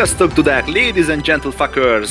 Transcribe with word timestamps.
Sziasztok, 0.00 0.32
tudák, 0.32 0.66
ladies 0.66 1.08
and 1.08 1.22
gentle 1.22 1.50
fuckers! 1.50 2.10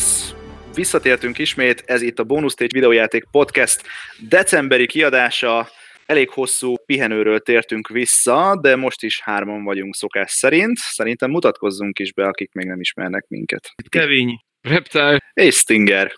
Visszatértünk 0.74 1.38
ismét, 1.38 1.84
ez 1.86 2.02
itt 2.02 2.20
a 2.20 2.24
Bonus 2.24 2.52
Stage 2.52 2.70
videójáték 2.74 3.24
podcast 3.32 3.82
decemberi 4.28 4.88
kiadása. 4.88 5.70
Elég 6.06 6.30
hosszú 6.30 6.76
pihenőről 6.86 7.40
tértünk 7.40 7.88
vissza, 7.88 8.60
de 8.62 8.76
most 8.76 9.04
is 9.04 9.22
hárman 9.22 9.64
vagyunk 9.64 9.96
szokás 9.96 10.32
szerint. 10.32 10.78
Szerintem 10.78 11.30
mutatkozzunk 11.30 12.00
is 12.00 12.14
be, 12.14 12.26
akik 12.26 12.54
még 12.54 12.66
nem 12.66 12.80
ismernek 12.80 13.26
minket. 13.28 13.70
Kevin, 13.90 14.40
Reptile 14.62 15.32
és 15.34 15.56
Stinger. 15.56 16.12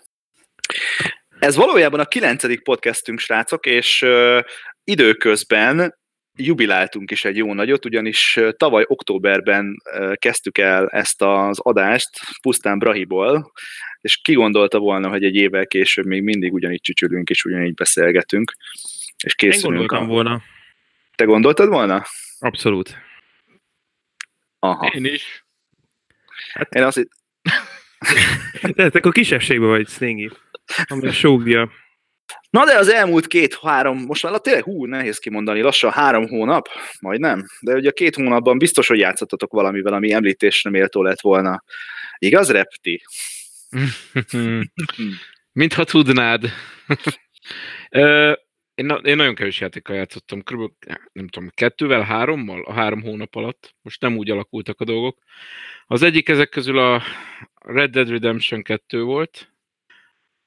Ez 1.38 1.56
valójában 1.56 2.00
a 2.00 2.04
kilencedik 2.04 2.62
podcastünk, 2.62 3.18
srácok, 3.18 3.66
és 3.66 4.02
uh, 4.02 4.40
időközben 4.84 6.00
jubiláltunk 6.36 7.10
is 7.10 7.24
egy 7.24 7.36
jó 7.36 7.54
nagyot, 7.54 7.84
ugyanis 7.84 8.38
tavaly 8.56 8.84
októberben 8.86 9.82
kezdtük 10.14 10.58
el 10.58 10.88
ezt 10.88 11.22
az 11.22 11.58
adást 11.60 12.10
pusztán 12.42 12.78
Brahiból, 12.78 13.52
és 14.00 14.16
ki 14.16 14.32
gondolta 14.32 14.78
volna, 14.78 15.08
hogy 15.08 15.24
egy 15.24 15.34
évvel 15.34 15.66
később 15.66 16.06
még 16.06 16.22
mindig 16.22 16.52
ugyanígy 16.52 16.80
csücsülünk 16.80 17.30
és 17.30 17.44
ugyanígy 17.44 17.74
beszélgetünk, 17.74 18.52
és 19.24 19.34
készülünk. 19.34 19.80
Én 19.80 19.86
gondoltam 19.86 20.10
a... 20.10 20.12
volna. 20.12 20.42
Te 21.14 21.24
gondoltad 21.24 21.68
volna? 21.68 22.04
Abszolút. 22.38 22.96
Aha. 24.58 24.86
Én 24.86 25.04
is. 25.04 25.44
Hát... 26.52 26.74
Én 26.74 26.82
azt 26.82 26.98
itt... 26.98 27.10
Tehát 28.76 28.94
akkor 28.94 29.12
kisebbségben 29.12 29.68
vagy, 29.68 29.88
Stingy. 29.88 30.32
Ami 30.84 31.06
a 31.06 31.12
sógja. 31.12 31.70
Na 32.52 32.64
de 32.64 32.78
az 32.78 32.88
elmúlt 32.88 33.26
két-három, 33.26 33.98
most 33.98 34.22
már 34.22 34.40
tényleg 34.40 34.62
hú, 34.62 34.84
nehéz 34.84 35.18
kimondani, 35.18 35.60
lassan 35.60 35.90
három 35.90 36.28
hónap, 36.28 36.68
majd 37.00 37.20
nem, 37.20 37.46
de 37.60 37.74
ugye 37.74 37.88
a 37.88 37.92
két 37.92 38.14
hónapban 38.14 38.58
biztos, 38.58 38.88
hogy 38.88 38.98
játszottatok 38.98 39.52
valamivel, 39.52 39.92
ami 39.92 40.12
említésre 40.12 40.70
méltó 40.70 41.02
lett 41.02 41.20
volna. 41.20 41.64
Igaz, 42.18 42.50
Repti? 42.50 43.02
Mintha 45.52 45.84
tudnád. 45.84 46.42
én, 48.74 48.98
én 49.02 49.16
nagyon 49.16 49.34
kevés 49.34 49.60
játékkal 49.60 49.96
játszottam, 49.96 50.42
kb. 50.42 50.72
nem 51.12 51.28
tudom, 51.28 51.48
kettővel, 51.54 52.02
hárommal 52.02 52.62
a 52.62 52.72
három 52.72 53.02
hónap 53.02 53.34
alatt. 53.34 53.74
Most 53.82 54.00
nem 54.00 54.16
úgy 54.16 54.30
alakultak 54.30 54.80
a 54.80 54.84
dolgok. 54.84 55.18
Az 55.86 56.02
egyik 56.02 56.28
ezek 56.28 56.48
közül 56.48 56.78
a 56.78 57.02
Red 57.54 57.90
Dead 57.90 58.08
Redemption 58.08 58.62
2 58.62 59.02
volt, 59.02 59.51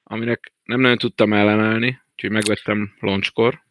aminek 0.08 0.52
nem 0.64 0.80
nagyon 0.80 0.98
tudtam 0.98 1.32
ellenállni, 1.32 2.00
úgyhogy 2.12 2.30
megvettem 2.30 2.94
launchkor. 3.00 3.64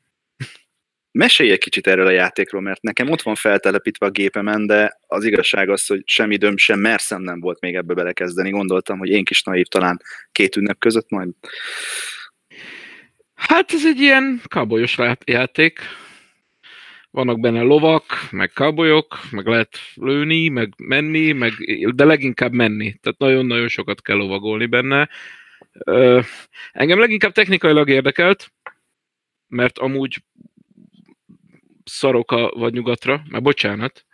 Mesélj 1.12 1.52
egy 1.52 1.60
kicsit 1.60 1.88
erről 1.88 2.08
a 2.08 2.12
játékról, 2.12 2.62
mert 2.62 2.82
nekem 2.82 3.10
ott 3.10 3.22
van 3.22 3.36
feltelepítve 3.36 4.06
a 4.06 4.10
gépemen, 4.10 4.66
de 4.66 5.00
az 5.08 5.24
igazság 5.24 5.70
az, 5.70 5.86
hogy 5.86 6.02
semmi 6.06 6.34
időm 6.34 6.58
sem 6.58 6.80
merszem 6.80 7.22
nem 7.22 7.40
volt 7.40 7.60
még 7.60 7.76
ebbe 7.76 7.94
belekezdeni. 7.94 8.50
Gondoltam, 8.50 8.98
hogy 8.98 9.10
én 9.10 9.24
kis 9.24 9.44
naív 9.44 9.66
talán 9.66 10.02
két 10.32 10.56
ünnep 10.56 10.78
között 10.80 11.10
majd. 11.10 11.30
Hát 13.36 13.72
ez 13.72 13.86
egy 13.86 14.00
ilyen 14.00 14.42
kabolyos 14.48 14.98
játék. 15.26 15.80
Vannak 17.12 17.40
benne 17.40 17.62
lovak, 17.62 18.28
meg 18.32 18.52
kabolyok, 18.54 19.20
meg 19.32 19.46
lehet 19.46 19.78
lőni, 19.94 20.48
meg 20.48 20.74
menni, 20.78 21.32
meg, 21.32 21.52
de 21.94 22.06
leginkább 22.06 22.52
menni. 22.52 22.94
Tehát 23.02 23.20
nagyon-nagyon 23.20 23.68
sokat 23.68 24.02
kell 24.02 24.16
lovagolni 24.16 24.66
benne 24.66 25.10
engem 26.72 27.00
leginkább 27.00 27.32
technikailag 27.32 27.90
érdekelt, 27.90 28.52
mert 29.48 29.78
amúgy 29.78 30.24
szarok 31.84 32.32
a 32.32 32.52
vagy 32.56 32.74
nyugatra, 32.74 33.24
már 33.30 33.42
bocsánat. 33.42 34.06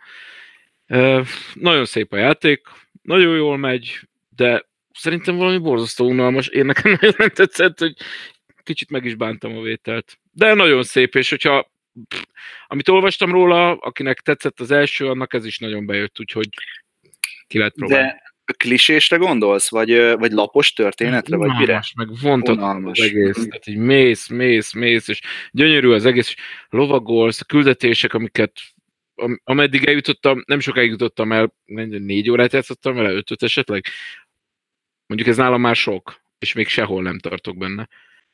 Nagyon 1.54 1.84
szép 1.84 2.12
a 2.12 2.16
játék, 2.16 2.66
nagyon 3.02 3.36
jól 3.36 3.56
megy, 3.56 4.08
de 4.36 4.66
szerintem 4.92 5.36
valami 5.36 5.58
borzasztó 5.58 6.08
unalmas. 6.08 6.46
Én 6.46 6.64
nekem 6.64 6.92
nagyon 7.00 7.14
nem 7.18 7.28
tetszett, 7.28 7.78
hogy 7.78 7.94
kicsit 8.62 8.90
meg 8.90 9.04
is 9.04 9.14
bántam 9.14 9.56
a 9.56 9.60
vételt. 9.60 10.18
De 10.32 10.54
nagyon 10.54 10.82
szép, 10.82 11.14
és 11.14 11.30
hogyha 11.30 11.72
pff, 12.08 12.22
amit 12.66 12.88
olvastam 12.88 13.30
róla, 13.32 13.76
akinek 13.76 14.20
tetszett 14.20 14.60
az 14.60 14.70
első, 14.70 15.08
annak 15.08 15.34
ez 15.34 15.44
is 15.44 15.58
nagyon 15.58 15.86
bejött, 15.86 16.20
úgyhogy 16.20 16.48
ki 17.46 17.58
lehet 17.58 17.74
próbálni. 17.74 18.06
De 18.06 18.31
klisésre 18.56 19.16
gondolsz, 19.16 19.70
vagy, 19.70 20.14
vagy 20.14 20.32
lapos 20.32 20.72
történetre, 20.72 21.36
vagy 21.36 21.56
mire? 21.58 21.82
meg 21.96 22.08
vontott 22.22 22.58
az 22.58 23.00
egész, 23.00 23.34
tehát 23.34 23.66
így 23.66 23.76
mész, 23.76 24.28
mész, 24.28 24.72
mész, 24.72 25.08
és 25.08 25.20
gyönyörű 25.50 25.88
az 25.88 26.06
egész, 26.06 26.28
és 26.28 26.36
lovagolsz, 26.68 27.40
a 27.40 27.44
küldetések, 27.44 28.14
amiket 28.14 28.52
ameddig 29.44 29.84
eljutottam, 29.84 30.42
nem 30.46 30.60
sokáig 30.60 30.90
jutottam 30.90 31.32
el, 31.32 31.54
négy 31.64 32.30
órát 32.30 32.52
játszottam 32.52 32.94
vele, 32.94 33.10
ötöt 33.10 33.42
esetleg. 33.42 33.84
Mondjuk 35.06 35.30
ez 35.30 35.36
nálam 35.36 35.60
már 35.60 35.76
sok, 35.76 36.20
és 36.38 36.52
még 36.52 36.68
sehol 36.68 37.02
nem 37.02 37.18
tartok 37.18 37.56
benne. 37.56 37.88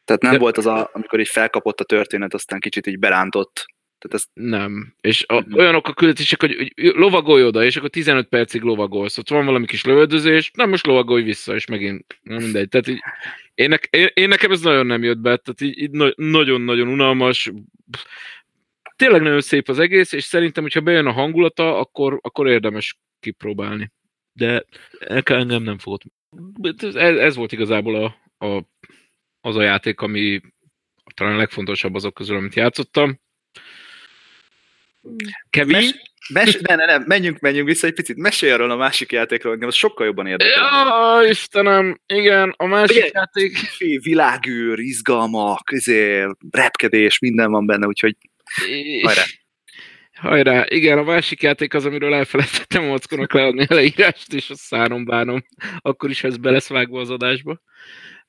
Tehát 0.05 0.23
nem 0.23 0.33
De... 0.33 0.39
volt 0.39 0.57
az, 0.57 0.67
a, 0.67 0.91
amikor 0.93 1.21
így 1.21 1.29
felkapott 1.29 1.81
a 1.81 1.85
történet, 1.85 2.35
aztán 2.35 2.61
kicsit 2.61 2.87
így 2.87 2.99
berántott 2.99 3.67
tehát 3.99 4.15
ez... 4.17 4.25
Nem. 4.33 4.95
És 5.01 5.25
a, 5.27 5.35
uh-huh. 5.35 5.59
olyanok 5.59 5.89
a 5.89 5.95
küldetések, 5.95 6.41
hogy, 6.41 6.57
hogy 6.57 6.95
lovagolj 6.95 7.45
oda, 7.45 7.65
és 7.65 7.77
akkor 7.77 7.89
15 7.89 8.29
percig 8.29 8.63
lovagolsz. 8.63 9.19
Ott 9.19 9.29
van 9.29 9.45
valami 9.45 9.67
kis 9.67 9.85
lövöldözés, 9.85 10.51
nem 10.55 10.69
most 10.69 10.87
lovagolj 10.87 11.23
vissza, 11.23 11.55
és 11.55 11.67
megint 11.67 12.19
nem 12.23 12.43
mindegy. 12.43 12.69
Tehát 12.69 12.89
így, 12.89 13.01
én, 13.55 13.69
ne, 13.69 13.77
én, 13.91 14.09
én, 14.15 14.29
nekem 14.29 14.51
ez 14.51 14.61
nagyon 14.61 14.87
nem 14.87 15.03
jött 15.03 15.19
be, 15.19 15.37
tehát 15.37 15.61
így, 15.61 15.79
így 15.79 16.15
nagyon-nagyon 16.17 16.89
unalmas. 16.89 17.53
Tényleg 18.97 19.23
nagyon 19.23 19.41
szép 19.41 19.69
az 19.69 19.79
egész, 19.79 20.13
és 20.13 20.25
szerintem, 20.25 20.63
hogyha 20.63 20.81
bejön 20.81 21.07
a 21.07 21.13
hangulata, 21.13 21.79
akkor, 21.79 22.19
akkor 22.23 22.49
érdemes 22.49 22.99
kipróbálni. 23.21 23.93
De 24.33 24.65
engem 24.99 25.63
nem 25.63 25.79
fogott. 25.79 26.03
Ez, 26.79 26.95
ez 26.95 27.37
volt 27.37 27.53
igazából 27.53 28.05
a, 28.05 28.47
a, 28.47 28.65
az 29.41 29.57
a 29.57 29.63
játék, 29.63 30.01
ami 30.01 30.41
talán 31.15 31.35
a 31.35 31.37
legfontosabb 31.37 31.95
azok 31.95 32.15
közül, 32.15 32.37
amit 32.37 32.55
játszottam 32.55 33.19
Kevin? 35.51 35.77
Mes, 35.77 35.95
mes, 36.33 36.59
ne, 36.61 36.75
ne, 36.75 36.85
ne, 36.85 36.99
menjünk, 37.07 37.39
menjünk 37.39 37.69
vissza 37.69 37.87
egy 37.87 37.95
picit. 37.95 38.17
Mesélj 38.17 38.53
arról 38.53 38.71
a 38.71 38.77
másik 38.77 39.13
játékról, 39.13 39.53
engem 39.53 39.69
az 39.69 39.75
sokkal 39.75 40.07
jobban 40.07 40.27
érdekel. 40.27 40.63
Ja, 40.63 41.29
Istenem, 41.29 42.01
igen, 42.07 42.55
a 42.57 42.67
másik 42.67 42.97
Ugye, 42.97 43.11
játék... 43.13 43.57
Világűr, 44.03 44.79
izgalmak, 44.79 45.71
izé, 45.73 46.27
repkedés, 46.51 47.19
minden 47.19 47.51
van 47.51 47.67
benne, 47.67 47.87
úgyhogy 47.87 48.17
hajrá. 49.03 49.23
Hajrá, 50.13 50.65
igen, 50.69 50.99
a 50.99 51.03
másik 51.03 51.43
játék 51.43 51.75
az, 51.75 51.85
amiről 51.85 52.15
elfelejtettem 52.15 52.85
Mockonak 52.85 53.33
leadni 53.33 53.67
a 53.69 53.75
leírást, 53.75 54.33
és 54.33 54.51
a 54.51 54.57
szárom 54.57 55.05
bánom, 55.05 55.45
akkor 55.79 56.11
is 56.11 56.25
ez 56.25 56.37
be 56.37 56.51
lesz 56.51 56.69
vágva 56.69 57.01
az 57.01 57.11
adásba. 57.11 57.61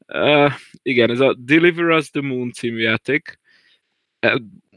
Uh, 0.07 0.51
igen, 0.81 1.11
ez 1.11 1.19
a 1.19 1.35
Deliver 1.39 1.85
Us 1.85 2.09
the 2.09 2.21
Moon 2.21 2.51
című 2.51 2.81
játék 2.81 3.39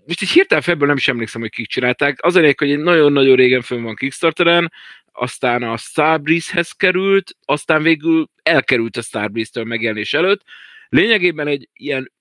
most 0.07 0.23
így 0.23 0.31
hirtelen 0.31 0.63
felből 0.63 0.87
nem 0.87 0.97
is 0.97 1.09
emlékszem, 1.09 1.41
hogy 1.41 1.51
kik 1.51 1.67
csinálták. 1.67 2.19
Az 2.23 2.37
elég, 2.37 2.59
hogy 2.59 2.71
egy 2.71 2.79
nagyon-nagyon 2.79 3.37
régen 3.37 3.63
fönn 3.63 3.83
van 3.83 3.95
Kickstarteren, 3.95 4.73
aztán 5.13 5.63
a 5.63 5.77
Starbreeze-hez 5.77 6.71
került, 6.71 7.37
aztán 7.45 7.83
végül 7.83 8.29
elkerült 8.43 8.97
a 8.97 9.03
Starbreeze-től 9.03 9.65
megjelenés 9.65 10.15
előtt. 10.15 10.43
Lényegében 10.89 11.47
egy 11.47 11.69
ilyen 11.73 12.13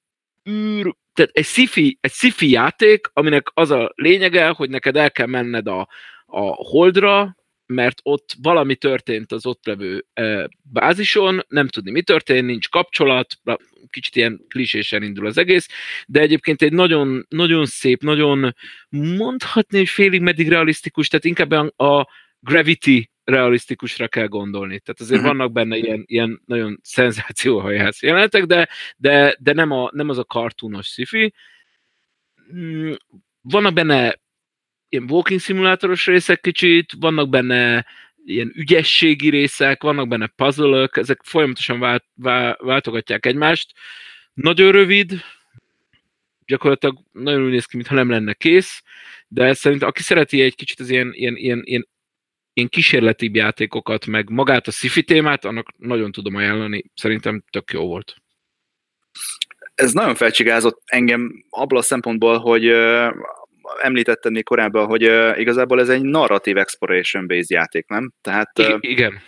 űr, 0.50 0.96
tehát 1.14 1.32
egy 1.34 1.46
sci-fi, 1.46 1.98
egy 2.02 2.12
sci-fi 2.12 2.50
játék, 2.50 3.10
aminek 3.14 3.48
az 3.54 3.72
a 3.72 3.92
lényege, 3.96 4.48
hogy 4.48 4.70
neked 4.70 4.96
el 4.96 5.12
kell 5.12 5.28
menned 5.28 5.68
a, 5.68 5.88
a 6.26 6.40
Holdra, 6.42 7.36
mert 7.72 8.00
ott 8.04 8.36
valami 8.42 8.76
történt 8.76 9.32
az 9.32 9.46
ott 9.46 9.66
levő 9.66 10.06
bázison, 10.62 11.46
nem 11.48 11.68
tudni 11.68 11.92
mi 11.92 12.02
történt, 12.02 12.46
nincs 12.46 12.70
kapcsolat, 12.70 13.34
kicsit 13.90 14.16
ilyen 14.16 14.42
klisésen 14.48 15.04
indul 15.04 15.26
az 15.26 15.38
egész, 15.38 15.68
de 16.08 16.20
egyébként 16.20 16.62
egy 16.62 16.74
nagyon, 16.74 17.26
nagyon 17.30 17.66
szép, 17.66 18.02
nagyon 18.02 18.56
mondhatni, 18.90 19.78
hogy 19.78 19.90
félig 19.90 20.22
meddig 20.22 20.50
realisztikus, 20.50 21.08
tehát 21.08 21.26
inkább 21.26 21.52
a, 21.78 22.08
Gravity 22.44 23.10
realisztikusra 23.24 24.08
kell 24.08 24.28
gondolni. 24.28 24.80
Tehát 24.80 25.02
azért 25.02 25.20
uh-huh. 25.20 25.38
vannak 25.38 25.52
benne 25.52 25.78
ilyen, 25.78 26.04
ilyen 26.06 26.42
nagyon 26.46 26.80
szenzációhajász 26.82 28.02
jelenetek, 28.02 28.46
de, 28.46 28.70
de, 28.98 29.36
de 29.40 29.54
nem, 29.54 29.72
a, 29.72 29.90
nem 29.94 30.10
az 30.10 30.18
a 30.18 30.24
kartúnos 30.24 30.88
sci 30.88 31.34
mm, 32.54 32.92
Vannak 33.42 33.74
benne 33.74 34.20
ilyen 34.92 35.10
walking 35.10 35.40
szimulátoros 35.40 36.06
részek 36.06 36.42
kicsit, 36.42 36.94
vannak 37.00 37.30
benne 37.30 37.86
ilyen 38.26 38.52
ügyességi 38.56 39.30
részek, 39.30 39.84
vannak 39.84 40.08
benne 40.08 40.28
puzzle 40.28 40.90
ezek 40.92 41.20
folyamatosan 41.24 41.80
vált, 41.80 42.06
váltogatják 42.58 43.26
egymást. 43.26 43.72
Nagyon 44.34 44.72
rövid, 44.72 45.24
gyakorlatilag 46.46 46.98
nagyon 47.12 47.44
úgy 47.44 47.52
néz 47.52 47.66
ki, 47.66 47.76
mintha 47.76 47.96
nem 47.96 48.10
lenne 48.10 48.34
kész, 48.34 48.84
de 49.28 49.54
szerintem 49.54 49.88
aki 49.88 50.02
szereti 50.02 50.42
egy 50.42 50.56
kicsit 50.56 50.80
az 50.80 50.90
ilyen, 50.90 51.12
ilyen, 51.14 51.36
ilyen, 51.36 51.62
ilyen, 51.64 51.88
ilyen 52.54 52.70
kísérletibb 52.70 53.36
játékokat, 53.36 54.06
meg 54.06 54.30
magát 54.30 54.68
a 54.68 54.72
sci 54.72 55.04
témát, 55.04 55.46
annak 55.46 55.68
nagyon 55.78 56.12
tudom 56.12 56.36
ajánlani, 56.36 56.84
szerintem 56.96 57.44
tök 57.50 57.72
jó 57.72 57.88
volt. 57.88 58.16
Ez 59.76 59.94
nagyon 59.94 60.16
felcsigázott 60.16 60.82
engem 60.86 61.46
abból 61.50 61.78
a 61.78 61.82
szempontból, 61.82 62.38
hogy 62.38 62.66
említettem 63.82 64.32
még 64.32 64.44
korábban, 64.44 64.86
hogy 64.86 65.08
uh, 65.08 65.40
igazából 65.40 65.80
ez 65.80 65.90
egy 65.90 66.02
narratív 66.02 66.58
exploration-based 66.58 67.50
játék, 67.50 67.88
nem? 67.88 68.14
Tehát, 68.22 68.60
uh, 68.60 68.78
igen. 68.80 69.22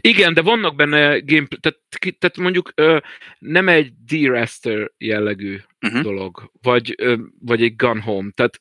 Igen, 0.00 0.34
de 0.34 0.42
vannak 0.42 0.76
benne 0.76 1.18
gameplay, 1.18 1.58
tehát, 1.60 1.78
tehát 2.18 2.36
mondjuk 2.36 2.72
ö, 2.74 2.98
nem 3.38 3.68
egy 3.68 3.92
D-Raster 4.06 4.90
jellegű 4.98 5.58
uh-huh. 5.86 6.02
dolog, 6.02 6.50
vagy, 6.62 6.94
ö, 6.96 7.16
vagy 7.40 7.62
egy 7.62 7.76
Gun 7.76 8.00
Home, 8.00 8.30
tehát 8.34 8.58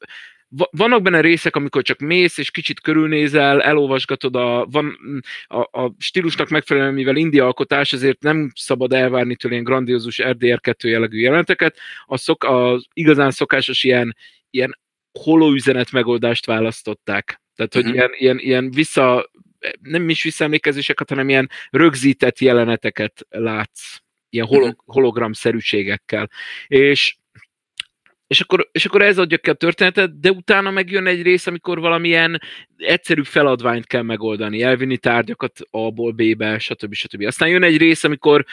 vannak 0.71 1.01
benne 1.01 1.21
részek, 1.21 1.55
amikor 1.55 1.81
csak 1.81 1.99
mész, 1.99 2.37
és 2.37 2.51
kicsit 2.51 2.81
körülnézel, 2.81 3.61
elolvasgatod 3.61 4.35
a, 4.35 4.65
van, 4.71 4.97
a, 5.47 5.81
a 5.81 5.93
stílusnak 5.97 6.49
megfelelően, 6.49 6.93
mivel 6.93 7.15
India 7.15 7.45
alkotás, 7.45 7.93
ezért 7.93 8.21
nem 8.21 8.51
szabad 8.55 8.93
elvárni 8.93 9.35
tőle 9.35 9.53
ilyen 9.53 9.65
grandiózus 9.65 10.19
RDR2 10.23 10.87
jellegű 10.87 11.19
jelenteket. 11.19 11.77
A, 12.05 12.17
szok, 12.17 12.43
a 12.43 12.79
igazán 12.93 13.31
szokásos 13.31 13.83
ilyen, 13.83 14.15
ilyen 14.49 14.77
holóüzenet 15.17 15.91
megoldást 15.91 16.45
választották. 16.45 17.41
Tehát, 17.55 17.73
hogy 17.73 17.85
uh-huh. 17.85 17.95
ilyen, 17.95 18.11
ilyen, 18.17 18.39
ilyen 18.39 18.71
vissza, 18.71 19.29
nem 19.81 20.09
is 20.09 20.23
visszaemlékezéseket, 20.23 21.09
hanem 21.09 21.29
ilyen 21.29 21.49
rögzített 21.69 22.39
jeleneteket 22.39 23.25
látsz, 23.29 23.97
ilyen 24.29 24.45
holo, 24.45 24.65
uh-huh. 24.65 24.77
hologramszerűségekkel. 24.85 26.29
És 26.67 27.15
és 28.27 28.41
akkor, 28.41 28.69
és 28.71 28.85
akkor 28.85 29.01
ez 29.01 29.17
adja 29.17 29.37
ki 29.37 29.49
a 29.49 29.53
történetet, 29.53 30.19
de 30.19 30.31
utána 30.31 30.71
megjön 30.71 31.07
egy 31.07 31.21
rész, 31.21 31.47
amikor 31.47 31.79
valamilyen 31.79 32.41
egyszerű 32.77 33.23
feladványt 33.23 33.85
kell 33.85 34.01
megoldani, 34.01 34.61
elvinni 34.61 34.97
tárgyakat 34.97 35.59
A-ból 35.69 36.11
B-be, 36.11 36.59
stb. 36.59 36.93
stb. 36.93 37.25
Aztán 37.25 37.49
jön 37.49 37.63
egy 37.63 37.77
rész, 37.77 38.03
amikor 38.03 38.45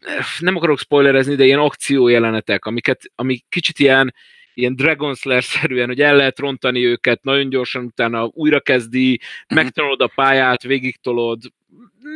eh, 0.00 0.24
nem 0.38 0.56
akarok 0.56 0.78
spoilerezni, 0.78 1.34
de 1.34 1.44
ilyen 1.44 1.58
akciójelenetek, 1.58 2.64
amiket, 2.64 3.02
amik 3.14 3.44
kicsit 3.48 3.78
ilyen, 3.78 4.14
ilyen 4.56 4.76
Dragon 4.76 5.14
Slayer-szerűen, 5.14 5.86
hogy 5.86 6.00
el 6.00 6.16
lehet 6.16 6.38
rontani 6.38 6.84
őket, 6.84 7.22
nagyon 7.22 7.48
gyorsan 7.48 7.84
utána 7.84 8.24
újra 8.24 8.60
kezdi, 8.60 9.14
uh-huh. 9.14 9.64
megtanulod 9.64 10.00
a 10.00 10.12
pályát, 10.14 10.62
végigtolod. 10.62 11.42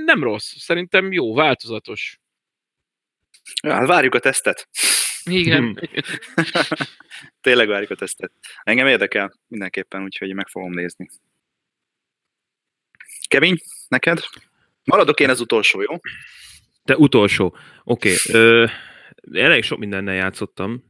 Nem 0.05 0.23
rossz, 0.23 0.53
szerintem 0.57 1.13
jó, 1.13 1.35
változatos. 1.35 2.21
Hát 3.63 3.87
várjuk 3.87 4.15
a 4.15 4.19
tesztet. 4.19 4.69
Igen. 5.25 5.63
Hmm. 5.63 5.75
Tényleg 7.41 7.69
várjuk 7.69 7.91
a 7.91 7.95
tesztet. 7.95 8.33
Engem 8.63 8.87
érdekel 8.87 9.33
mindenképpen, 9.49 10.03
úgyhogy 10.03 10.35
meg 10.35 10.49
fogom 10.49 10.73
nézni. 10.73 11.09
Kevin, 13.29 13.57
neked? 13.89 14.21
Maradok 14.85 15.21
én 15.21 15.31
az 15.31 15.41
utolsó, 15.41 15.81
jó? 15.81 15.99
Te 16.85 16.97
utolsó. 16.97 17.57
Oké. 17.85 18.15
Okay. 18.29 18.69
elég 19.33 19.63
sok 19.63 19.79
mindennel 19.79 20.15
játszottam. 20.15 20.90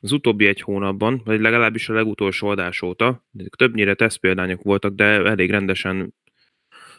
Az 0.00 0.12
utóbbi 0.12 0.46
egy 0.46 0.60
hónapban, 0.60 1.22
vagy 1.24 1.40
legalábbis 1.40 1.88
a 1.88 1.94
legutolsó 1.94 2.48
adás 2.48 2.82
óta. 2.82 3.26
Többnyire 3.56 3.94
tesztpéldányok 3.94 4.62
voltak, 4.62 4.94
de 4.94 5.04
elég 5.04 5.50
rendesen 5.50 6.14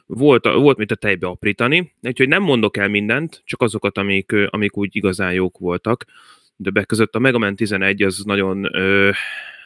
volt, 0.05 0.45
volt 0.45 0.77
mit 0.77 0.91
a 0.91 0.95
tejbe 0.95 1.27
aprítani, 1.27 1.93
úgyhogy 2.01 2.27
nem 2.27 2.43
mondok 2.43 2.77
el 2.77 2.87
mindent, 2.87 3.41
csak 3.45 3.61
azokat, 3.61 3.97
amik, 3.97 4.31
amik 4.49 4.77
úgy 4.77 4.95
igazán 4.95 5.33
jók 5.33 5.57
voltak 5.57 6.05
de 6.61 6.83
között 6.83 7.15
a 7.15 7.19
Mega 7.19 7.37
Man 7.37 7.55
11 7.55 8.01
az 8.01 8.23
nagyon, 8.23 8.75
ö, 8.75 9.11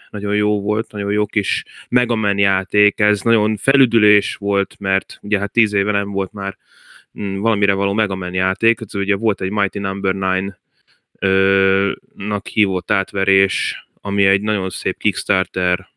nagyon 0.09 0.35
jó 0.35 0.61
volt, 0.61 0.91
nagyon 0.91 1.11
jó 1.11 1.25
kis 1.25 1.65
Mega 1.89 2.15
Man 2.15 2.37
játék, 2.37 2.99
ez 2.99 3.21
nagyon 3.21 3.57
felüdülés 3.57 4.35
volt, 4.35 4.75
mert 4.79 5.19
ugye 5.21 5.39
hát 5.39 5.51
tíz 5.51 5.73
éve 5.73 5.91
nem 5.91 6.11
volt 6.11 6.31
már 6.31 6.57
mm, 7.19 7.37
valamire 7.37 7.73
való 7.73 7.93
Mega 7.93 8.15
Man 8.15 8.33
játék, 8.33 8.79
ez 8.81 8.95
ugye 8.95 9.15
volt 9.15 9.41
egy 9.41 9.51
Mighty 9.51 9.79
Number 9.79 10.15
no. 10.15 10.27
9 10.27 10.55
nak 12.15 12.47
hívott 12.47 12.91
átverés, 12.91 13.87
ami 14.01 14.25
egy 14.25 14.41
nagyon 14.41 14.69
szép 14.69 14.97
Kickstarter 14.97 15.89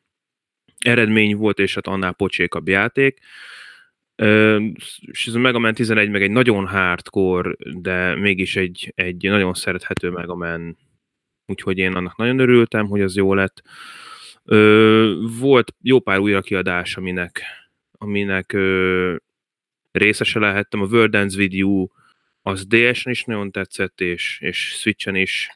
eredmény 0.79 1.37
volt, 1.37 1.59
és 1.59 1.75
hát 1.75 1.87
annál 1.87 2.13
pocsékabb 2.13 2.69
játék 2.69 3.21
és 4.17 5.27
ez 5.27 5.35
a 5.35 5.39
Mega 5.39 5.59
Man 5.59 5.75
11 5.75 6.11
meg 6.11 6.23
egy 6.23 6.31
nagyon 6.31 6.67
hardcore, 6.67 7.55
de 7.59 8.15
mégis 8.15 8.57
egy, 8.57 8.93
egy 8.95 9.23
nagyon 9.23 9.55
szerethető 9.55 10.11
Mega 10.11 10.35
Man, 10.35 10.77
úgyhogy 11.47 11.79
én 11.79 11.95
annak 11.95 12.17
nagyon 12.17 12.39
örültem, 12.39 12.87
hogy 12.87 13.01
az 13.01 13.17
jó 13.17 13.35
lett. 13.35 13.63
Volt 15.41 15.75
jó 15.81 16.01
pár 16.01 16.19
újra 16.19 16.41
kiadás, 16.41 16.97
aminek, 16.97 17.43
aminek 17.99 18.57
részese 19.93 20.39
lehettem. 20.39 20.81
A 20.81 20.87
World 20.87 21.11
Dance 21.11 21.37
Video 21.37 21.89
az 22.47 22.67
DS-en 22.67 23.13
is 23.13 23.25
nagyon 23.25 23.51
tetszett, 23.51 24.01
és, 24.01 24.39
és 24.41 24.59
Switch-en 24.59 25.15
is 25.15 25.51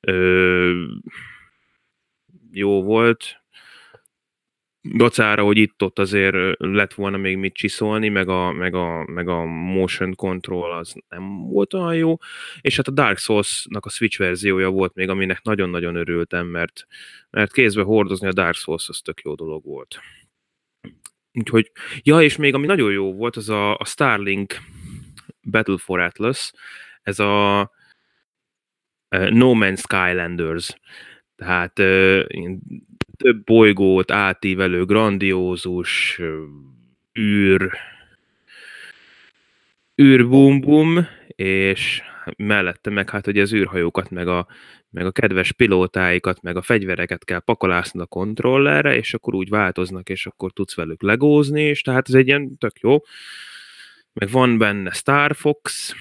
ö, 0.00 0.84
jó 2.52 2.82
volt, 2.82 3.42
dacára, 4.82 5.44
hogy 5.44 5.56
itt-ott 5.56 5.98
azért 5.98 6.36
lett 6.58 6.94
volna 6.94 7.16
még 7.16 7.36
mit 7.36 7.54
csiszolni, 7.54 8.08
meg 8.08 8.28
a, 8.28 8.52
meg, 8.52 8.74
a, 8.74 9.04
meg 9.04 9.28
a 9.28 9.44
motion 9.44 10.14
control 10.14 10.72
az 10.72 10.94
nem 11.08 11.48
volt 11.48 11.74
olyan 11.74 11.94
jó, 11.94 12.16
és 12.60 12.76
hát 12.76 12.88
a 12.88 12.90
Dark 12.90 13.18
Souls-nak 13.18 13.86
a 13.86 13.90
Switch 13.90 14.18
verziója 14.18 14.70
volt 14.70 14.94
még, 14.94 15.08
aminek 15.08 15.42
nagyon-nagyon 15.42 15.96
örültem, 15.96 16.46
mert, 16.46 16.86
mert 17.30 17.52
kézbe 17.52 17.82
hordozni 17.82 18.26
a 18.26 18.32
Dark 18.32 18.54
Souls 18.54 18.88
az 18.88 19.00
tök 19.00 19.20
jó 19.20 19.34
dolog 19.34 19.64
volt. 19.64 20.00
Úgyhogy, 21.32 21.70
ja, 22.02 22.22
és 22.22 22.36
még 22.36 22.54
ami 22.54 22.66
nagyon 22.66 22.92
jó 22.92 23.14
volt, 23.14 23.36
az 23.36 23.48
a, 23.48 23.76
a 23.76 23.84
Starlink 23.84 24.60
Battle 25.44 25.78
for 25.78 26.00
Atlas, 26.00 26.52
ez 27.02 27.18
a 27.18 27.70
No 29.08 29.52
Man's 29.54 29.78
Skylanders. 29.78 30.74
Tehát 31.36 31.72
több 33.16 33.44
bolygót 33.44 34.10
átívelő, 34.10 34.84
grandiózus 34.84 36.20
űr 37.18 37.70
űrbum-bum, 40.02 41.06
és 41.26 42.02
mellette 42.36 42.90
meg 42.90 43.10
hát 43.10 43.24
hogy 43.24 43.38
az 43.38 43.52
űrhajókat, 43.52 44.10
meg 44.10 44.28
a, 44.28 44.46
meg 44.90 45.06
a 45.06 45.10
kedves 45.10 45.52
pilótáikat, 45.52 46.42
meg 46.42 46.56
a 46.56 46.62
fegyvereket 46.62 47.24
kell 47.24 47.38
pakolászni 47.38 48.00
a 48.00 48.06
kontrollerre, 48.06 48.96
és 48.96 49.14
akkor 49.14 49.34
úgy 49.34 49.48
változnak, 49.48 50.08
és 50.08 50.26
akkor 50.26 50.52
tudsz 50.52 50.74
velük 50.74 51.02
legózni, 51.02 51.62
és 51.62 51.82
tehát 51.82 52.08
ez 52.08 52.14
egy 52.14 52.26
ilyen 52.26 52.58
tök 52.58 52.78
jó. 52.80 52.98
Meg 54.12 54.30
van 54.30 54.58
benne 54.58 54.90
Star 54.90 55.34
Fox, 55.36 55.94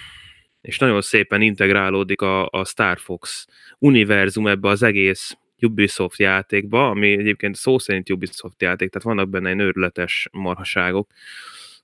és 0.61 0.77
nagyon 0.77 1.01
szépen 1.01 1.41
integrálódik 1.41 2.21
a, 2.21 2.47
a 2.49 2.65
Star 2.65 2.99
Fox 2.99 3.45
univerzum 3.77 4.47
ebbe 4.47 4.67
az 4.67 4.83
egész 4.83 5.37
Ubisoft 5.61 6.19
játékba, 6.19 6.89
ami 6.89 7.11
egyébként 7.11 7.55
szó 7.55 7.79
szerint 7.79 8.09
Ubisoft 8.09 8.61
játék, 8.61 8.89
tehát 8.89 9.07
vannak 9.07 9.29
benne 9.29 9.49
egy 9.49 9.59
őrületes 9.59 10.29
marhaságok. 10.31 11.11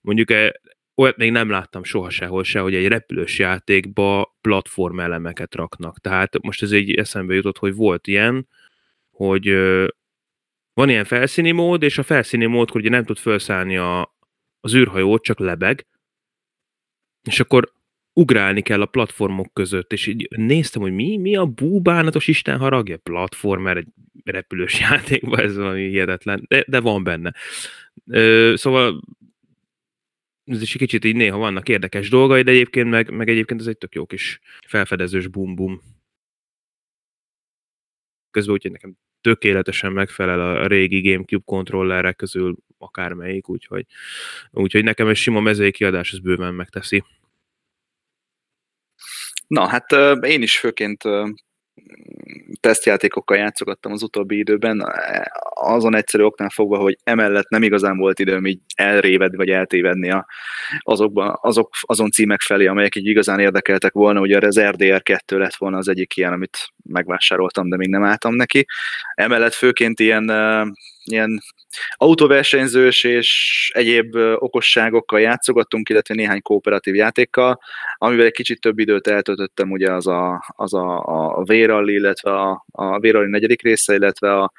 Mondjuk 0.01 0.31
e, 0.31 0.61
olyat 0.95 1.17
még 1.17 1.31
nem 1.31 1.49
láttam 1.49 1.83
soha 1.83 2.09
sehol 2.09 2.43
se, 2.43 2.59
hogy 2.59 2.75
egy 2.75 2.87
repülős 2.87 3.39
játékba 3.39 4.37
platform 4.41 4.99
elemeket 4.99 5.55
raknak. 5.55 5.99
Tehát 5.99 6.41
most 6.41 6.61
ez 6.61 6.71
egy 6.71 6.93
eszembe 6.93 7.33
jutott, 7.33 7.57
hogy 7.57 7.75
volt 7.75 8.07
ilyen, 8.07 8.47
hogy 9.11 9.47
van 10.73 10.89
ilyen 10.89 11.05
felszíni 11.05 11.51
mód, 11.51 11.83
és 11.83 11.97
a 11.97 12.03
felszíni 12.03 12.45
módkor 12.45 12.81
ugye 12.81 12.89
nem 12.89 13.05
tud 13.05 13.17
felszállni 13.17 13.77
a, 13.77 14.15
az 14.61 14.75
űrhajót, 14.75 15.23
csak 15.23 15.39
lebeg, 15.39 15.87
és 17.27 17.39
akkor 17.39 17.71
ugrálni 18.13 18.61
kell 18.61 18.81
a 18.81 18.85
platformok 18.85 19.53
között, 19.53 19.93
és 19.93 20.07
így 20.07 20.27
néztem, 20.29 20.81
hogy 20.81 20.93
mi, 20.93 21.17
mi 21.17 21.35
a 21.35 21.45
búbánatos 21.45 22.27
Isten 22.27 22.57
haragja? 22.57 22.97
Platformer 22.97 23.77
egy 23.77 23.87
repülős 24.23 24.79
játékban, 24.89 25.39
ez 25.39 25.55
valami 25.55 25.87
hihetetlen, 25.87 26.45
de, 26.47 26.63
de 26.67 26.79
van 26.79 27.03
benne. 27.03 27.33
Ö, 28.05 28.53
szóval 28.55 29.01
ez 30.43 30.61
is 30.61 30.73
egy 30.73 30.79
kicsit 30.79 31.05
így 31.05 31.15
néha 31.15 31.37
vannak 31.37 31.69
érdekes 31.69 32.09
dolgai, 32.09 32.41
de 32.41 32.51
egyébként 32.51 32.89
meg, 32.89 33.09
meg 33.09 33.29
egyébként 33.29 33.59
ez 33.59 33.67
egy 33.67 33.77
tök 33.77 33.95
jó 33.95 34.05
kis 34.05 34.39
felfedezős 34.67 35.27
bum-bum. 35.27 35.81
Közben 38.31 38.53
úgyhogy 38.53 38.71
nekem 38.71 38.97
tökéletesen 39.21 39.91
megfelel 39.91 40.41
a 40.41 40.67
régi 40.67 41.01
Gamecube 41.01 41.43
kontrollerek 41.45 42.15
közül 42.15 42.57
akármelyik, 42.77 43.49
úgyhogy, 43.49 43.85
úgyhogy 44.51 44.83
nekem 44.83 45.07
egy 45.07 45.15
sima 45.15 45.39
mezei 45.39 45.71
kiadás 45.71 46.13
az 46.13 46.19
bőven 46.19 46.53
megteszi. 46.53 47.03
Na, 49.47 49.67
hát 49.67 49.91
én 50.21 50.41
is 50.41 50.59
főként 50.59 51.03
tesztjátékokkal 52.59 53.37
játszogattam 53.37 53.91
az 53.91 54.03
utóbbi 54.03 54.37
időben, 54.37 54.83
azon 55.53 55.95
egyszerű 55.95 56.23
oknál 56.23 56.49
fogva, 56.49 56.77
hogy 56.77 56.97
emellett 57.03 57.49
nem 57.49 57.63
igazán 57.63 57.97
volt 57.97 58.19
időm 58.19 58.45
így 58.45 58.59
elrévedni, 58.75 59.37
vagy 59.37 59.49
eltévedni 59.49 60.09
a, 60.11 60.27
azokban, 60.79 61.37
azok, 61.41 61.69
azon 61.81 62.11
címek 62.11 62.41
felé, 62.41 62.65
amelyek 62.65 62.95
így 62.95 63.05
igazán 63.05 63.39
érdekeltek 63.39 63.93
volna, 63.93 64.19
ugye 64.19 64.37
az 64.47 64.59
RDR 64.59 65.03
2 65.03 65.37
lett 65.37 65.55
volna 65.55 65.77
az 65.77 65.87
egyik 65.87 66.17
ilyen, 66.17 66.33
amit 66.33 66.57
megvásároltam, 66.83 67.69
de 67.69 67.77
még 67.77 67.89
nem 67.89 68.03
álltam 68.03 68.35
neki. 68.35 68.65
Emellett 69.13 69.53
főként 69.53 69.99
ilyen, 69.99 70.31
ilyen 71.11 71.41
autóversenyzős 71.93 73.03
és 73.03 73.71
egyéb 73.73 74.15
okosságokkal 74.35 75.19
játszogattunk, 75.19 75.89
illetve 75.89 76.13
néhány 76.15 76.41
kooperatív 76.41 76.95
játékkal, 76.95 77.59
amivel 77.97 78.25
egy 78.25 78.31
kicsit 78.31 78.61
több 78.61 78.79
időt 78.79 79.07
eltöltöttem, 79.07 79.71
ugye 79.71 79.91
az 79.91 80.07
a, 80.07 80.43
az 80.55 80.73
a, 80.73 80.97
a 81.37 81.43
V-Rally, 81.43 81.93
illetve 81.93 82.31
a, 82.31 82.65
a 82.71 82.99
V-Rally 82.99 83.29
negyedik 83.29 83.61
része, 83.61 83.93
illetve 83.93 84.33
a, 84.33 84.51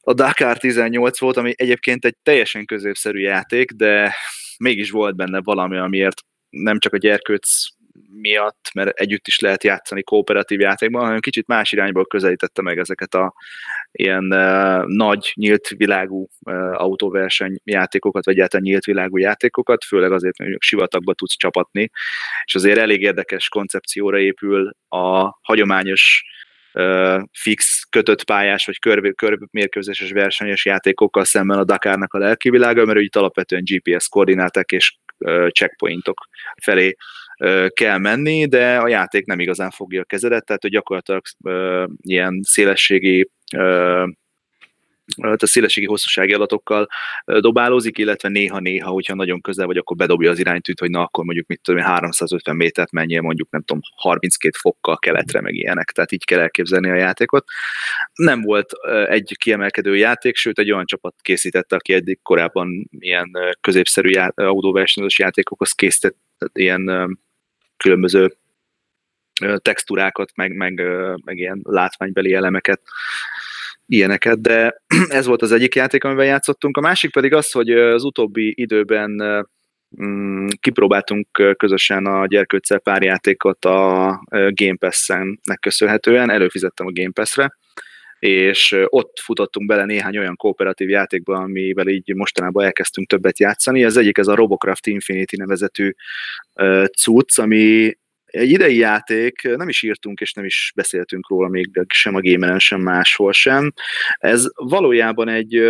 a 0.00 0.12
Dakar 0.12 0.58
18 0.58 1.18
volt, 1.18 1.36
ami 1.36 1.52
egyébként 1.56 2.04
egy 2.04 2.16
teljesen 2.22 2.64
középszerű 2.64 3.18
játék, 3.18 3.70
de 3.70 4.14
mégis 4.58 4.90
volt 4.90 5.16
benne 5.16 5.40
valami, 5.40 5.78
amiért 5.78 6.20
nem 6.50 6.78
csak 6.78 6.92
a 6.92 6.98
gyerkőc 6.98 7.48
miatt, 8.20 8.70
mert 8.74 8.98
együtt 8.98 9.26
is 9.26 9.38
lehet 9.38 9.64
játszani 9.64 10.02
kooperatív 10.02 10.60
játékban, 10.60 11.04
hanem 11.04 11.20
kicsit 11.20 11.46
más 11.46 11.72
irányból 11.72 12.06
közelítette 12.06 12.62
meg 12.62 12.78
ezeket 12.78 13.14
a 13.14 13.34
ilyen 13.96 14.32
uh, 14.32 14.84
nagy, 14.86 15.32
nyílt 15.34 15.68
világú 15.68 16.28
uh, 16.40 16.80
autóverseny 16.80 17.56
játékokat, 17.64 18.24
vagy 18.24 18.34
egyáltalán 18.34 18.66
nyílt 18.66 18.84
világú 18.84 19.16
játékokat, 19.16 19.84
főleg 19.84 20.12
azért, 20.12 20.38
mert 20.38 20.52
sivatagba 20.58 21.14
tudsz 21.14 21.36
csapatni, 21.36 21.90
és 22.44 22.54
azért 22.54 22.78
elég 22.78 23.02
érdekes 23.02 23.48
koncepcióra 23.48 24.18
épül 24.18 24.70
a 24.88 25.38
hagyományos 25.42 26.24
uh, 26.72 27.22
fix 27.32 27.86
kötött 27.90 28.24
pályás 28.24 28.66
vagy 28.66 28.78
kör, 28.78 29.14
körmérkőzéses 29.14 30.12
versenyes 30.12 30.64
játékokkal 30.64 31.24
szemben 31.24 31.58
a 31.58 31.64
Dakarnak 31.64 32.14
a 32.14 32.18
lelki 32.18 32.50
világa, 32.50 32.84
mert 32.84 32.98
itt 32.98 33.16
alapvetően 33.16 33.62
GPS 33.64 34.08
koordináták 34.08 34.72
és 34.72 34.96
checkpointok 35.52 36.28
felé 36.62 36.96
kell 37.68 37.98
menni, 37.98 38.46
de 38.46 38.76
a 38.78 38.88
játék 38.88 39.26
nem 39.26 39.40
igazán 39.40 39.70
fogja 39.70 40.00
a 40.00 40.04
kezedet, 40.04 40.44
tehát 40.44 40.62
hogy 40.62 40.70
gyakorlatilag 40.70 41.22
ilyen 42.02 42.40
szélességi 42.42 43.30
a 45.06 45.46
szélességi 45.46 45.86
hosszúsági 45.86 46.32
adatokkal 46.32 46.88
dobálózik, 47.24 47.98
illetve 47.98 48.28
néha-néha, 48.28 48.90
hogyha 48.90 49.14
nagyon 49.14 49.40
közel 49.40 49.66
vagy, 49.66 49.76
akkor 49.76 49.96
bedobja 49.96 50.30
az 50.30 50.38
iránytűt, 50.38 50.80
hogy 50.80 50.90
na 50.90 51.02
akkor 51.02 51.24
mondjuk 51.24 51.46
mit 51.46 51.60
tudom, 51.62 51.80
350 51.80 52.56
métert 52.56 52.92
menjél 52.92 53.20
mondjuk 53.20 53.50
nem 53.50 53.62
tudom, 53.62 53.82
32 53.96 54.56
fokkal 54.60 54.98
keletre 54.98 55.40
meg 55.40 55.54
ilyenek, 55.54 55.90
tehát 55.90 56.12
így 56.12 56.24
kell 56.24 56.40
elképzelni 56.40 56.90
a 56.90 56.94
játékot. 56.94 57.44
Nem 58.14 58.40
volt 58.40 58.72
egy 59.08 59.34
kiemelkedő 59.38 59.96
játék, 59.96 60.36
sőt 60.36 60.58
egy 60.58 60.72
olyan 60.72 60.86
csapat 60.86 61.14
készítette, 61.22 61.76
aki 61.76 61.92
eddig 61.92 62.18
korábban 62.22 62.88
ilyen 62.98 63.30
középszerű 63.60 64.08
já- 64.08 64.38
autóversenyzős 64.38 65.18
játékokhoz 65.18 65.72
készített 65.72 66.16
ilyen 66.52 67.18
különböző 67.84 68.36
textúrákat, 69.56 70.30
meg, 70.34 70.52
meg, 70.52 70.82
meg 71.24 71.38
ilyen 71.38 71.60
látványbeli 71.62 72.34
elemeket, 72.34 72.80
ilyeneket, 73.86 74.40
de 74.40 74.82
ez 75.18 75.26
volt 75.26 75.42
az 75.42 75.52
egyik 75.52 75.74
játék, 75.74 76.04
amivel 76.04 76.24
játszottunk. 76.24 76.76
A 76.76 76.80
másik 76.80 77.12
pedig 77.12 77.34
az, 77.34 77.50
hogy 77.50 77.70
az 77.70 78.04
utóbbi 78.04 78.52
időben 78.56 79.10
mm, 80.02 80.46
kipróbáltunk 80.60 81.28
közösen 81.56 82.06
a 82.06 82.26
gyerkőccel 82.26 82.78
pár 82.78 83.02
játékot 83.02 83.64
a 83.64 84.20
Game 84.30 84.76
Pass-ennek 84.78 85.58
köszönhetően, 85.60 86.30
előfizettem 86.30 86.86
a 86.86 86.92
Game 86.92 87.12
Pass-re, 87.12 87.56
és 88.18 88.76
ott 88.86 89.18
futottunk 89.18 89.66
bele 89.68 89.84
néhány 89.84 90.18
olyan 90.18 90.36
kooperatív 90.36 90.88
játékba, 90.88 91.36
amivel 91.36 91.88
így 91.88 92.14
mostanában 92.14 92.64
elkezdtünk 92.64 93.08
többet 93.08 93.38
játszani. 93.38 93.84
Az 93.84 93.96
egyik 93.96 94.18
ez 94.18 94.26
a 94.26 94.34
Robocraft 94.34 94.86
Infinity 94.86 95.36
nevezetű 95.36 95.90
cucc, 96.98 97.38
ami 97.38 97.92
egy 98.24 98.50
idei 98.50 98.76
játék, 98.76 99.42
nem 99.42 99.68
is 99.68 99.82
írtunk 99.82 100.20
és 100.20 100.32
nem 100.32 100.44
is 100.44 100.72
beszéltünk 100.74 101.28
róla 101.28 101.48
még 101.48 101.70
sem 101.88 102.14
a 102.14 102.20
gameren, 102.20 102.58
sem 102.58 102.80
máshol 102.80 103.32
sem. 103.32 103.72
Ez 104.18 104.46
valójában 104.54 105.28
egy 105.28 105.62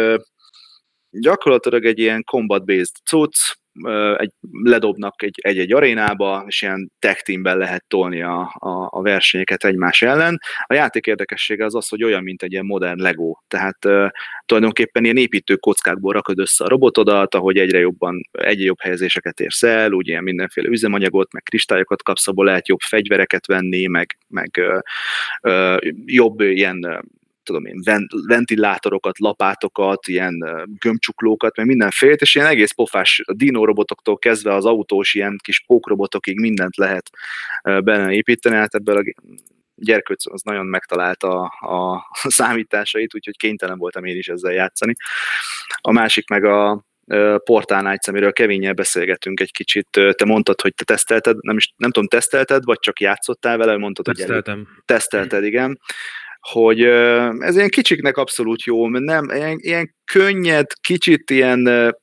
gyakorlatilag 1.10 1.84
egy 1.84 1.98
ilyen 1.98 2.24
combat-based 2.24 2.96
cucc, 3.04 3.38
egy, 4.16 4.30
ledobnak 4.62 5.22
egy, 5.22 5.38
egy-egy 5.42 5.72
arénába, 5.72 6.44
és 6.46 6.62
ilyen 6.62 6.92
tech 6.98 7.22
teamben 7.22 7.58
lehet 7.58 7.84
tolni 7.88 8.22
a, 8.22 8.40
a, 8.40 8.88
a 8.90 9.02
versenyeket 9.02 9.64
egymás 9.64 10.02
ellen. 10.02 10.38
A 10.66 10.74
játék 10.74 11.06
érdekessége 11.06 11.64
az 11.64 11.74
az, 11.74 11.88
hogy 11.88 12.04
olyan, 12.04 12.22
mint 12.22 12.42
egy 12.42 12.52
ilyen 12.52 12.64
modern 12.64 13.02
Lego, 13.02 13.34
tehát 13.48 13.78
tulajdonképpen 14.46 15.04
ilyen 15.04 15.16
építő 15.16 15.56
kockákból 15.56 16.12
rakod 16.12 16.38
össze 16.38 16.64
a 16.64 16.68
robotodat, 16.68 17.34
ahogy 17.34 17.58
egyre 17.58 17.78
jobban, 17.78 18.28
egyre 18.32 18.64
jobb 18.64 18.80
helyezéseket 18.80 19.40
érsz 19.40 19.62
el, 19.62 19.92
úgy 19.92 20.08
ilyen 20.08 20.22
mindenféle 20.22 20.68
üzemanyagot, 20.68 21.32
meg 21.32 21.42
kristályokat 21.42 22.02
kapsz, 22.02 22.28
abból 22.28 22.44
lehet 22.44 22.68
jobb 22.68 22.80
fegyvereket 22.80 23.46
venni, 23.46 23.86
meg, 23.86 24.18
meg 24.28 24.50
uh, 24.58 24.78
uh, 25.52 25.78
jobb 26.04 26.40
ilyen 26.40 27.04
tudom 27.44 27.64
én, 27.66 27.80
ventilátorokat, 28.26 29.18
lapátokat, 29.18 30.06
ilyen 30.06 30.66
gömbcsuklókat, 30.78 31.56
meg 31.56 31.66
mindenféle, 31.66 32.12
és 32.18 32.34
ilyen 32.34 32.46
egész 32.46 32.72
pofás 32.72 33.22
dino 33.32 33.64
robotoktól 33.64 34.18
kezdve 34.18 34.54
az 34.54 34.64
autós 34.64 35.14
ilyen 35.14 35.38
kis 35.42 35.64
pókrobotokig 35.66 36.40
mindent 36.40 36.76
lehet 36.76 37.10
benne 37.62 38.12
építeni, 38.12 38.56
hát 38.56 38.74
ebből 38.74 38.96
a 38.96 39.02
gyerkőc 39.76 40.32
az 40.32 40.42
nagyon 40.42 40.66
megtalálta 40.66 41.40
a, 41.42 41.92
a 41.92 42.06
számításait, 42.38 43.14
úgyhogy 43.14 43.36
kénytelen 43.36 43.78
voltam 43.78 44.04
én 44.04 44.16
is 44.16 44.28
ezzel 44.28 44.52
játszani. 44.52 44.94
A 45.80 45.92
másik 45.92 46.28
meg 46.28 46.44
a, 46.44 46.84
Portál 47.44 47.82
Nights, 47.82 48.08
amiről 48.08 48.32
Kevinnyel 48.32 48.72
beszélgetünk 48.72 49.40
egy 49.40 49.52
kicsit. 49.52 49.88
Te 49.90 50.24
mondtad, 50.24 50.60
hogy 50.60 50.74
te 50.74 50.84
tesztelted, 50.84 51.36
nem, 51.40 51.56
is, 51.56 51.72
nem 51.76 51.90
tudom, 51.90 52.08
tesztelted, 52.08 52.64
vagy 52.64 52.78
csak 52.78 53.00
játszottál 53.00 53.56
vele, 53.56 53.76
mondtad, 53.76 54.04
Teszteltem. 54.04 54.54
hogy 54.54 54.66
elég, 54.66 54.82
tesztelted, 54.84 55.44
igen 55.44 55.78
hogy 56.52 56.82
ez 57.38 57.56
ilyen 57.56 57.68
kicsiknek 57.68 58.16
abszolút 58.16 58.62
jó, 58.62 58.86
mert 58.86 59.04
nem, 59.04 59.28
ilyen, 59.34 59.56
ilyen 59.60 59.94
könnyed, 60.04 60.66
kicsit 60.80 61.30
ilyen 61.30 61.94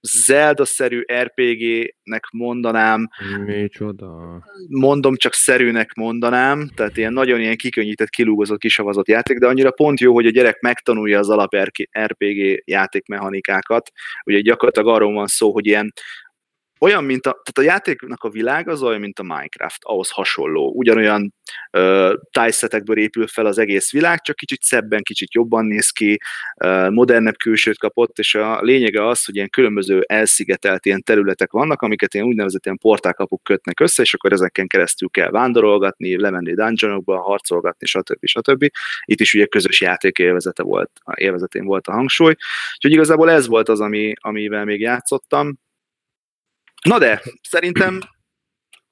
Zelda-szerű 0.00 1.02
RPG-nek 1.22 2.24
mondanám. 2.30 3.08
Micsoda? 3.44 4.42
Mondom, 4.68 5.16
csak 5.16 5.32
szerűnek 5.32 5.94
mondanám, 5.94 6.70
tehát 6.74 6.96
ilyen 6.96 7.12
nagyon 7.12 7.40
ilyen 7.40 7.56
kikönnyített, 7.56 8.08
kilúgozott, 8.08 8.58
kisavazott 8.58 9.08
játék, 9.08 9.38
de 9.38 9.46
annyira 9.46 9.70
pont 9.70 10.00
jó, 10.00 10.14
hogy 10.14 10.26
a 10.26 10.30
gyerek 10.30 10.60
megtanulja 10.60 11.18
az 11.18 11.28
alap 11.28 11.56
RPG 12.04 12.62
játékmechanikákat. 12.64 13.90
Ugye 14.24 14.40
gyakorlatilag 14.40 14.88
arról 14.88 15.12
van 15.12 15.26
szó, 15.26 15.52
hogy 15.52 15.66
ilyen 15.66 15.92
olyan, 16.80 17.04
mint 17.04 17.26
a, 17.26 17.30
tehát 17.30 17.70
a 17.70 17.72
játéknak 17.72 18.22
a 18.22 18.30
világ 18.30 18.68
az 18.68 18.82
olyan, 18.82 19.00
mint 19.00 19.18
a 19.18 19.22
Minecraft, 19.22 19.84
ahhoz 19.84 20.10
hasonló. 20.10 20.72
Ugyanolyan 20.74 21.34
uh, 21.72 22.12
tájszetekből 22.30 22.98
épül 22.98 23.26
fel 23.26 23.46
az 23.46 23.58
egész 23.58 23.92
világ, 23.92 24.20
csak 24.20 24.36
kicsit 24.36 24.62
szebben, 24.62 25.02
kicsit 25.02 25.34
jobban 25.34 25.64
néz 25.64 25.90
ki, 25.90 26.20
uh, 26.64 26.90
modernebb 26.90 27.36
külsőt 27.36 27.78
kapott, 27.78 28.18
és 28.18 28.34
a 28.34 28.60
lényege 28.60 29.08
az, 29.08 29.24
hogy 29.24 29.34
ilyen 29.34 29.50
különböző 29.50 30.04
elszigetelt 30.06 30.86
ilyen 30.86 31.02
területek 31.02 31.50
vannak, 31.52 31.82
amiket 31.82 32.14
ilyen 32.14 32.26
úgynevezett 32.26 32.64
ilyen 32.64 32.78
portálkapuk 32.78 33.42
kötnek 33.42 33.80
össze, 33.80 34.02
és 34.02 34.14
akkor 34.14 34.32
ezeken 34.32 34.66
keresztül 34.66 35.08
kell 35.08 35.30
vándorolgatni, 35.30 36.20
lemenni 36.20 36.54
dungeonokba, 36.54 37.20
harcolgatni, 37.20 37.86
stb. 37.86 38.26
stb. 38.26 38.70
Itt 39.04 39.20
is 39.20 39.34
ugye 39.34 39.46
közös 39.46 39.80
játék 39.80 40.18
élvezete 40.18 40.62
volt, 40.62 40.90
élvezetén 41.14 41.64
volt 41.64 41.86
a 41.86 41.92
hangsúly. 41.92 42.34
Úgyhogy 42.74 42.92
igazából 42.92 43.30
ez 43.30 43.46
volt 43.46 43.68
az, 43.68 43.80
ami, 43.80 44.12
amivel 44.20 44.64
még 44.64 44.80
játszottam 44.80 45.64
Na 46.86 46.98
de, 46.98 47.22
szerintem 47.42 48.00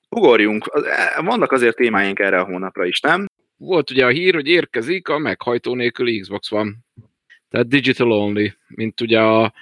ugorjunk. 0.09 0.71
E, 0.85 1.21
vannak 1.23 1.53
azért 1.53 1.77
témáink 1.77 2.19
erre 2.19 2.39
a 2.39 2.45
hónapra 2.45 2.87
is, 2.87 3.01
nem? 3.01 3.27
Volt 3.57 3.91
ugye 3.91 4.05
a 4.05 4.09
hír, 4.09 4.35
hogy 4.35 4.49
érkezik 4.49 5.09
a 5.09 5.19
meghajtó 5.19 5.75
nélküli 5.75 6.21
Xbox 6.21 6.51
van. 6.51 6.85
Tehát 7.49 7.69
digital 7.69 8.13
only, 8.13 8.55
mint 8.69 9.01
ugye 9.01 9.21
a 9.21 9.53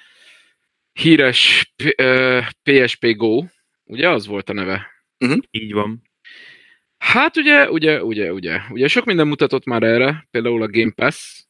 híres 0.92 1.72
PSP 2.62 3.16
Go, 3.16 3.42
ugye 3.84 4.08
az 4.10 4.26
volt 4.26 4.48
a 4.48 4.52
neve. 4.52 4.86
Uh-huh. 5.18 5.38
Így 5.50 5.72
van. 5.72 6.02
Hát 6.98 7.36
ugye, 7.36 7.70
ugye, 7.70 8.04
ugye, 8.04 8.32
ugye, 8.32 8.60
ugye 8.70 8.88
sok 8.88 9.04
minden 9.04 9.26
mutatott 9.26 9.64
már 9.64 9.82
erre, 9.82 10.26
például 10.30 10.62
a 10.62 10.70
Game 10.70 10.92
Pass, 10.92 11.44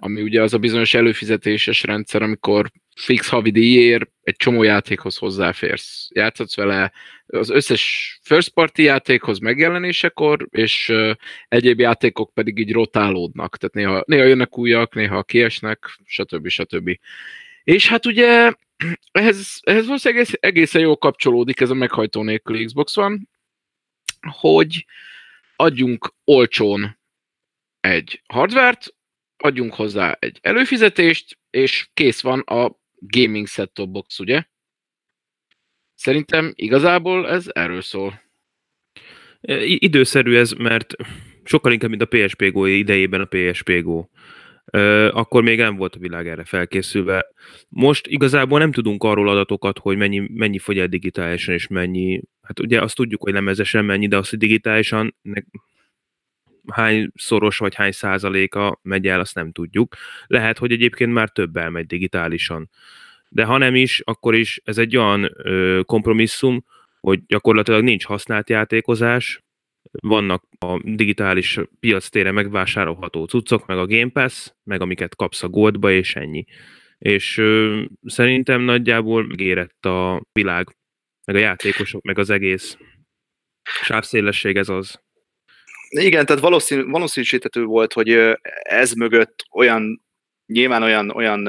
ami 0.00 0.22
ugye 0.22 0.42
az 0.42 0.54
a 0.54 0.58
bizonyos 0.58 0.94
előfizetéses 0.94 1.82
rendszer, 1.82 2.22
amikor 2.22 2.70
fix 2.96 3.28
havi 3.28 3.50
díjért 3.50 4.10
egy 4.22 4.36
csomó 4.36 4.62
játékhoz 4.62 5.16
hozzáférsz. 5.16 6.08
Játszhatsz 6.14 6.56
vele 6.56 6.92
az 7.26 7.50
összes 7.50 8.18
first 8.22 8.48
party 8.48 8.78
játékhoz 8.82 9.38
megjelenésekor, 9.38 10.46
és 10.50 10.88
uh, 10.88 11.10
egyéb 11.48 11.80
játékok 11.80 12.34
pedig 12.34 12.58
így 12.58 12.72
rotálódnak. 12.72 13.56
Tehát 13.56 13.74
néha, 13.74 14.02
néha 14.06 14.24
jönnek 14.24 14.58
újak, 14.58 14.94
néha 14.94 15.22
kiesnek, 15.22 15.98
stb. 16.04 16.48
stb. 16.48 16.98
És 17.64 17.88
hát 17.88 18.06
ugye 18.06 18.52
ehhez, 19.12 19.58
ehhez 19.62 19.86
valószínűleg 19.86 20.26
egészen 20.40 20.80
jól 20.80 20.96
kapcsolódik 20.96 21.60
ez 21.60 21.70
a 21.70 21.74
meghajtó 21.74 22.22
nélkül 22.22 22.64
Xbox 22.64 22.94
van, 22.94 23.28
hogy 24.30 24.86
adjunk 25.56 26.14
olcsón 26.24 26.98
egy 27.80 28.22
hardvert, 28.26 28.94
adjunk 29.38 29.74
hozzá 29.74 30.16
egy 30.18 30.38
előfizetést, 30.42 31.38
és 31.50 31.88
kész 31.94 32.20
van 32.20 32.40
a 32.40 32.76
gaming 32.98 33.46
set-top 33.46 33.90
box, 33.90 34.18
ugye? 34.18 34.44
Szerintem 35.94 36.52
igazából 36.54 37.28
ez 37.28 37.46
erről 37.52 37.80
szól. 37.80 38.22
Időszerű 39.60 40.36
ez, 40.36 40.52
mert 40.52 40.94
sokkal 41.44 41.72
inkább, 41.72 41.90
mint 41.90 42.02
a 42.02 42.06
PSP 42.06 42.50
Go 42.50 42.64
idejében 42.64 43.20
a 43.20 43.24
PSP 43.24 43.82
Go. 43.82 44.06
Akkor 45.10 45.42
még 45.42 45.58
nem 45.58 45.76
volt 45.76 45.94
a 45.94 45.98
világ 45.98 46.28
erre 46.28 46.44
felkészülve. 46.44 47.26
Most 47.68 48.06
igazából 48.06 48.58
nem 48.58 48.72
tudunk 48.72 49.02
arról 49.02 49.28
adatokat, 49.28 49.78
hogy 49.78 49.96
mennyi, 49.96 50.28
mennyi 50.32 50.58
fogy 50.58 50.78
el 50.78 50.86
digitálisan, 50.86 51.54
és 51.54 51.66
mennyi, 51.66 52.22
hát 52.42 52.60
ugye 52.60 52.82
azt 52.82 52.96
tudjuk, 52.96 53.22
hogy 53.22 53.32
lemezesen 53.32 53.84
mennyi, 53.84 54.08
de 54.08 54.16
azt, 54.16 54.30
hogy 54.30 54.38
digitálisan 54.38 55.16
hány 56.72 57.10
szoros 57.14 57.58
vagy 57.58 57.74
hány 57.74 57.92
százaléka 57.92 58.78
megy 58.82 59.06
el, 59.06 59.20
azt 59.20 59.34
nem 59.34 59.52
tudjuk. 59.52 59.94
Lehet, 60.26 60.58
hogy 60.58 60.72
egyébként 60.72 61.12
már 61.12 61.30
több 61.30 61.56
elmegy 61.56 61.86
digitálisan. 61.86 62.70
de 63.28 63.44
ha 63.44 63.58
nem 63.58 63.74
is, 63.74 64.00
akkor 64.04 64.34
is 64.34 64.60
ez 64.64 64.78
egy 64.78 64.96
olyan 64.96 65.30
ö, 65.36 65.80
kompromisszum, 65.84 66.64
hogy 67.00 67.26
gyakorlatilag 67.26 67.82
nincs 67.82 68.04
használt 68.04 68.50
játékozás, 68.50 69.42
vannak 69.90 70.44
a 70.58 70.80
digitális 70.84 71.58
piac 71.80 72.08
tére 72.08 72.30
megvásárolható 72.30 73.24
cuccok, 73.24 73.66
meg 73.66 73.78
a 73.78 73.86
Game 73.86 74.10
Pass, 74.10 74.50
meg 74.64 74.80
amiket 74.80 75.16
kapsz 75.16 75.42
a 75.42 75.48
Goldba, 75.48 75.90
és 75.90 76.16
ennyi. 76.16 76.44
És 76.98 77.38
ö, 77.38 77.82
szerintem 78.04 78.60
nagyjából 78.60 79.26
megérett 79.26 79.86
a 79.86 80.26
világ, 80.32 80.76
meg 81.24 81.36
a 81.36 81.38
játékosok, 81.38 82.02
meg 82.02 82.18
az 82.18 82.30
egész 82.30 82.78
sávszélesség 83.82 84.56
ez 84.56 84.68
az. 84.68 85.02
Igen, 85.88 86.26
tehát 86.26 86.42
valószínű, 86.42 86.84
valószínűsítető 86.84 87.64
volt, 87.64 87.92
hogy 87.92 88.36
ez 88.62 88.92
mögött 88.92 89.44
olyan, 89.52 90.02
nyilván 90.46 90.82
olyan, 90.82 91.10
olyan 91.10 91.48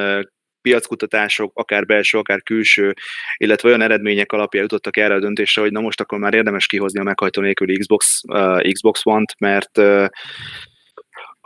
piackutatások, 0.61 1.51
akár 1.55 1.85
belső, 1.85 2.17
akár 2.17 2.43
külső, 2.43 2.93
illetve 3.37 3.67
olyan 3.67 3.81
eredmények 3.81 4.31
alapján 4.31 4.63
jutottak 4.63 4.97
erre 4.97 5.13
a 5.13 5.19
döntésre, 5.19 5.61
hogy 5.61 5.71
na 5.71 5.79
most 5.79 6.01
akkor 6.01 6.19
már 6.19 6.33
érdemes 6.33 6.65
kihozni 6.65 6.99
a 6.99 7.03
meghajtó 7.03 7.41
nélküli 7.41 7.77
Xbox, 7.77 8.21
uh, 8.27 8.71
Xbox 8.71 9.01
One-t, 9.05 9.39
mert 9.39 9.77
uh, 9.77 10.05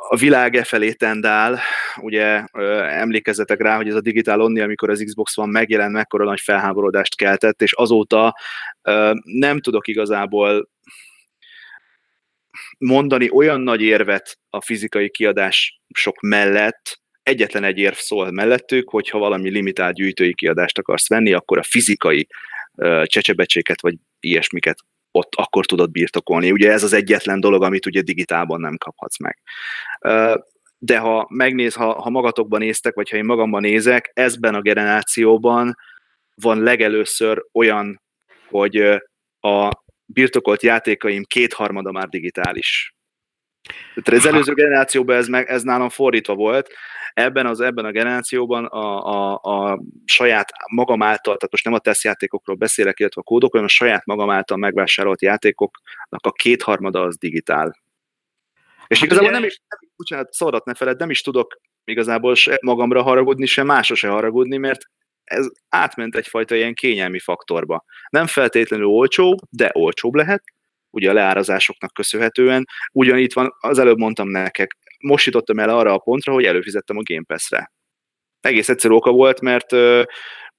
a 0.10 0.16
világ 0.16 0.56
e 0.56 0.64
felé 0.64 0.92
tendál, 0.92 1.60
ugye 2.02 2.44
emlékezzetek 2.90 3.62
rá, 3.62 3.76
hogy 3.76 3.88
ez 3.88 3.96
a 3.96 4.02
digitál 4.02 4.42
onni, 4.42 4.60
amikor 4.60 4.90
az 4.90 5.04
Xbox 5.06 5.38
One 5.38 5.52
megjelent, 5.52 5.94
mekkora 5.94 6.26
nagy 6.26 6.40
felháborodást 6.40 7.16
keltett, 7.16 7.62
és 7.62 7.74
azóta 7.74 8.36
nem 9.24 9.60
tudok 9.60 9.88
igazából 9.88 10.70
mondani 12.84 13.30
olyan 13.32 13.62
nagy 13.62 13.82
érvet 13.82 14.40
a 14.50 14.62
fizikai 14.62 15.10
kiadások 15.10 16.20
mellett, 16.22 17.02
egyetlen 17.24 17.64
egy 17.64 17.78
érv 17.78 17.96
szól 17.96 18.32
mellettük, 18.32 18.90
hogyha 18.90 19.18
valami 19.18 19.50
limitált 19.50 19.96
gyűjtői 19.96 20.34
kiadást 20.34 20.78
akarsz 20.78 21.10
venni, 21.10 21.34
akkor 21.34 21.58
a 21.58 21.64
fizikai 21.64 22.28
csecsebecséket 23.04 23.82
vagy 23.82 23.96
ilyesmiket 24.20 24.78
ott 25.12 25.34
akkor 25.36 25.66
tudod 25.66 25.92
birtokolni. 25.92 26.52
Ugye 26.52 26.72
ez 26.72 26.84
az 26.84 26.94
egyetlen 26.94 27.40
dolog, 27.40 27.64
amit 27.64 27.86
ugye 27.86 28.02
digitálban 28.02 28.60
nem 28.60 28.78
kaphatsz 28.78 29.20
meg. 29.20 29.42
De 30.78 30.98
ha 30.98 31.28
megnéz, 31.30 31.74
ha, 31.74 32.02
ha 32.02 32.10
magatokban 32.10 32.60
néztek, 32.60 32.94
vagy 32.94 33.10
ha 33.10 33.18
én 33.18 33.26
magamban 33.26 33.62
nézek, 33.62 34.12
ezben 34.14 34.56
a 34.56 34.62
generációban 34.62 35.76
van 36.36 36.64
legelőször 36.64 37.46
olyan, 37.54 38.02
hogy 38.50 38.78
a 39.40 39.83
birtokolt 40.14 40.64
játékaim 40.64 41.24
kétharmada 41.24 41.92
már 41.92 42.08
digitális. 42.08 42.96
Tehát 44.04 44.20
az 44.20 44.26
előző 44.26 44.54
generációban 44.54 45.16
ez, 45.16 45.28
meg, 45.28 45.50
ez 45.50 45.64
nálam 45.64 45.90
fordítva 45.90 46.36
volt, 46.36 46.70
ebben, 47.14 47.46
az, 47.46 47.60
ebben 47.60 47.86
a 47.86 47.92
generációban 47.92 48.66
a, 48.66 49.06
a, 49.06 49.40
a 49.42 49.80
saját 50.06 50.52
magam 50.72 51.02
által, 51.02 51.36
tehát 51.36 51.52
most 51.52 51.64
nem 51.64 51.74
a 51.74 51.80
tesztjátékokról 51.80 52.56
beszélek, 52.56 53.00
illetve 53.00 53.22
a 53.22 53.30
kódok, 53.30 53.52
hanem 53.52 53.66
a 53.66 53.70
saját 53.70 54.06
magam 54.06 54.30
által 54.30 54.58
megvásárolt 54.58 55.22
játékoknak 55.22 56.26
a 56.26 56.32
kétharmada 56.32 57.02
az 57.02 57.18
digitál. 57.18 57.82
És 58.88 59.00
hát 59.00 59.06
igazából 59.06 59.30
ugye... 59.30 59.40
nem 59.40 59.48
is, 59.48 59.62
nem, 59.68 59.80
bocsánat, 59.96 60.34
szabadat 60.34 60.66
ne 60.66 60.74
feled, 60.74 61.00
nem 61.00 61.10
is 61.10 61.22
tudok 61.22 61.62
igazából 61.84 62.36
se 62.36 62.58
magamra 62.62 63.02
haragudni, 63.02 63.46
se 63.46 63.64
másra 63.64 63.96
se 63.96 64.08
haragudni, 64.08 64.58
mert 64.58 64.82
ez 65.24 65.48
átment 65.70 66.16
egyfajta 66.16 66.56
ilyen 66.56 66.74
kényelmi 66.74 67.20
faktorba. 67.20 67.84
Nem 68.10 68.28
feltétlenül 68.28 68.86
olcsó, 68.86 69.40
de 69.50 69.70
olcsóbb 69.74 70.14
lehet, 70.14 70.44
ugye 70.90 71.10
a 71.10 71.14
leárazásoknak 71.14 71.94
köszönhetően. 71.94 72.66
Ugyan 72.92 73.18
itt 73.18 73.34
van, 73.34 73.56
az 73.60 73.80
előbb 73.80 73.98
mondtam 73.98 74.30
nekek, 74.30 74.78
most 75.00 75.26
jutottam 75.26 75.60
el 75.60 75.70
arra 75.70 75.94
a 75.94 75.98
pontra, 75.98 76.34
hogy 76.34 76.46
előfizettem 76.46 76.98
a 76.98 77.02
Game 77.04 77.24
Pass-re. 77.28 77.72
Egész 78.40 78.70
egyszerű 78.70 78.94
oka 78.94 79.12
volt, 79.12 79.42
mert 79.42 79.72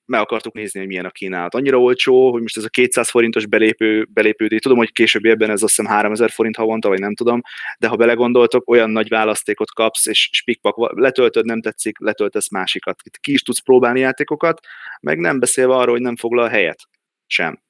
meg 0.06 0.20
akartuk 0.20 0.54
nézni, 0.54 0.78
hogy 0.78 0.88
milyen 0.88 1.04
a 1.04 1.10
kínálat. 1.10 1.54
Annyira 1.54 1.78
olcsó, 1.78 2.32
hogy 2.32 2.42
most 2.42 2.56
ez 2.56 2.64
a 2.64 2.68
200 2.68 3.10
forintos 3.10 3.46
belépő, 3.46 4.08
belépő 4.12 4.58
tudom, 4.58 4.78
hogy 4.78 4.92
később 4.92 5.24
ebben 5.24 5.50
ez 5.50 5.62
azt 5.62 5.76
hiszem 5.76 5.92
3000 5.92 6.30
forint 6.30 6.56
havonta, 6.56 6.88
vagy 6.88 7.00
nem 7.00 7.14
tudom, 7.14 7.40
de 7.78 7.88
ha 7.88 7.96
belegondoltok, 7.96 8.70
olyan 8.70 8.90
nagy 8.90 9.08
választékot 9.08 9.70
kapsz, 9.70 10.06
és 10.06 10.28
spikpak, 10.32 10.98
letöltöd, 11.00 11.44
nem 11.44 11.60
tetszik, 11.60 11.98
letöltesz 11.98 12.50
másikat. 12.50 13.00
Itt 13.04 13.16
ki 13.16 13.32
is 13.32 13.42
tudsz 13.42 13.62
próbálni 13.62 14.00
játékokat, 14.00 14.60
meg 15.00 15.18
nem 15.18 15.38
beszélve 15.38 15.74
arról, 15.74 15.94
hogy 15.94 16.02
nem 16.02 16.16
foglal 16.16 16.48
helyet 16.48 16.88
sem. 17.26 17.62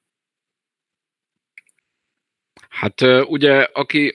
Hát 2.69 3.01
ugye, 3.27 3.69
aki 3.73 4.15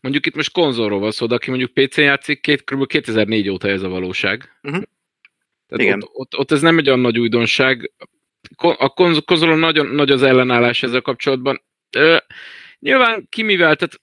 mondjuk 0.00 0.26
itt 0.26 0.34
most 0.34 0.52
konzolról 0.52 0.98
van 0.98 1.10
szó, 1.10 1.26
de 1.26 1.34
aki 1.34 1.50
mondjuk 1.50 1.72
PC 1.72 1.96
játszik, 1.96 2.40
két, 2.40 2.64
kb. 2.64 2.86
2004 2.86 3.48
óta 3.48 3.68
ez 3.68 3.82
a 3.82 3.88
valóság. 3.88 4.58
Uh-huh. 4.62 4.82
Tehát 5.76 5.92
Igen. 5.92 6.02
Ott, 6.02 6.12
ott, 6.12 6.38
ott, 6.38 6.52
ez 6.52 6.60
nem 6.60 6.78
egy 6.78 6.86
olyan 6.86 7.00
nagy 7.00 7.18
újdonság. 7.18 7.92
A 8.56 8.88
konzolon 9.24 9.58
nagyon 9.58 9.86
nagy 9.86 10.10
az 10.10 10.22
ellenállás 10.22 10.82
ezzel 10.82 11.00
kapcsolatban. 11.00 11.62
Ö, 11.96 12.16
nyilván 12.78 13.26
ki 13.28 13.42
mivel, 13.42 13.76
tehát 13.76 14.00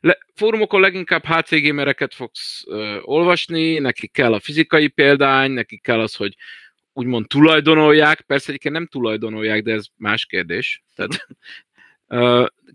le, 0.00 0.18
fórumokon 0.34 0.80
leginkább 0.80 1.24
HC 1.24 1.62
gamereket 1.62 2.14
fogsz 2.14 2.64
ö, 2.66 2.98
olvasni, 3.00 3.78
nekik 3.78 4.12
kell 4.12 4.32
a 4.32 4.40
fizikai 4.40 4.88
példány, 4.88 5.50
nekik 5.50 5.82
kell 5.82 6.00
az, 6.00 6.14
hogy 6.14 6.36
úgymond 6.92 7.26
tulajdonolják, 7.26 8.20
persze 8.20 8.48
egyébként 8.48 8.74
nem 8.74 8.86
tulajdonolják, 8.86 9.62
de 9.62 9.72
ez 9.72 9.86
más 9.96 10.26
kérdés. 10.26 10.82
Tehát 10.94 11.26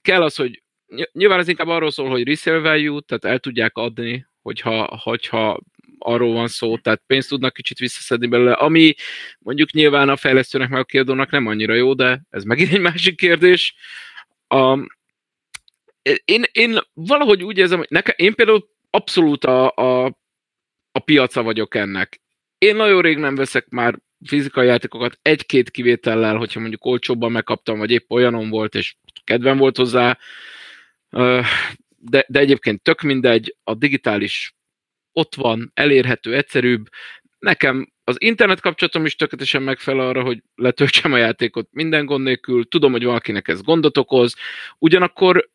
kell 0.01 0.21
az, 0.21 0.35
hogy 0.35 0.63
nyilván 1.11 1.39
ez 1.39 1.47
inkább 1.47 1.67
arról 1.67 1.91
szól, 1.91 2.09
hogy 2.09 2.27
resale 2.27 2.59
value, 2.59 3.01
tehát 3.05 3.25
el 3.25 3.39
tudják 3.39 3.77
adni, 3.77 4.25
hogyha, 4.41 4.99
hogyha 5.03 5.59
arról 5.99 6.33
van 6.33 6.47
szó, 6.47 6.77
tehát 6.77 7.01
pénzt 7.07 7.29
tudnak 7.29 7.53
kicsit 7.53 7.77
visszaszedni 7.77 8.27
belőle, 8.27 8.53
ami 8.53 8.93
mondjuk 9.39 9.71
nyilván 9.71 10.09
a 10.09 10.15
fejlesztőnek 10.15 10.69
meg 10.69 10.79
a 10.79 10.83
kiadónak 10.85 11.31
nem 11.31 11.47
annyira 11.47 11.73
jó, 11.73 11.93
de 11.93 12.21
ez 12.29 12.43
megint 12.43 12.71
egy 12.71 12.79
másik 12.79 13.17
kérdés. 13.17 13.75
A, 14.47 14.77
én, 16.25 16.43
én 16.51 16.79
valahogy 16.93 17.43
úgy 17.43 17.57
érzem, 17.57 17.77
hogy 17.77 17.87
nekem, 17.89 18.15
én 18.17 18.33
például 18.33 18.69
abszolút 18.89 19.45
a, 19.45 19.71
a, 19.75 20.05
a 20.91 20.99
piaca 20.99 21.43
vagyok 21.43 21.75
ennek. 21.75 22.21
Én 22.57 22.75
nagyon 22.75 23.01
rég 23.01 23.17
nem 23.17 23.35
veszek 23.35 23.69
már 23.69 23.99
fizikai 24.25 24.67
játékokat 24.67 25.19
egy-két 25.21 25.71
kivétellel, 25.71 26.35
hogyha 26.35 26.59
mondjuk 26.59 26.85
olcsóbban 26.85 27.31
megkaptam, 27.31 27.77
vagy 27.77 27.91
épp 27.91 28.09
olyanom 28.09 28.49
volt, 28.49 28.75
és 28.75 28.95
kedvem 29.23 29.57
volt 29.57 29.77
hozzá, 29.77 30.17
de, 31.97 32.25
de 32.27 32.39
egyébként 32.39 32.81
tök 32.81 33.01
mindegy, 33.01 33.55
a 33.63 33.73
digitális 33.73 34.54
ott 35.15 35.35
van, 35.35 35.71
elérhető, 35.73 36.35
egyszerűbb. 36.35 36.89
Nekem 37.39 37.93
az 38.03 38.15
internet 38.19 38.61
kapcsolatom 38.61 39.05
is 39.05 39.15
tökéletesen 39.15 39.61
megfelel 39.61 40.07
arra, 40.07 40.23
hogy 40.23 40.43
letöltsem 40.55 41.13
a 41.13 41.17
játékot 41.17 41.67
minden 41.71 42.05
gond 42.05 42.23
nélkül, 42.23 42.67
tudom, 42.67 42.91
hogy 42.91 43.03
valakinek 43.03 43.47
ez 43.47 43.61
gondot 43.61 43.97
okoz, 43.97 44.35
ugyanakkor 44.77 45.49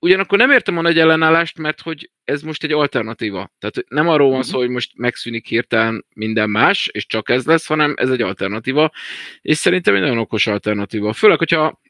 ugyanakkor 0.00 0.38
nem 0.38 0.50
értem 0.50 0.78
a 0.78 0.80
nagy 0.80 0.98
ellenállást, 0.98 1.58
mert 1.58 1.80
hogy 1.80 2.10
ez 2.24 2.42
most 2.42 2.64
egy 2.64 2.72
alternatíva. 2.72 3.50
Tehát 3.58 3.84
nem 3.88 4.08
arról 4.08 4.30
van 4.30 4.42
szó, 4.42 4.50
mhm. 4.50 4.60
hogy 4.60 4.70
most 4.70 4.92
megszűnik 4.96 5.46
hirtelen 5.46 6.04
minden 6.14 6.50
más, 6.50 6.88
és 6.92 7.06
csak 7.06 7.28
ez 7.28 7.46
lesz, 7.46 7.66
hanem 7.66 7.94
ez 7.96 8.10
egy 8.10 8.22
alternatíva, 8.22 8.92
és 9.40 9.56
szerintem 9.56 9.94
egy 9.94 10.00
nagyon 10.00 10.18
okos 10.18 10.46
alternatíva. 10.46 11.12
Főleg, 11.12 11.38
hogyha 11.38 11.80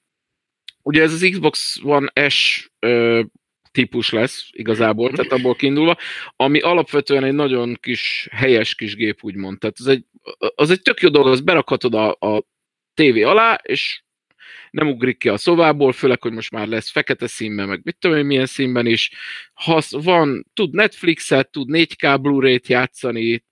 ugye 0.82 1.02
ez 1.02 1.12
az 1.12 1.28
Xbox 1.30 1.78
One 1.82 2.28
S 2.28 2.70
ö, 2.78 3.22
típus 3.70 4.10
lesz 4.10 4.48
igazából, 4.50 5.10
tehát 5.10 5.32
abból 5.32 5.54
kiindulva, 5.54 5.96
ami 6.36 6.60
alapvetően 6.60 7.24
egy 7.24 7.32
nagyon 7.32 7.78
kis, 7.80 8.28
helyes 8.32 8.74
kis 8.74 8.94
gép, 8.94 9.18
úgymond. 9.24 9.58
Tehát 9.58 9.76
az 9.78 9.86
egy, 9.86 10.04
az 10.54 10.70
egy 10.70 10.82
tök 10.82 11.00
jó 11.00 11.08
dolog, 11.08 11.28
az 11.28 11.40
berakhatod 11.40 11.94
a, 11.94 12.10
a 12.10 12.42
tévé 12.94 13.22
alá, 13.22 13.60
és 13.62 14.02
nem 14.70 14.88
ugrik 14.88 15.18
ki 15.18 15.28
a 15.28 15.36
szobából, 15.36 15.92
főleg, 15.92 16.22
hogy 16.22 16.32
most 16.32 16.50
már 16.50 16.66
lesz 16.66 16.90
fekete 16.90 17.26
színben, 17.26 17.68
meg 17.68 17.80
mit 17.84 17.96
tudom 17.98 18.16
én 18.16 18.24
milyen 18.24 18.46
színben 18.46 18.86
is. 18.86 19.10
Ha 19.52 19.80
van, 19.90 20.46
tud 20.54 20.74
Netflixet, 20.74 21.50
tud 21.50 21.68
4K 21.72 22.18
Blu-ray-t 22.20 22.68
játszani, 22.68 23.44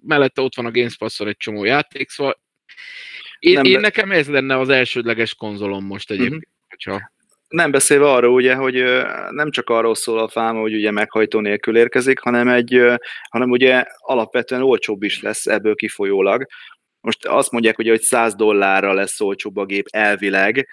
mellette 0.00 0.42
ott 0.42 0.54
van 0.54 0.66
a 0.66 0.70
Games 0.70 0.96
Pass-on 0.96 1.28
egy 1.28 1.36
csomó 1.36 1.64
játék, 1.64 2.10
szóval 2.10 2.40
én, 3.38 3.52
nem, 3.52 3.64
én 3.64 3.80
nekem 3.80 4.12
ez 4.12 4.28
lenne 4.28 4.58
az 4.58 4.68
elsődleges 4.68 5.34
konzolom 5.34 5.84
most 5.84 6.10
egyébként. 6.10 6.34
Uh-huh. 6.34 6.52
Hogyha... 6.68 7.12
Nem 7.48 7.70
beszélve 7.70 8.10
arról, 8.10 8.32
ugye, 8.32 8.54
hogy 8.54 8.84
nem 9.30 9.50
csak 9.50 9.70
arról 9.70 9.94
szól 9.94 10.18
a 10.18 10.28
fáma, 10.28 10.60
hogy 10.60 10.74
ugye 10.74 10.90
meghajtó 10.90 11.40
nélkül 11.40 11.76
érkezik, 11.76 12.18
hanem, 12.18 12.48
egy, 12.48 12.82
hanem 13.30 13.50
ugye 13.50 13.84
alapvetően 13.96 14.62
olcsóbb 14.62 15.02
is 15.02 15.22
lesz 15.22 15.46
ebből 15.46 15.74
kifolyólag. 15.74 16.46
Most 17.00 17.26
azt 17.26 17.50
mondják, 17.50 17.78
ugye, 17.78 17.90
hogy 17.90 18.00
100 18.00 18.34
dollárra 18.34 18.92
lesz 18.92 19.20
olcsóbb 19.20 19.56
a 19.56 19.64
gép 19.64 19.86
elvileg, 19.90 20.68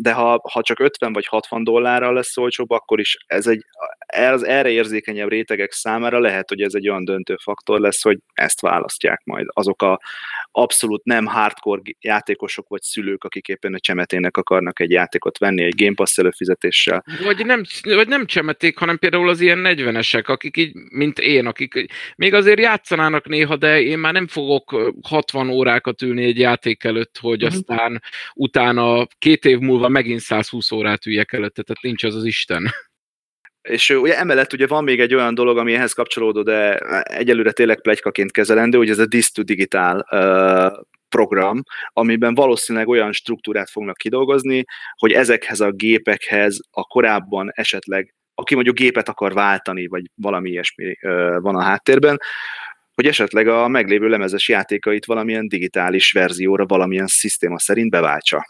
de 0.00 0.12
ha, 0.12 0.40
ha 0.52 0.62
csak 0.62 0.78
50 0.78 1.12
vagy 1.12 1.26
60 1.26 1.64
dollárral 1.64 2.14
lesz 2.14 2.36
olcsóbb, 2.36 2.70
akkor 2.70 3.00
is 3.00 3.16
ez 3.26 3.46
egy, 3.46 3.64
az 4.06 4.44
erre 4.44 4.68
érzékenyebb 4.68 5.28
rétegek 5.28 5.72
számára 5.72 6.18
lehet, 6.18 6.48
hogy 6.48 6.60
ez 6.60 6.74
egy 6.74 6.88
olyan 6.88 7.04
döntő 7.04 7.36
faktor 7.42 7.80
lesz, 7.80 8.02
hogy 8.02 8.18
ezt 8.34 8.60
választják 8.60 9.20
majd 9.24 9.46
azok 9.52 9.82
a 9.82 10.00
abszolút 10.50 11.04
nem 11.04 11.26
hardcore 11.26 11.80
játékosok 12.00 12.68
vagy 12.68 12.82
szülők, 12.82 13.24
akik 13.24 13.48
éppen 13.48 13.74
a 13.74 13.78
csemetének 13.78 14.36
akarnak 14.36 14.80
egy 14.80 14.90
játékot 14.90 15.38
venni 15.38 15.62
egy 15.62 15.74
Game 15.76 15.94
Pass 15.94 16.18
előfizetéssel. 16.18 17.04
Vagy 17.24 17.46
nem, 17.46 17.62
vagy 17.82 18.08
nem 18.08 18.26
csemeték, 18.26 18.78
hanem 18.78 18.98
például 18.98 19.28
az 19.28 19.40
ilyen 19.40 19.62
40-esek, 19.64 20.24
akik 20.24 20.56
így, 20.56 20.72
mint 20.74 21.18
én, 21.18 21.46
akik 21.46 21.86
még 22.16 22.34
azért 22.34 22.60
játszanának 22.60 23.28
néha, 23.28 23.56
de 23.56 23.80
én 23.80 23.98
már 23.98 24.12
nem 24.12 24.26
fogok 24.26 24.92
60 25.02 25.48
órákat 25.48 26.02
ülni 26.02 26.24
egy 26.24 26.38
játék 26.38 26.84
előtt, 26.84 27.18
hogy 27.20 27.42
uh-huh. 27.42 27.58
aztán 27.58 28.02
utána 28.34 29.06
két 29.18 29.44
év 29.50 29.58
múlva 29.58 29.88
megint 29.88 30.20
120 30.20 30.70
órát 30.70 31.06
üljek 31.06 31.32
előtte, 31.32 31.62
tehát 31.62 31.82
nincs 31.82 32.04
az 32.04 32.14
az 32.14 32.24
Isten. 32.24 32.68
És 33.60 33.90
ugye 33.90 34.18
emellett 34.18 34.52
ugye 34.52 34.66
van 34.66 34.84
még 34.84 35.00
egy 35.00 35.14
olyan 35.14 35.34
dolog, 35.34 35.58
ami 35.58 35.74
ehhez 35.74 35.92
kapcsolódó, 35.92 36.42
de 36.42 36.78
egyelőre 37.02 37.52
tényleg 37.52 37.80
plegykaként 37.80 38.32
kezelendő, 38.32 38.78
hogy 38.78 38.90
ez 38.90 38.98
a 38.98 39.06
Dis 39.06 39.30
to 39.30 39.42
Digital 39.42 40.06
uh, 40.10 40.84
program, 41.08 41.62
amiben 41.88 42.34
valószínűleg 42.34 42.88
olyan 42.88 43.12
struktúrát 43.12 43.70
fognak 43.70 43.96
kidolgozni, 43.96 44.64
hogy 44.96 45.12
ezekhez 45.12 45.60
a 45.60 45.70
gépekhez 45.70 46.60
a 46.70 46.82
korábban 46.82 47.50
esetleg, 47.54 48.14
aki 48.34 48.54
mondjuk 48.54 48.76
gépet 48.76 49.08
akar 49.08 49.32
váltani, 49.32 49.86
vagy 49.86 50.04
valami 50.14 50.50
ilyesmi 50.50 50.96
uh, 51.02 51.40
van 51.40 51.56
a 51.56 51.62
háttérben, 51.62 52.18
hogy 52.94 53.06
esetleg 53.06 53.48
a 53.48 53.68
meglévő 53.68 54.08
lemezes 54.08 54.48
játékait 54.48 55.04
valamilyen 55.04 55.48
digitális 55.48 56.12
verzióra, 56.12 56.66
valamilyen 56.66 57.06
szisztéma 57.06 57.58
szerint 57.58 57.90
beváltsa. 57.90 58.44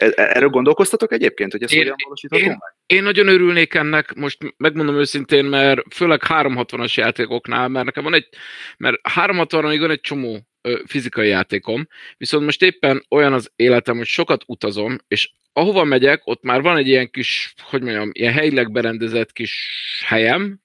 E, 0.00 0.06
e, 0.14 0.30
erről 0.34 0.48
gondolkoztatok 0.48 1.12
egyébként, 1.12 1.52
hogy 1.52 1.62
ezt 1.62 1.72
én, 1.72 1.78
hogyan 1.78 1.96
valósíthatom 2.02 2.48
én, 2.48 2.58
Én 2.86 3.02
nagyon 3.02 3.28
örülnék 3.28 3.74
ennek, 3.74 4.14
most 4.14 4.38
megmondom 4.56 4.96
őszintén, 4.96 5.44
mert 5.44 5.94
főleg 5.94 6.20
360-as 6.28 6.94
játékoknál, 6.94 7.68
mert 7.68 7.84
nekem 7.84 8.02
van 8.02 8.14
egy, 8.14 8.28
mert 8.76 9.00
360-ig 9.14 9.76
van 9.80 9.90
egy 9.90 10.00
csomó 10.00 10.48
fizikai 10.86 11.28
játékom, 11.28 11.86
viszont 12.16 12.44
most 12.44 12.62
éppen 12.62 13.04
olyan 13.08 13.32
az 13.32 13.52
életem, 13.56 13.96
hogy 13.96 14.06
sokat 14.06 14.42
utazom, 14.46 14.98
és 15.08 15.30
ahova 15.52 15.84
megyek, 15.84 16.26
ott 16.26 16.42
már 16.42 16.62
van 16.62 16.76
egy 16.76 16.88
ilyen 16.88 17.10
kis, 17.10 17.54
hogy 17.62 17.82
mondjam, 17.82 18.10
ilyen 18.12 18.32
helyileg 18.32 18.72
berendezett 18.72 19.32
kis 19.32 19.70
helyem, 20.06 20.42
uh-huh. 20.42 20.58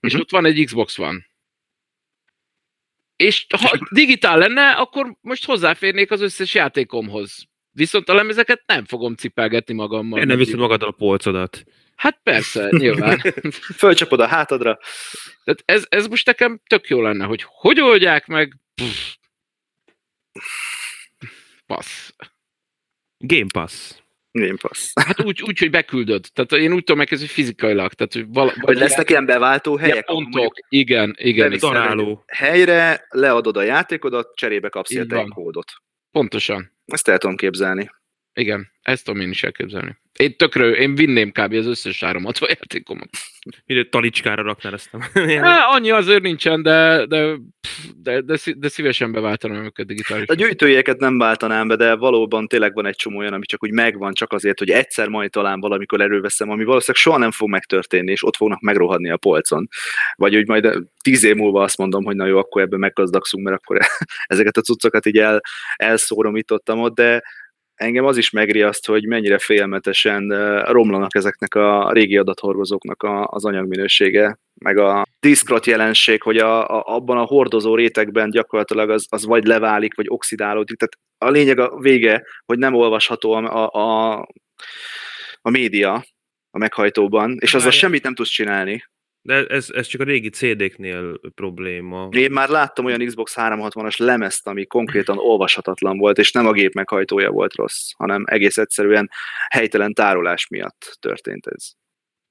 és 0.00 0.12
mhm. 0.12 0.20
ott 0.20 0.30
van 0.30 0.44
egy 0.44 0.64
Xbox 0.64 0.96
van. 0.96 1.26
És 3.16 3.46
ha 3.58 3.78
digitál 3.90 4.38
lenne, 4.38 4.70
akkor 4.70 5.16
most 5.20 5.44
hozzáférnék 5.44 6.10
az 6.10 6.20
összes 6.20 6.54
játékomhoz. 6.54 7.47
Viszont 7.78 8.08
a 8.08 8.14
lemezeket 8.14 8.62
nem 8.66 8.84
fogom 8.84 9.14
cipelgetni 9.14 9.74
magammal. 9.74 10.20
Én 10.20 10.26
nem 10.26 10.38
viszed 10.38 10.58
magaddal 10.58 10.88
a 10.88 10.92
polcodat. 10.92 11.64
Hát 11.96 12.20
persze, 12.22 12.68
nyilván. 12.70 13.18
Fölcsapod 13.80 14.20
a 14.20 14.26
hátadra. 14.26 14.78
Tehát 15.44 15.62
ez, 15.64 15.86
ez 15.88 16.06
most 16.06 16.26
nekem 16.26 16.60
tök 16.66 16.88
jó 16.88 17.02
lenne, 17.02 17.24
hogy 17.24 17.44
hogy 17.46 17.80
oldják 17.80 18.26
meg. 18.26 18.56
Pff. 18.74 19.14
Passz. 21.66 22.10
Game 23.18 23.46
Pass. 23.52 23.92
Game 24.30 24.56
Pass. 24.60 24.90
Hát 24.94 25.22
úgy, 25.22 25.42
úgy, 25.42 25.58
hogy 25.58 25.70
beküldöd. 25.70 26.26
Tehát 26.32 26.52
én 26.52 26.72
úgy 26.72 26.84
tudom 26.84 26.96
megkezdeni 26.98 27.30
fizikailag. 27.30 27.92
Tehát, 27.92 28.12
hogy, 28.12 28.26
vala, 28.28 28.52
hogy 28.60 28.76
lesznek 28.76 29.10
ilyen 29.10 29.26
beváltó 29.26 29.76
helyek? 29.76 29.96
Ja, 29.96 30.02
pontok. 30.02 30.54
Igen, 30.68 31.14
igen. 31.18 31.52
igen. 31.52 32.18
Helyre 32.26 33.06
leadod 33.08 33.56
a 33.56 33.62
játékodat, 33.62 34.36
cserébe 34.36 34.68
kapsz 34.68 34.90
érte 34.90 35.16
egy 35.16 35.28
kódot. 35.28 35.72
Pontosan. 36.10 36.76
Ezt 36.92 37.08
el 37.08 37.18
tudom 37.18 37.36
képzelni. 37.36 37.90
Igen, 38.38 38.70
ezt 38.82 39.04
tudom 39.04 39.20
én 39.20 39.30
is 39.30 39.42
elképzelni. 39.42 39.96
Én 40.18 40.36
tökről, 40.36 40.74
én 40.74 40.94
vinném 40.94 41.30
kb. 41.30 41.52
az 41.52 41.66
összes 41.66 42.00
360 42.00 42.48
játékomat. 42.48 43.08
Minden 43.66 43.90
talicskára 43.90 44.42
raknál 44.42 44.72
ezt 44.72 44.92
nem. 44.92 45.26
Há, 45.44 45.66
annyi 45.66 45.90
azért 45.90 46.22
nincsen, 46.22 46.62
de, 46.62 47.06
de, 47.06 47.36
de, 48.02 48.20
de, 48.20 48.36
de 48.56 48.68
szívesen 48.68 49.12
beváltanám 49.12 49.64
őket 49.64 49.86
digitális. 49.86 50.28
A 50.28 50.34
gyűjtőjéket 50.34 50.98
nem 50.98 51.18
váltanám 51.18 51.68
be, 51.68 51.76
de 51.76 51.94
valóban 51.94 52.46
tényleg 52.46 52.74
van 52.74 52.86
egy 52.86 52.96
csomó 52.96 53.18
olyan, 53.18 53.32
ami 53.32 53.46
csak 53.46 53.62
úgy 53.62 53.72
megvan, 53.72 54.12
csak 54.12 54.32
azért, 54.32 54.58
hogy 54.58 54.70
egyszer 54.70 55.08
majd 55.08 55.30
talán 55.30 55.60
valamikor 55.60 56.00
előveszem, 56.00 56.50
ami 56.50 56.64
valószínűleg 56.64 57.02
soha 57.02 57.18
nem 57.18 57.30
fog 57.30 57.48
megtörténni, 57.48 58.10
és 58.10 58.24
ott 58.24 58.36
fognak 58.36 58.60
megrohadni 58.60 59.10
a 59.10 59.16
polcon. 59.16 59.68
Vagy 60.14 60.34
hogy 60.34 60.46
majd 60.46 60.78
tíz 61.02 61.24
év 61.24 61.34
múlva 61.34 61.62
azt 61.62 61.78
mondom, 61.78 62.04
hogy 62.04 62.16
na 62.16 62.26
jó, 62.26 62.38
akkor 62.38 62.62
ebben 62.62 62.78
meggazdagszunk, 62.78 63.44
mert 63.44 63.56
akkor 63.56 63.78
ezeket 64.26 64.56
a 64.56 64.60
cuccokat 64.60 65.06
így 65.06 65.18
el, 65.18 65.40
elszóromítottam 65.76 66.78
ott, 66.78 66.94
de 66.94 67.22
engem 67.78 68.04
az 68.04 68.16
is 68.16 68.30
megriaszt, 68.30 68.86
hogy 68.86 69.06
mennyire 69.06 69.38
félmetesen 69.38 70.28
romlanak 70.64 71.14
ezeknek 71.14 71.54
a 71.54 71.92
régi 71.92 72.16
adathordozóknak 72.16 73.02
a, 73.02 73.26
az 73.26 73.44
anyagminősége, 73.44 74.38
meg 74.54 74.78
a 74.78 75.06
diszkrot 75.20 75.66
jelenség, 75.66 76.22
hogy 76.22 76.36
a, 76.36 76.68
a, 76.68 76.82
abban 76.94 77.18
a 77.18 77.24
hordozó 77.24 77.74
rétegben 77.74 78.30
gyakorlatilag 78.30 78.90
az, 78.90 79.06
az 79.08 79.24
vagy 79.24 79.44
leválik, 79.44 79.94
vagy 79.94 80.06
oxidálódik. 80.08 80.78
Tehát 80.78 80.98
a 81.18 81.30
lényeg 81.30 81.58
a 81.58 81.78
vége, 81.78 82.24
hogy 82.46 82.58
nem 82.58 82.74
olvasható 82.74 83.32
a, 83.32 83.70
a, 83.72 84.12
a 85.40 85.50
média 85.50 86.04
a 86.50 86.58
meghajtóban, 86.58 87.36
és 87.40 87.54
azzal 87.54 87.70
semmit 87.70 88.02
nem 88.02 88.14
tudsz 88.14 88.30
csinálni. 88.30 88.84
De 89.22 89.46
ez, 89.46 89.68
ez 89.70 89.86
csak 89.86 90.00
a 90.00 90.04
régi 90.04 90.28
CD-knél 90.28 91.20
probléma. 91.34 92.08
Én 92.10 92.30
már 92.30 92.48
láttam 92.48 92.84
olyan 92.84 93.06
Xbox 93.06 93.34
360-as 93.36 93.98
lemezt, 93.98 94.46
ami 94.46 94.66
konkrétan 94.66 95.18
olvashatatlan 95.18 95.98
volt, 95.98 96.18
és 96.18 96.32
nem 96.32 96.46
a 96.46 96.52
gép 96.52 96.74
meghajtója 96.74 97.30
volt 97.30 97.54
rossz, 97.54 97.90
hanem 97.96 98.24
egész 98.26 98.56
egyszerűen 98.56 99.10
helytelen 99.48 99.92
tárolás 99.92 100.48
miatt 100.48 100.96
történt 101.00 101.46
ez. 101.46 101.70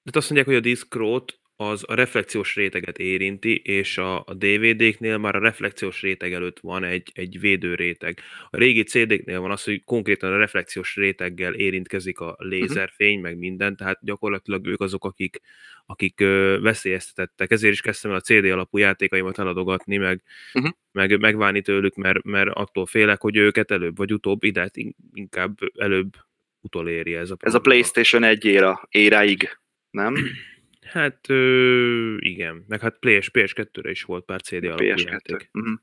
De 0.04 0.18
azt 0.18 0.30
mondják, 0.30 0.48
hogy 0.48 0.58
a 0.58 0.70
diszkrót 0.70 1.40
az 1.60 1.84
a 1.88 1.94
reflexiós 1.94 2.56
réteget 2.56 2.98
érinti, 2.98 3.56
és 3.56 3.98
a, 3.98 4.20
a 4.20 4.34
DVD-knél 4.34 5.18
már 5.18 5.36
a 5.36 5.40
reflexiós 5.40 6.02
réteg 6.02 6.34
előtt 6.34 6.60
van 6.60 6.84
egy, 6.84 7.12
egy 7.14 7.40
védő 7.40 7.76
réteg. 7.76 8.20
A 8.50 8.58
régi 8.58 8.84
CD-knél 8.84 9.40
van 9.40 9.52
az, 9.52 9.64
hogy 9.64 9.84
konkrétan 9.84 10.34
a 10.34 10.38
reflexiós 10.38 10.96
réteggel 10.96 11.54
érintkezik 11.54 12.20
a 12.20 12.36
lézerfény, 12.40 13.18
uh-huh. 13.18 13.24
meg 13.24 13.38
minden, 13.38 13.76
tehát 13.76 14.00
gyakorlatilag 14.02 14.68
ők 14.68 14.82
azok, 14.82 15.06
akik, 15.06 15.42
akik 15.86 16.20
ö, 16.20 16.58
veszélyeztetettek. 16.62 17.52
Ezért 17.52 17.74
is 17.74 17.82
kezdtem 17.82 18.12
el 18.12 18.18
a 18.18 18.22
CD 18.22 18.46
alapú 18.46 18.78
játékaimat 18.78 19.40
eladogatni, 19.40 19.98
meg, 19.98 20.24
uh-huh. 20.54 20.72
meg 20.92 21.20
megválni 21.20 21.62
tőlük, 21.62 21.96
mert, 21.96 22.24
mert 22.24 22.50
attól 22.54 22.86
félek, 22.86 23.22
hogy 23.22 23.36
őket 23.36 23.72
előbb 23.72 23.98
vagy 23.98 24.14
utóbb, 24.14 24.44
ide 24.44 24.72
inkább 25.14 25.58
előbb 25.76 26.14
utoléri 26.62 27.16
ez 27.16 27.32
a 27.32 27.36
probléma. 27.36 27.48
Ez 27.48 27.54
a 27.54 27.60
PlayStation 27.60 28.24
1 28.24 28.46
éra, 28.46 28.88
éráig, 28.90 29.60
nem? 29.90 30.16
Hát 30.90 31.30
ö, 31.30 32.16
igen, 32.20 32.66
meg 32.68 32.80
hát 32.80 32.98
PS, 33.00 33.32
PS2-re 33.34 33.90
is 33.90 34.04
volt 34.04 34.26
pár 34.26 34.42
CD 34.42 34.64
alapú 34.64 34.84
PS2. 34.84 35.10
játék. 35.10 35.50
Uh-huh. 35.54 35.74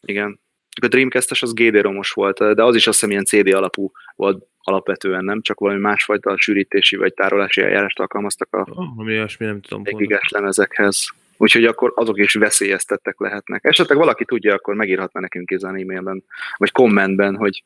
Igen. 0.00 0.40
A 0.82 0.88
Dreamcast-es 0.88 1.42
az 1.42 1.52
GD-romos 1.52 2.10
volt, 2.10 2.38
de 2.54 2.62
az 2.62 2.74
is 2.74 2.86
azt 2.86 3.00
hiszem 3.00 3.10
ilyen 3.10 3.24
CD 3.24 3.54
alapú 3.54 3.90
volt 4.16 4.46
alapvetően, 4.58 5.24
nem? 5.24 5.42
Csak 5.42 5.58
valami 5.58 5.80
másfajta 5.80 6.36
sűrítési 6.38 6.96
vagy 6.96 7.14
tárolási 7.14 7.60
eljárást 7.60 7.98
alkalmaztak 7.98 8.54
a 8.54 8.66
oh, 8.70 8.98
ami 8.98 9.12
olyasmi, 9.12 9.46
nem 9.46 9.60
tudom. 9.60 9.82
gigas 9.82 10.28
lemezekhez. 10.28 11.08
Úgyhogy 11.36 11.64
akkor 11.64 11.92
azok 11.94 12.18
is 12.18 12.34
veszélyeztettek 12.34 13.20
lehetnek. 13.20 13.64
Esetleg 13.64 13.98
valaki 13.98 14.24
tudja, 14.24 14.54
akkor 14.54 14.74
megírhatna 14.74 15.20
nekünk 15.20 15.50
ezen 15.50 15.76
e-mailben, 15.76 16.24
vagy 16.56 16.72
kommentben, 16.72 17.36
hogy 17.36 17.64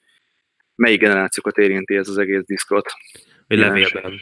melyik 0.74 1.00
generációkat 1.00 1.58
érinti 1.58 1.96
ez 1.96 2.08
az 2.08 2.18
egész 2.18 2.44
diszkot. 2.44 2.92
Vagy 3.46 3.58
levélben 3.58 4.20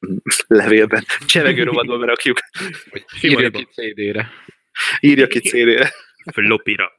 levélben, 0.46 1.04
csevegő 1.26 1.62
rovatba 1.62 1.98
berakjuk. 1.98 2.38
Írja 3.20 3.50
ki 3.50 3.66
CD-re. 3.72 4.32
Írja 5.00 5.26
ki 5.26 5.38
CD-re. 5.38 5.92
Floppira. 6.32 6.92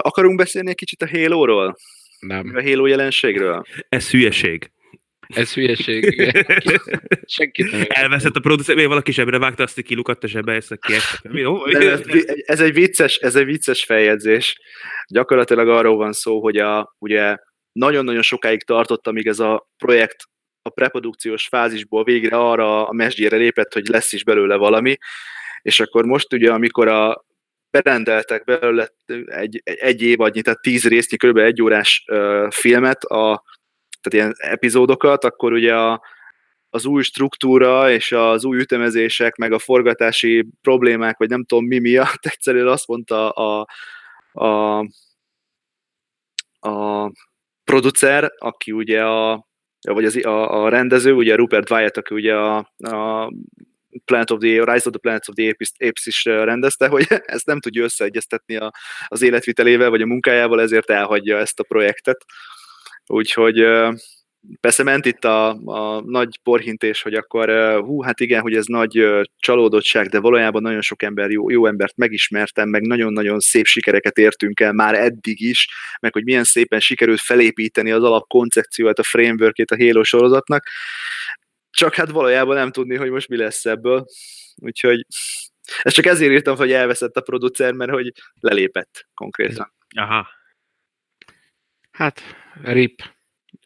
Akarunk 0.00 0.38
beszélni 0.38 0.68
egy 0.68 0.74
kicsit 0.74 1.02
a 1.02 1.08
Halo-ról? 1.08 1.76
Nem. 2.18 2.52
A 2.54 2.62
Halo 2.62 2.86
jelenségről? 2.86 3.64
Ez 3.88 4.10
hülyeség. 4.10 4.70
Ez 5.26 5.54
hülyeség. 5.54 6.32
Senkit 7.26 7.70
nem 7.70 7.84
Elveszett 7.88 8.36
a 8.36 8.40
producer, 8.40 8.76
még 8.76 8.86
valaki 8.86 9.12
zsebre 9.12 9.38
vágta 9.38 9.62
azt, 9.62 9.74
hogy 9.74 9.84
kilukadt 9.84 10.24
a 10.24 10.26
zsebbe, 10.26 10.52
ezt 10.52 10.78
ki 10.78 10.92
ez, 10.92 12.00
ez, 12.44 12.60
egy 12.60 12.72
vicces, 12.72 13.16
ez 13.16 13.36
egy 13.36 13.44
vicces 13.44 13.84
feljegyzés. 13.84 14.60
Gyakorlatilag 15.08 15.68
arról 15.68 15.96
van 15.96 16.12
szó, 16.12 16.40
hogy 16.40 16.56
a, 16.56 16.94
ugye 16.98 17.36
nagyon-nagyon 17.74 18.22
sokáig 18.22 18.62
tartott, 18.62 19.06
amíg 19.06 19.26
ez 19.26 19.38
a 19.38 19.68
projekt 19.76 20.16
a 20.62 20.70
preprodukciós 20.70 21.48
fázisból 21.48 22.04
végre 22.04 22.36
arra 22.36 22.88
a 22.88 22.92
mesdjére 22.92 23.36
lépett, 23.36 23.72
hogy 23.72 23.86
lesz 23.86 24.12
is 24.12 24.24
belőle 24.24 24.56
valami, 24.56 24.96
és 25.62 25.80
akkor 25.80 26.04
most 26.04 26.32
ugye, 26.32 26.52
amikor 26.52 26.88
a 26.88 27.24
berendeltek 27.70 28.44
belőle 28.44 28.88
egy, 29.26 29.62
egy 29.64 30.02
évadnyi, 30.02 30.42
tehát 30.42 30.60
tíz 30.60 30.88
résznyi, 30.88 31.16
kb. 31.16 31.36
egy 31.36 31.62
órás 31.62 32.04
uh, 32.06 32.50
filmet, 32.50 33.04
a, 33.04 33.42
tehát 34.00 34.12
ilyen 34.12 34.34
epizódokat, 34.36 35.24
akkor 35.24 35.52
ugye 35.52 35.76
a, 35.76 36.02
az 36.68 36.84
új 36.86 37.02
struktúra 37.02 37.90
és 37.90 38.12
az 38.12 38.44
új 38.44 38.58
ütemezések, 38.58 39.36
meg 39.36 39.52
a 39.52 39.58
forgatási 39.58 40.48
problémák, 40.62 41.18
vagy 41.18 41.28
nem 41.28 41.44
tudom 41.44 41.64
mi 41.64 41.78
miatt, 41.78 42.26
egyszerűen 42.26 42.68
azt 42.68 42.86
mondta 42.86 43.30
a, 43.30 43.66
a, 44.32 44.78
a 46.68 47.10
producer, 47.64 48.32
aki 48.38 48.72
ugye 48.72 49.04
a, 49.04 49.46
vagy 49.80 50.04
az, 50.04 50.24
a, 50.24 50.64
a 50.64 50.68
rendező, 50.68 51.12
ugye 51.12 51.34
Rupert 51.34 51.70
Wyatt, 51.70 51.96
aki 51.96 52.14
ugye 52.14 52.34
a, 52.34 52.56
a 52.76 53.28
Planet 54.04 54.30
of 54.30 54.38
the 54.38 54.64
Rise 54.64 54.88
of 54.88 54.92
the 54.92 54.98
Planet 55.00 55.28
of 55.28 55.34
the 55.34 55.48
Apes, 55.48 55.72
Apes 55.78 56.06
is 56.06 56.24
rendezte, 56.24 56.88
hogy 56.88 57.06
ezt 57.36 57.46
nem 57.46 57.60
tudja 57.60 57.82
összeegyeztetni 57.82 58.56
a, 58.56 58.70
az 59.06 59.22
életvitelével, 59.22 59.90
vagy 59.90 60.02
a 60.02 60.06
munkájával, 60.06 60.60
ezért 60.60 60.90
elhagyja 60.90 61.38
ezt 61.38 61.60
a 61.60 61.64
projektet. 61.64 62.24
Úgyhogy 63.06 63.66
Persze 64.60 64.82
ment 64.82 65.06
itt 65.06 65.24
a, 65.24 65.48
a 65.64 66.00
nagy 66.00 66.38
porhintés, 66.42 67.02
hogy 67.02 67.14
akkor 67.14 67.48
hú, 67.80 68.02
hát 68.02 68.20
igen, 68.20 68.40
hogy 68.40 68.54
ez 68.54 68.66
nagy 68.66 69.04
csalódottság, 69.36 70.08
de 70.08 70.20
valójában 70.20 70.62
nagyon 70.62 70.80
sok 70.80 71.02
ember, 71.02 71.30
jó, 71.30 71.50
jó 71.50 71.66
embert 71.66 71.96
megismertem, 71.96 72.68
meg 72.68 72.82
nagyon-nagyon 72.82 73.40
szép 73.40 73.66
sikereket 73.66 74.18
értünk 74.18 74.60
el 74.60 74.72
már 74.72 74.94
eddig 74.94 75.40
is, 75.40 75.68
meg 76.00 76.12
hogy 76.12 76.24
milyen 76.24 76.44
szépen 76.44 76.80
sikerült 76.80 77.20
felépíteni 77.20 77.90
az 77.90 78.02
alapkoncepciót, 78.02 78.98
a 78.98 79.02
frameworkét 79.02 79.70
a 79.70 79.76
Halo 79.76 80.02
sorozatnak, 80.02 80.66
csak 81.70 81.94
hát 81.94 82.10
valójában 82.10 82.56
nem 82.56 82.70
tudni, 82.70 82.96
hogy 82.96 83.10
most 83.10 83.28
mi 83.28 83.36
lesz 83.36 83.64
ebből. 83.64 84.04
Úgyhogy 84.56 85.06
ezt 85.82 85.94
csak 85.94 86.06
ezért 86.06 86.32
írtam, 86.32 86.56
hogy 86.56 86.72
elveszett 86.72 87.16
a 87.16 87.20
producer, 87.20 87.72
mert 87.72 87.90
hogy 87.90 88.12
lelépett 88.40 89.08
konkrétan. 89.14 89.72
Aha. 89.96 90.28
Hát, 91.90 92.22
rip. 92.62 93.02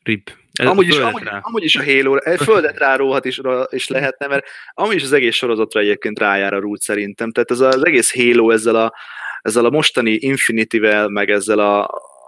Rip. 0.02 0.30
Amúgy, 0.58 0.86
is, 0.86 0.96
amúgy, 0.96 1.28
amúgy 1.40 1.64
is 1.64 1.76
a 1.76 1.84
Halo, 1.84 2.18
földet 2.36 2.78
ráróhat 2.78 3.24
is, 3.24 3.40
is 3.70 3.88
lehetne, 3.88 4.26
mert 4.26 4.46
amúgy 4.74 4.94
is 4.94 5.02
az 5.02 5.12
egész 5.12 5.34
sorozatra 5.34 5.80
egyébként 5.80 6.18
rájár 6.18 6.52
a 6.52 6.60
rút 6.60 6.80
szerintem. 6.80 7.30
Tehát 7.30 7.50
ez 7.50 7.60
az 7.60 7.86
egész 7.86 8.14
Halo 8.14 8.50
ezzel 8.50 8.76
a, 8.76 8.94
ezzel 9.42 9.64
a 9.64 9.70
mostani 9.70 10.12
Infinity-vel, 10.12 11.08
meg 11.08 11.30
ezzel 11.30 11.58
a, 11.58 11.84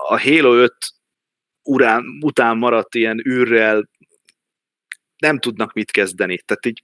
a 0.08 0.20
Halo 0.20 0.54
5 0.54 0.74
urán, 1.62 2.04
után 2.20 2.56
maradt 2.56 2.94
ilyen 2.94 3.22
űrrel 3.28 3.88
nem 5.18 5.38
tudnak 5.38 5.72
mit 5.72 5.90
kezdeni. 5.90 6.38
Tehát 6.38 6.66
így 6.66 6.82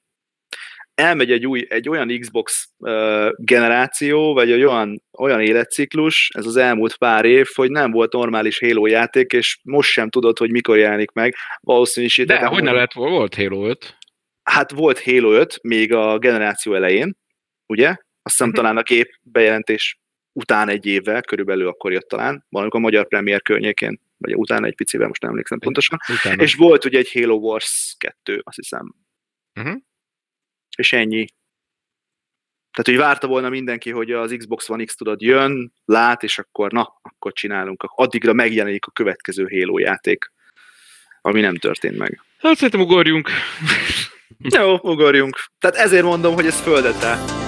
elmegy 0.96 1.30
egy, 1.30 1.46
új, 1.46 1.66
egy 1.68 1.88
olyan 1.88 2.18
Xbox 2.18 2.68
uh, 2.78 3.28
generáció, 3.36 4.34
vagy 4.34 4.50
egy 4.50 4.62
olyan, 4.62 5.02
olyan 5.18 5.40
életciklus, 5.40 6.30
ez 6.34 6.46
az 6.46 6.56
elmúlt 6.56 6.96
pár 6.96 7.24
év, 7.24 7.46
hogy 7.54 7.70
nem 7.70 7.90
volt 7.90 8.12
normális 8.12 8.58
Halo 8.58 8.86
játék, 8.86 9.32
és 9.32 9.58
most 9.62 9.90
sem 9.90 10.08
tudod, 10.08 10.38
hogy 10.38 10.50
mikor 10.50 10.78
jelenik 10.78 11.10
meg. 11.10 11.34
Valószínűsítettem. 11.60 12.42
De 12.42 12.48
hogy 12.48 12.62
ne 12.62 12.72
lett, 12.72 12.92
volt 12.92 13.34
Halo 13.34 13.68
5? 13.68 13.96
Hát 14.42 14.70
volt 14.70 15.02
Halo 15.02 15.32
5 15.32 15.58
még 15.62 15.92
a 15.92 16.18
generáció 16.18 16.74
elején, 16.74 17.16
ugye? 17.66 17.88
Azt 17.88 17.98
hiszem 18.22 18.48
uh-huh. 18.48 18.62
talán 18.62 18.76
a 18.76 18.82
kép 18.82 19.08
bejelentés 19.22 19.98
után 20.32 20.68
egy 20.68 20.86
évvel, 20.86 21.22
körülbelül 21.22 21.68
akkor 21.68 21.92
jött 21.92 22.08
talán, 22.08 22.44
valamikor 22.48 22.80
a 22.80 22.82
magyar 22.82 23.08
premier 23.08 23.42
környékén, 23.42 24.00
vagy 24.16 24.36
utána 24.36 24.66
egy 24.66 24.74
picivel, 24.74 25.08
most 25.08 25.20
nem 25.20 25.30
emlékszem 25.30 25.58
pontosan. 25.58 25.98
Utána. 26.08 26.42
És 26.42 26.54
volt 26.54 26.84
ugye 26.84 26.98
egy 26.98 27.12
Halo 27.12 27.34
Wars 27.34 27.94
2, 27.98 28.40
azt 28.44 28.56
hiszem. 28.56 28.94
Uh-huh 29.60 29.76
és 30.76 30.92
ennyi. 30.92 31.26
Tehát, 32.72 33.00
hogy 33.00 33.08
várta 33.08 33.26
volna 33.26 33.48
mindenki, 33.48 33.90
hogy 33.90 34.12
az 34.12 34.34
Xbox 34.38 34.68
One 34.68 34.84
X 34.84 34.96
tudod 34.96 35.20
jön, 35.20 35.72
lát, 35.84 36.22
és 36.22 36.38
akkor 36.38 36.72
na, 36.72 36.98
akkor 37.02 37.32
csinálunk. 37.32 37.84
Addigra 37.94 38.32
megjelenik 38.32 38.86
a 38.86 38.90
következő 38.90 39.46
Halo 39.50 39.78
játék, 39.78 40.32
ami 41.20 41.40
nem 41.40 41.56
történt 41.56 41.96
meg. 41.96 42.22
Hát 42.38 42.56
szerintem 42.56 42.80
ugorjunk. 42.80 43.30
Jó, 44.38 44.78
ugorjunk. 44.82 45.44
Tehát 45.58 45.76
ezért 45.76 46.04
mondom, 46.04 46.34
hogy 46.34 46.46
ez 46.46 46.60
földet 46.60 47.02
áll. 47.02 47.45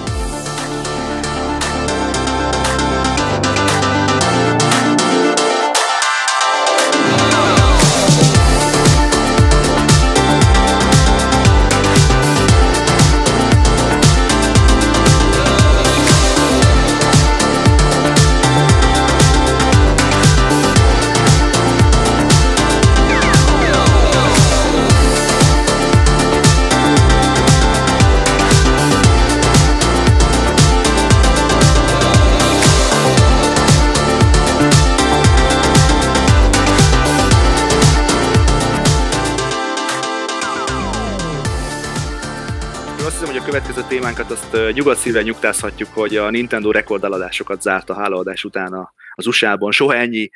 Témánkat 44.15 44.37
azt 44.37 44.73
nyugodt 44.73 44.97
szívvel 44.97 45.21
nyugtázhatjuk, 45.21 45.89
hogy 45.93 46.17
a 46.17 46.29
Nintendo 46.29 46.71
rekordaladásokat 46.71 47.61
zárt 47.61 47.89
a 47.89 47.93
hálaadás 47.93 48.43
után 48.43 48.89
az 49.13 49.27
USA-ban. 49.27 49.71
Soha 49.71 49.95
ennyi 49.95 50.29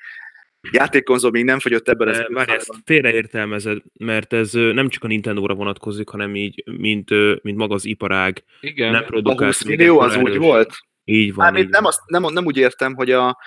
játékkonzol 0.72 1.32
még 1.32 1.44
nem 1.44 1.60
fogyott 1.60 1.90
ebben 1.90 2.08
az 2.08 2.26
Várj, 2.28 2.52
ezt 2.52 2.74
félreértelmezed, 2.86 3.78
mert 3.94 4.34
ez 4.34 4.52
nem 4.52 4.90
csak 4.90 5.04
a 5.04 5.08
Nintendo-ra 5.08 5.54
vonatkozik, 5.54 6.10
hanem 6.10 6.36
így, 6.36 6.64
mint, 6.66 7.10
mint 7.44 7.58
maga 7.58 7.74
az 7.74 7.86
iparág. 7.86 8.44
Igen. 8.60 8.92
Nem 8.92 9.06
a 9.24 9.44
20 9.44 9.64
millió 9.64 10.00
az 10.00 10.16
úgy 10.16 10.38
volt? 10.38 10.78
Így 11.04 11.34
van. 11.34 11.58
így 11.58 11.70
nem, 11.70 11.86
azt, 11.86 12.00
nem, 12.06 12.26
nem 12.34 12.46
úgy 12.46 12.58
értem, 12.58 12.96
hogy 12.96 13.12
a, 13.12 13.38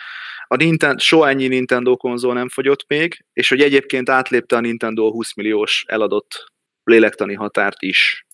a 0.46 0.56
Nintendo, 0.56 0.98
soha 0.98 1.28
ennyi 1.28 1.46
Nintendo 1.46 1.96
konzol 1.96 2.34
nem 2.34 2.48
fogyott 2.48 2.84
még, 2.88 3.24
és 3.32 3.48
hogy 3.48 3.60
egyébként 3.60 4.08
átlépte 4.08 4.56
a 4.56 4.60
Nintendo 4.60 5.10
20 5.10 5.34
milliós 5.34 5.84
eladott 5.88 6.52
lélektani 6.84 7.34
határt 7.34 7.82
is. 7.82 8.25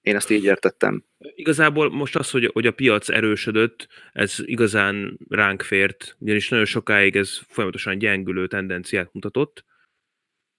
Én 0.00 0.16
ezt 0.16 0.30
így 0.30 0.44
értettem. 0.44 1.04
Igazából 1.34 1.90
most 1.90 2.16
az, 2.16 2.30
hogy, 2.30 2.50
hogy 2.52 2.66
a 2.66 2.72
piac 2.72 3.08
erősödött, 3.08 3.88
ez 4.12 4.36
igazán 4.38 5.18
ránk 5.28 5.62
fért, 5.62 6.16
ugyanis 6.18 6.48
nagyon 6.48 6.64
sokáig 6.64 7.16
ez 7.16 7.38
folyamatosan 7.48 7.98
gyengülő 7.98 8.46
tendenciát 8.46 9.12
mutatott, 9.12 9.64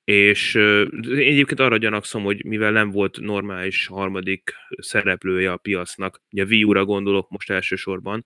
és 0.03 0.55
én 0.55 1.17
egyébként 1.17 1.59
arra 1.59 1.77
gyanakszom, 1.77 2.23
hogy 2.23 2.45
mivel 2.45 2.71
nem 2.71 2.91
volt 2.91 3.19
normális 3.19 3.87
harmadik 3.87 4.53
szereplője 4.77 5.51
a 5.51 5.57
piacnak, 5.57 6.21
ugye 6.31 6.43
a 6.43 6.45
Wii 6.45 6.63
U-ra 6.63 6.85
gondolok 6.85 7.29
most 7.29 7.49
elsősorban, 7.49 8.25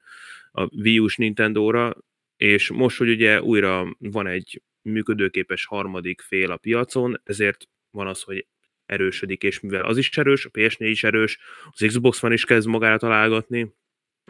a 0.52 0.76
Wii 0.76 1.00
U-s 1.00 1.16
Nintendo-ra, 1.16 1.96
és 2.38 2.72
most, 2.72 2.98
hogy 2.98 3.10
ugye 3.10 3.42
újra 3.42 3.96
van 4.00 4.28
egy 4.28 4.62
működőképes 4.82 5.66
harmadik 5.66 6.22
fél 6.22 6.52
a 6.52 6.58
piacon, 6.58 7.22
ezért 7.24 7.68
van 7.92 8.08
az, 8.08 8.22
hogy 8.22 8.48
erősödik, 8.86 9.44
és 9.44 9.60
mivel 9.60 9.86
az 9.86 9.98
is 9.98 10.18
erős, 10.18 10.46
a 10.46 10.50
PS4 10.50 10.78
is 10.78 11.04
erős, 11.04 11.38
az 11.72 11.84
Xbox 11.88 12.20
van 12.20 12.32
is 12.32 12.46
kezd 12.46 12.68
magára 12.68 12.98
találgatni, 12.98 13.74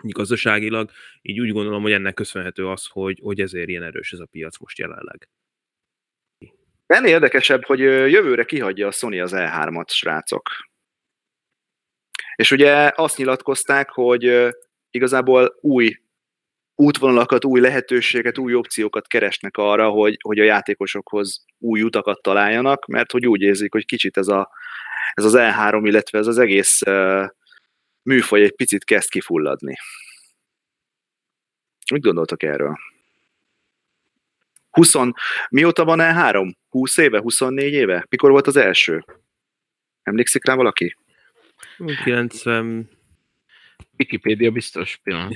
gazdaságilag, 0.02 0.92
így 1.22 1.40
úgy 1.40 1.52
gondolom, 1.52 1.82
hogy 1.82 1.92
ennek 1.92 2.14
köszönhető 2.14 2.68
az, 2.68 2.86
hogy, 2.86 3.20
hogy 3.24 3.40
ezért 3.40 3.70
ilyen 3.70 3.84
erős 3.84 4.12
ez 4.12 4.20
a 4.20 4.26
piac 4.26 4.58
most 4.58 4.78
jelenleg. 4.78 5.30
Ennél 6.86 7.14
érdekesebb, 7.14 7.64
hogy 7.66 7.80
jövőre 7.80 8.44
kihagyja 8.44 8.88
a 8.88 8.92
Sony 8.92 9.22
az 9.22 9.32
E3-at, 9.36 9.90
srácok. 9.90 10.50
És 12.36 12.52
ugye 12.52 12.92
azt 12.96 13.18
nyilatkozták, 13.18 13.90
hogy 13.90 14.54
igazából 14.90 15.58
új 15.62 16.00
útvonalakat, 16.76 17.46
új 17.46 17.60
lehetőséget, 17.60 18.38
új 18.38 18.54
opciókat 18.54 19.08
keresnek 19.08 19.58
arra, 19.58 19.90
hogy, 19.90 20.18
hogy 20.22 20.40
a 20.40 20.44
játékosokhoz 20.44 21.46
új 21.58 21.82
utakat 21.82 22.22
találjanak, 22.22 22.86
mert 22.86 23.12
hogy 23.12 23.28
úgy 23.28 23.42
érzik, 23.42 23.72
hogy 23.72 23.86
kicsit 23.86 24.18
ez, 24.18 24.28
a, 24.28 24.50
ez 25.14 25.24
az 25.24 25.34
E3, 25.38 25.82
illetve 25.84 26.18
ez 26.18 26.28
az 26.28 26.38
egész 26.38 26.82
uh, 26.82 27.30
műfaj 28.02 28.42
egy 28.42 28.56
picit 28.56 28.84
kezd 28.84 29.10
kifulladni. 29.10 29.76
Mit 31.92 32.02
gondoltak 32.02 32.44
erről? 32.44 32.78
20, 34.70 34.94
mióta 35.50 35.86
van 35.86 36.00
E3? 36.02 36.54
20 36.70 36.98
éve, 36.98 37.20
24 37.20 37.74
éve? 37.74 38.06
Mikor 38.10 38.32
volt 38.32 38.48
az 38.48 38.56
első? 38.56 39.06
Emlékszik 40.04 40.46
rá 40.46 40.56
valaki? 40.56 40.98
90... 42.04 42.90
Wikipedia 43.98 44.52
biztos 44.52 45.00
pillanat. 45.04 45.36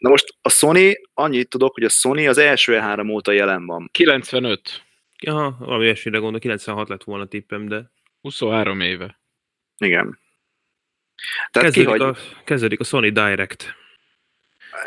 Na 0.00 0.08
most 0.08 0.34
a 0.42 0.48
Sony, 0.48 0.94
annyit 1.14 1.48
tudok, 1.48 1.74
hogy 1.74 1.84
a 1.84 1.88
Sony 1.88 2.28
az 2.28 2.38
első 2.38 2.78
E3 2.80 3.10
óta 3.10 3.32
jelen 3.32 3.66
van. 3.66 3.88
95. 3.92 4.84
Ja, 5.22 5.56
valami 5.58 5.84
ilyesmire 5.84 6.18
gondol, 6.18 6.40
96 6.40 6.88
lett 6.88 7.04
volna 7.04 7.26
tippem, 7.26 7.68
de... 7.68 7.90
23 8.20 8.80
éve. 8.80 9.20
Igen. 9.76 10.18
Tehát 11.50 11.72
kezdődik, 11.72 11.94
kihagy... 11.94 12.16
a, 12.16 12.42
kezdődik 12.44 12.80
a 12.80 12.84
Sony 12.84 13.12
Direct. 13.12 13.74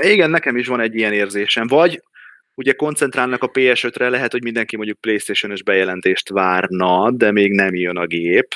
Igen, 0.01 0.29
nekem 0.29 0.57
is 0.57 0.67
van 0.67 0.79
egy 0.79 0.95
ilyen 0.95 1.13
érzésem. 1.13 1.67
Vagy 1.67 2.03
ugye 2.55 2.73
koncentrálnak 2.73 3.43
a 3.43 3.51
PS5-re, 3.51 4.09
lehet, 4.09 4.31
hogy 4.31 4.43
mindenki 4.43 4.75
mondjuk 4.75 4.99
PlayStation-ös 4.99 5.63
bejelentést 5.63 6.29
várna, 6.29 7.11
de 7.11 7.31
még 7.31 7.51
nem 7.51 7.75
jön 7.75 7.97
a 7.97 8.05
gép. 8.05 8.47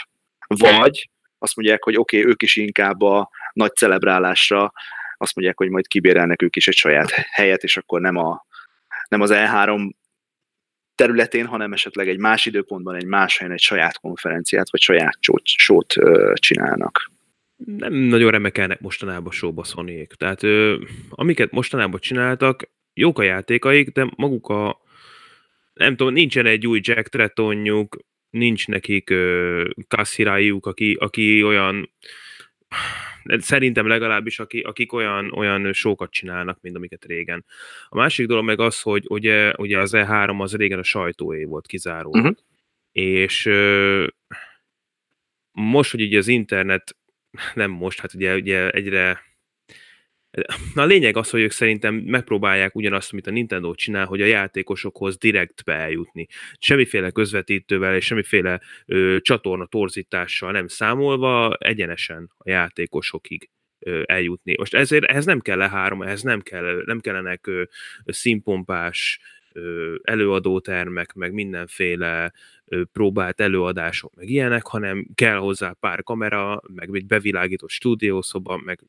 Vagy 0.48 1.10
azt 1.38 1.56
mondják, 1.56 1.84
hogy 1.84 1.98
oké, 1.98 2.17
okay, 2.17 2.30
ők 2.30 2.41
is 2.41 2.56
inkább 2.56 3.02
a 3.02 3.30
nagy 3.54 3.76
celebrálásra 3.76 4.72
azt 5.17 5.36
mondják, 5.36 5.58
hogy 5.58 5.69
majd 5.69 5.88
kibérelnek 5.88 6.41
ők 6.41 6.56
is 6.56 6.67
egy 6.67 6.75
saját 6.75 7.10
helyet, 7.12 7.63
és 7.63 7.77
akkor 7.77 8.01
nem, 8.01 8.15
a, 8.15 8.45
nem 9.10 9.21
az 9.21 9.32
E3 9.34 9.91
területén, 10.95 11.45
hanem 11.45 11.73
esetleg 11.73 12.08
egy 12.08 12.19
más 12.19 12.45
időpontban, 12.45 12.95
egy 12.95 13.06
más 13.06 13.38
helyen 13.38 13.53
egy 13.53 13.62
saját 13.62 13.99
konferenciát, 13.99 14.71
vagy 14.71 14.82
saját 14.82 15.17
sót 15.43 15.93
csinálnak. 16.34 17.12
Nem 17.65 17.93
nagyon 17.93 18.32
remekelnek 18.32 18.80
mostanában 18.80 19.32
showba 19.32 19.63
sony 19.63 20.08
Tehát 20.17 20.43
ö, 20.43 20.77
amiket 21.10 21.51
mostanában 21.51 21.99
csináltak, 21.99 22.69
jók 22.93 23.19
a 23.19 23.23
játékaik, 23.23 23.89
de 23.89 24.10
maguk 24.15 24.47
a 24.47 24.82
nem 25.73 25.95
tudom, 25.95 26.13
nincsen 26.13 26.45
egy 26.45 26.67
új 26.67 26.80
Jack 26.84 27.08
Tretonjuk, 27.08 27.97
nincs 28.30 28.67
nekik 28.67 29.13
Kassirájuk, 29.88 30.65
aki, 30.65 30.93
aki 30.99 31.43
olyan 31.43 31.91
szerintem 33.40 33.88
legalábbis, 33.88 34.40
aki, 34.40 34.60
akik 34.60 34.94
olyan, 34.94 35.32
olyan 35.34 35.74
sókat 35.74 36.12
csinálnak, 36.12 36.62
mint 36.62 36.76
amiket 36.76 37.06
régen. 37.06 37.46
A 37.90 37.96
másik 37.96 38.28
dolog 38.28 38.44
meg 38.44 38.60
az, 38.60 38.82
hogy 38.82 39.06
ugye, 39.08 39.54
ugye 39.58 39.80
az 39.80 39.92
E3 39.96 40.40
az 40.40 40.56
régen 40.56 40.80
a 40.80 40.84
sajtóé 40.84 41.44
volt 41.44 41.68
kizáró. 41.68 42.10
Uh-huh. 42.10 42.36
És 42.92 43.46
uh, 43.46 44.08
most, 45.52 45.92
hogy 45.92 46.02
ugye 46.02 46.18
az 46.18 46.28
internet, 46.28 46.96
nem 47.54 47.72
most, 47.72 48.00
hát 48.00 48.13
ugye, 48.13 48.36
ugye 48.36 48.70
egyre 48.70 49.27
Na 50.73 50.82
a 50.82 50.86
lényeg 50.86 51.17
az, 51.17 51.30
hogy 51.30 51.41
ők 51.41 51.52
szerintem 51.52 51.95
megpróbálják 51.95 52.76
ugyanazt, 52.76 53.12
amit 53.12 53.28
a 53.28 53.32
Nintendo 53.32 53.76
csinál, 53.76 54.06
hogy 54.06 54.21
a 54.21 54.26
játékosokhoz 54.26 55.17
direktbe 55.17 55.73
eljutni. 55.73 56.28
Semmiféle 56.60 57.12
közvetítővel 57.12 57.95
és 57.95 58.06
semmiféle 58.06 58.62
ö, 58.86 59.17
csatorna 59.21 59.65
torzítással 59.65 60.52
nem 60.52 60.67
számolva, 60.67 61.54
egyenesen 61.60 62.32
a 62.38 62.50
játékosokig 62.50 63.50
ö, 63.80 64.02
eljutni. 64.06 64.56
Most 64.58 64.73
ezért 64.73 65.04
ehhez 65.04 65.26
nem 65.26 65.39
kell 65.39 65.58
lehárom, 65.58 66.02
ehhez 66.02 66.21
nem, 66.21 66.41
kell, 66.41 66.84
nem 66.86 67.00
kellenek 67.00 67.47
ö, 67.47 67.63
színpompás 68.06 69.19
ö, 69.52 69.95
előadótermek, 70.04 71.13
meg 71.13 71.34
mindenféle 71.34 72.34
ö, 72.65 72.84
próbált 72.93 73.41
előadások, 73.41 74.15
meg 74.15 74.30
ilyenek, 74.30 74.65
hanem 74.67 75.08
kell 75.15 75.38
hozzá 75.38 75.76
pár 75.80 76.04
kamera, 76.04 76.62
meg 76.76 76.89
egy 76.93 77.06
bevilágított 77.06 77.69
stúdiószoba, 77.69 78.58
meg 78.58 78.80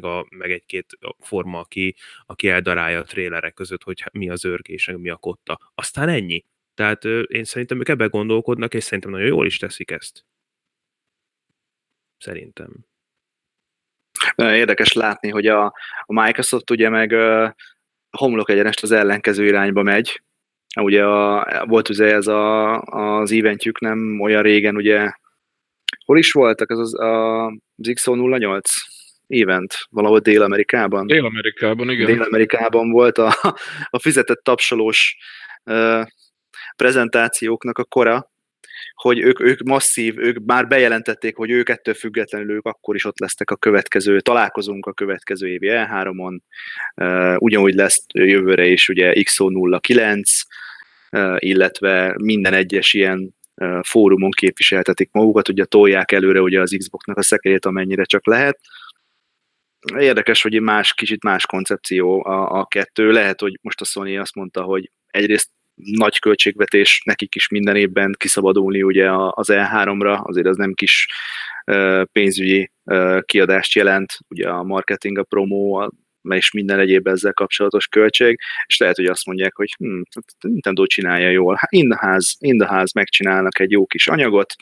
meg, 0.00 0.04
a, 0.04 0.26
meg 0.30 0.50
egy-két 0.50 0.98
forma, 1.18 1.58
aki, 1.58 1.94
aki 2.26 2.48
eldarálja 2.48 2.98
a 2.98 3.04
trélerek 3.04 3.54
között, 3.54 3.82
hogy 3.82 4.04
mi 4.12 4.30
az 4.30 4.44
örgés, 4.44 4.90
mi 4.96 5.08
a 5.08 5.16
kotta. 5.16 5.72
Aztán 5.74 6.08
ennyi. 6.08 6.44
Tehát 6.74 7.04
én 7.26 7.44
szerintem 7.44 7.78
ők 7.78 7.88
ebben 7.88 8.08
gondolkodnak, 8.08 8.74
és 8.74 8.84
szerintem 8.84 9.10
nagyon 9.10 9.26
jól 9.26 9.46
is 9.46 9.56
teszik 9.56 9.90
ezt. 9.90 10.24
Szerintem. 12.18 12.86
Érdekes 14.36 14.92
látni, 14.92 15.30
hogy 15.30 15.46
a, 15.46 15.64
a 16.00 16.22
Microsoft 16.22 16.70
ugye 16.70 16.88
meg 16.88 17.10
uh, 17.10 17.50
homlok 18.10 18.50
egyenest 18.50 18.82
az 18.82 18.90
ellenkező 18.90 19.46
irányba 19.46 19.82
megy. 19.82 20.22
Ugye 20.80 21.04
a, 21.04 21.66
volt 21.66 21.88
ugye 21.88 22.14
ez 22.14 22.26
a, 22.26 22.80
az 22.80 23.32
eventjük 23.32 23.80
nem 23.80 24.20
olyan 24.20 24.42
régen, 24.42 24.76
ugye 24.76 25.12
hol 26.04 26.18
is 26.18 26.32
voltak, 26.32 26.70
az, 26.70 26.78
az 26.78 26.98
a, 26.98 27.46
az 27.46 27.54
XO08 27.78 28.60
event 29.28 29.74
valahol 29.90 30.18
Dél-Amerikában. 30.18 31.06
Dél-Amerikában, 31.06 31.90
igen. 31.90 32.06
Dél-Amerikában 32.06 32.90
volt 32.90 33.18
a, 33.18 33.32
a 33.90 33.98
fizetett 33.98 34.42
tapsolós 34.42 35.16
uh, 35.64 36.06
prezentációknak 36.76 37.78
a 37.78 37.84
kora, 37.84 38.30
hogy 38.94 39.18
ők, 39.20 39.40
ők 39.40 39.62
masszív, 39.62 40.18
ők 40.18 40.38
már 40.44 40.66
bejelentették, 40.66 41.36
hogy 41.36 41.50
ők 41.50 41.68
ettől 41.68 41.94
függetlenül 41.94 42.54
ők 42.54 42.64
akkor 42.64 42.94
is 42.94 43.04
ott 43.04 43.18
lesznek 43.18 43.50
a 43.50 43.56
következő, 43.56 44.20
találkozunk 44.20 44.86
a 44.86 44.92
következő 44.92 45.48
évi 45.48 45.68
E3-on, 45.70 46.38
uh, 46.96 47.36
ugyanúgy 47.38 47.74
lesz 47.74 48.04
jövőre 48.14 48.66
is 48.66 48.88
ugye 48.88 49.12
XO09, 49.14 50.22
uh, 51.10 51.36
illetve 51.38 52.14
minden 52.18 52.52
egyes 52.52 52.92
ilyen 52.92 53.34
fórumon 53.82 54.30
képviseltetik 54.30 55.08
magukat, 55.12 55.48
ugye 55.48 55.64
tolják 55.64 56.12
előre 56.12 56.40
ugye 56.40 56.60
az 56.60 56.74
Xbox-nak 56.78 57.16
a 57.16 57.22
szekerét, 57.22 57.66
amennyire 57.66 58.04
csak 58.04 58.26
lehet, 58.26 58.58
Érdekes, 59.94 60.42
hogy 60.42 60.60
más, 60.60 60.94
kicsit 60.94 61.22
más 61.22 61.46
koncepció 61.46 62.26
a, 62.26 62.58
a 62.58 62.66
kettő. 62.66 63.10
Lehet, 63.10 63.40
hogy 63.40 63.58
most 63.62 63.80
a 63.80 63.84
Sony 63.84 64.18
azt 64.18 64.34
mondta, 64.34 64.62
hogy 64.62 64.90
egyrészt 65.06 65.50
nagy 65.74 66.18
költségvetés 66.18 67.02
nekik 67.04 67.34
is 67.34 67.48
minden 67.48 67.76
évben 67.76 68.14
kiszabadulni 68.18 68.82
ugye 68.82 69.10
az 69.12 69.48
E3-ra, 69.52 70.22
azért 70.22 70.46
az 70.46 70.56
nem 70.56 70.72
kis 70.72 71.06
pénzügyi 72.12 72.70
kiadást 73.20 73.74
jelent, 73.74 74.18
ugye 74.28 74.48
a 74.48 74.62
marketing, 74.62 75.18
a 75.18 75.22
promo, 75.22 75.88
és 76.28 76.50
minden 76.50 76.78
egyéb 76.78 77.06
ezzel 77.06 77.32
kapcsolatos 77.32 77.86
költség, 77.86 78.38
és 78.66 78.78
lehet, 78.78 78.96
hogy 78.96 79.04
azt 79.04 79.26
mondják, 79.26 79.54
hogy 79.54 79.74
hm, 79.78 80.00
Nintendo 80.40 80.86
csinálja 80.86 81.30
jól, 81.30 81.56
hát 81.58 81.72
in 81.72 81.88
the 81.88 82.06
house, 82.06 82.34
in 82.38 82.58
the 82.58 82.84
megcsinálnak 82.94 83.58
egy 83.58 83.70
jó 83.70 83.86
kis 83.86 84.08
anyagot, 84.08 84.54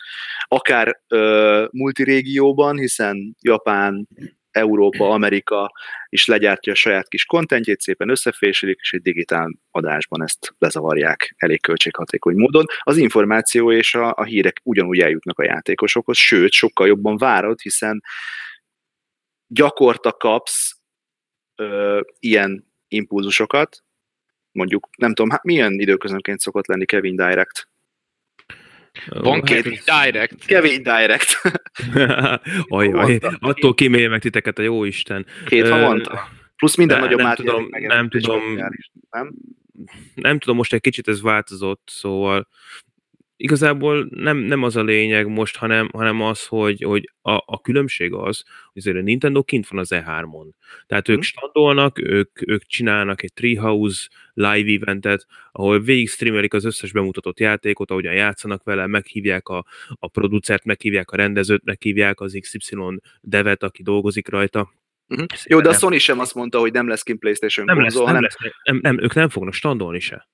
akár 0.48 1.00
ö, 1.08 1.64
multirégióban, 1.70 2.78
hiszen 2.78 3.36
Japán, 3.40 4.08
Európa, 4.54 5.10
Amerika 5.10 5.72
is 6.08 6.26
legyártja 6.26 6.72
a 6.72 6.76
saját 6.76 7.08
kis 7.08 7.24
kontentjét, 7.24 7.80
szépen 7.80 8.08
összeféselik, 8.08 8.78
és 8.80 8.92
egy 8.92 9.02
digitál 9.02 9.58
adásban 9.70 10.22
ezt 10.22 10.54
lezavarják 10.58 11.34
elég 11.36 11.60
költséghatékony 11.60 12.36
módon. 12.36 12.64
Az 12.78 12.96
információ 12.96 13.72
és 13.72 13.94
a, 13.94 14.12
a 14.16 14.24
hírek 14.24 14.60
ugyanúgy 14.62 14.98
eljutnak 14.98 15.38
a 15.38 15.44
játékosokhoz, 15.44 16.16
sőt, 16.16 16.52
sokkal 16.52 16.86
jobban 16.86 17.16
várod, 17.16 17.60
hiszen 17.60 18.02
gyakorta 19.46 20.12
kapsz 20.12 20.76
ö, 21.54 22.00
ilyen 22.18 22.72
impulzusokat, 22.88 23.84
mondjuk, 24.52 24.88
nem 24.96 25.14
tudom, 25.14 25.30
hát 25.30 25.42
milyen 25.42 25.72
időközönként 25.72 26.40
szokott 26.40 26.66
lenni 26.66 26.84
Kevin 26.84 27.16
Direct? 27.16 27.68
Van 29.06 29.42
két 29.42 29.82
direct. 29.84 30.44
Kevin 30.44 30.82
direct. 30.82 31.42
Ajaj, 32.68 33.18
attól 33.38 33.74
kimél 33.74 34.08
meg 34.08 34.20
titeket 34.20 34.58
a 34.58 34.62
jó 34.62 34.84
Isten. 34.84 35.26
Két 35.46 35.68
havonta. 35.68 36.28
Plusz 36.56 36.76
minden 36.76 37.00
nagyobb 37.00 37.20
nem 37.20 37.34
tudom, 37.34 37.68
nem 37.70 38.08
tudom, 38.08 38.40
nem? 39.10 39.34
nem 40.14 40.38
tudom, 40.38 40.56
most 40.56 40.72
egy 40.72 40.80
kicsit 40.80 41.08
ez 41.08 41.22
változott, 41.22 41.82
szóval 41.92 42.48
igazából 43.44 44.08
nem, 44.10 44.36
nem 44.36 44.62
az 44.62 44.76
a 44.76 44.82
lényeg 44.82 45.26
most, 45.26 45.56
hanem, 45.56 45.88
hanem 45.92 46.22
az, 46.22 46.46
hogy, 46.46 46.82
hogy 46.82 47.10
a, 47.22 47.32
a 47.32 47.60
különbség 47.60 48.12
az, 48.12 48.42
hogy 48.72 48.82
azért 48.82 48.96
a 48.96 49.00
Nintendo 49.00 49.42
kint 49.42 49.68
van 49.68 49.80
az 49.80 49.88
E3-on. 49.94 50.46
Tehát 50.86 51.08
ők 51.08 51.14
hmm. 51.14 51.24
standolnak, 51.24 51.98
ők, 51.98 52.48
ők 52.48 52.62
csinálnak 52.62 53.22
egy 53.22 53.32
Treehouse 53.32 54.08
live 54.34 54.82
eventet, 54.82 55.26
ahol 55.52 55.80
végig 55.80 56.08
streamelik 56.08 56.54
az 56.54 56.64
összes 56.64 56.92
bemutatott 56.92 57.40
játékot, 57.40 57.90
ahogyan 57.90 58.14
játszanak 58.14 58.62
vele, 58.62 58.86
meghívják 58.86 59.48
a, 59.48 59.64
a 59.98 60.08
producert, 60.08 60.64
meghívják 60.64 61.10
a 61.10 61.16
rendezőt, 61.16 61.64
meghívják 61.64 62.20
az 62.20 62.38
XY 62.40 62.76
devet, 63.20 63.62
aki 63.62 63.82
dolgozik 63.82 64.28
rajta. 64.28 64.72
Uh-huh. 65.08 65.26
Jó, 65.44 65.60
de 65.60 65.68
a 65.68 65.72
Sony 65.72 65.98
sem 65.98 66.18
azt 66.18 66.34
mondta, 66.34 66.58
hogy 66.58 66.72
nem 66.72 66.88
lesz 66.88 67.02
kint 67.02 67.18
PlayStation 67.18 67.66
nem 67.66 67.78
konzol, 67.78 68.02
lesz, 68.02 68.12
hanem... 68.12 68.22
nem, 68.22 68.30
lesz, 68.42 68.54
nem, 68.62 68.78
nem, 68.82 69.04
ők 69.04 69.14
nem 69.14 69.28
fognak 69.28 69.54
standolni 69.54 70.00
se. 70.00 70.28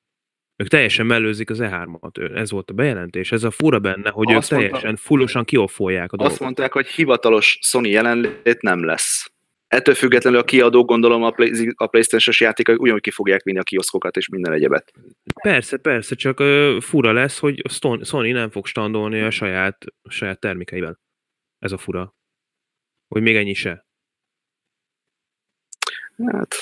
Ők 0.61 0.69
teljesen 0.69 1.07
mellőzik 1.07 1.51
az 1.51 1.59
E3-at. 1.61 2.37
Ez 2.37 2.51
volt 2.51 2.71
a 2.71 2.73
bejelentés. 2.73 3.33
Ez 3.33 3.45
a 3.45 3.51
fura 3.51 3.79
benne, 3.79 4.11
hogy 4.11 4.33
azt 4.33 4.53
ők 4.53 4.59
mondta, 4.59 4.77
teljesen 4.77 4.97
fullosan 4.97 5.45
kioffolják 5.45 6.13
a 6.13 6.17
dolgot. 6.17 6.33
Azt 6.33 6.41
mondták, 6.41 6.73
hogy 6.73 6.87
hivatalos 6.87 7.59
Sony 7.63 7.87
jelenlét 7.87 8.61
nem 8.61 8.85
lesz. 8.85 9.33
Ettől 9.69 9.95
függetlenül 9.95 10.39
a 10.39 10.45
kiadók, 10.45 10.87
gondolom 10.87 11.23
a, 11.23 11.31
Play, 11.31 11.73
a 11.77 11.87
Playstation-os 11.87 12.41
játékok 12.41 12.81
ugyanúgy 12.81 13.01
ki 13.01 13.11
fogják 13.11 13.43
vinni 13.43 13.59
a 13.59 13.63
kioszkokat 13.63 14.17
és 14.17 14.29
minden 14.29 14.53
egyebet. 14.53 14.93
Persze, 15.43 15.77
persze, 15.77 16.15
csak 16.15 16.41
uh, 16.41 16.81
fura 16.81 17.13
lesz, 17.13 17.39
hogy 17.39 17.63
Sony 18.03 18.33
nem 18.33 18.51
fog 18.51 18.67
standolni 18.67 19.21
a 19.21 19.31
saját, 19.31 19.85
a 20.03 20.11
saját 20.11 20.41
termékeivel. 20.41 21.01
Ez 21.59 21.73
a 21.73 21.79
fura. 21.79 22.15
Hogy 23.09 23.23
még 23.23 23.37
ennyi 23.37 23.55
se. 23.55 23.87
Hát, 26.27 26.55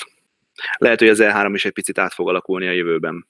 lehet, 0.77 0.99
hogy 0.99 1.09
az 1.09 1.19
E3 1.21 1.51
is 1.53 1.65
egy 1.65 1.73
picit 1.73 1.97
át 1.97 2.13
fog 2.13 2.29
alakulni 2.29 2.67
a 2.67 2.71
jövőben. 2.71 3.27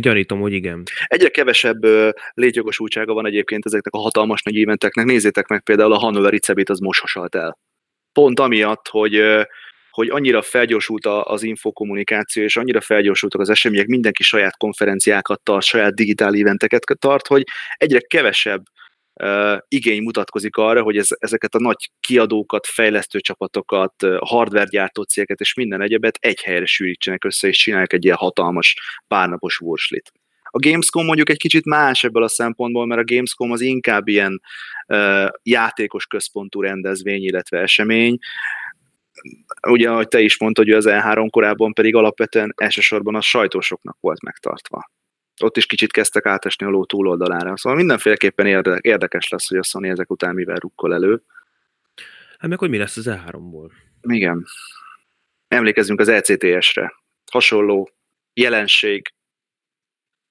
Gyanítom, 0.00 0.40
hogy 0.40 0.52
igen. 0.52 0.82
Egyre 1.06 1.28
kevesebb 1.28 1.84
létjogosultsága 2.32 3.12
van 3.12 3.26
egyébként 3.26 3.66
ezeknek 3.66 3.94
a 3.94 3.98
hatalmas 3.98 4.42
nagy 4.42 4.54
éventeknek. 4.54 5.04
Nézzétek 5.04 5.46
meg 5.46 5.62
például 5.62 5.92
a 5.92 5.98
Hannover 5.98 6.40
Cebit, 6.40 6.68
az 6.68 6.78
most 6.78 7.02
el. 7.34 7.58
Pont 8.12 8.40
amiatt, 8.40 8.88
hogy 8.88 9.22
hogy 9.90 10.08
annyira 10.08 10.42
felgyorsult 10.42 11.06
az 11.06 11.42
infokommunikáció, 11.42 12.42
és 12.42 12.56
annyira 12.56 12.80
felgyorsultak 12.80 13.40
az 13.40 13.50
események, 13.50 13.86
mindenki 13.86 14.22
saját 14.22 14.56
konferenciákat 14.56 15.42
tart, 15.42 15.64
saját 15.64 15.94
digitál 15.94 16.34
eventeket 16.34 16.84
tart, 16.98 17.26
hogy 17.26 17.42
egyre 17.76 18.00
kevesebb 18.00 18.62
igény 19.68 20.02
mutatkozik 20.02 20.56
arra, 20.56 20.82
hogy 20.82 20.96
ez, 20.96 21.08
ezeket 21.18 21.54
a 21.54 21.60
nagy 21.60 21.90
kiadókat, 22.00 22.66
fejlesztő 22.66 23.20
csapatokat, 23.20 23.94
hardware 24.18 24.68
gyártó 24.70 25.02
cégeket 25.02 25.40
és 25.40 25.54
minden 25.54 25.80
egyebet 25.80 26.18
egy 26.20 26.40
helyre 26.40 26.66
sűrítsenek 26.66 27.24
össze, 27.24 27.48
és 27.48 27.56
csinálják 27.56 27.92
egy 27.92 28.04
ilyen 28.04 28.16
hatalmas 28.16 28.76
párnapos 29.08 29.60
wurslit. 29.60 30.12
A 30.54 30.58
Gamescom 30.68 31.04
mondjuk 31.04 31.30
egy 31.30 31.38
kicsit 31.38 31.64
más 31.64 32.04
ebből 32.04 32.22
a 32.22 32.28
szempontból, 32.28 32.86
mert 32.86 33.00
a 33.00 33.14
Gamescom 33.14 33.50
az 33.50 33.60
inkább 33.60 34.08
ilyen 34.08 34.40
uh, 34.86 35.28
játékos 35.42 36.06
központú 36.06 36.60
rendezvény, 36.60 37.22
illetve 37.22 37.58
esemény, 37.58 38.18
ugye, 39.68 39.90
ahogy 39.90 40.08
te 40.08 40.20
is 40.20 40.38
mondtad, 40.38 40.64
hogy 40.64 40.74
az 40.74 40.86
E3 40.88 41.28
korábban 41.30 41.72
pedig 41.72 41.94
alapvetően 41.94 42.52
elsősorban 42.56 43.14
a 43.14 43.20
sajtósoknak 43.20 43.96
volt 44.00 44.22
megtartva. 44.22 44.90
Ott 45.40 45.56
is 45.56 45.66
kicsit 45.66 45.92
kezdtek 45.92 46.26
átesni 46.26 46.66
a 46.66 46.68
ló 46.68 46.84
túloldalára. 46.84 47.56
Szóval 47.56 47.78
mindenféleképpen 47.78 48.46
érdekes 48.80 49.28
lesz, 49.28 49.48
hogy 49.48 49.58
a 49.58 49.62
Sony 49.62 49.88
ezek 49.88 50.10
után 50.10 50.34
mivel 50.34 50.56
rukkol 50.56 50.94
elő. 50.94 51.22
Hát 52.38 52.50
meg 52.50 52.58
hogy 52.58 52.70
mi 52.70 52.78
lesz 52.78 52.96
az 52.96 53.08
E3-ból? 53.10 53.70
Igen. 54.00 54.46
Emlékezzünk 55.48 56.00
az 56.00 56.08
ECTS-re. 56.08 56.94
Hasonló 57.30 57.90
jelenség 58.34 59.12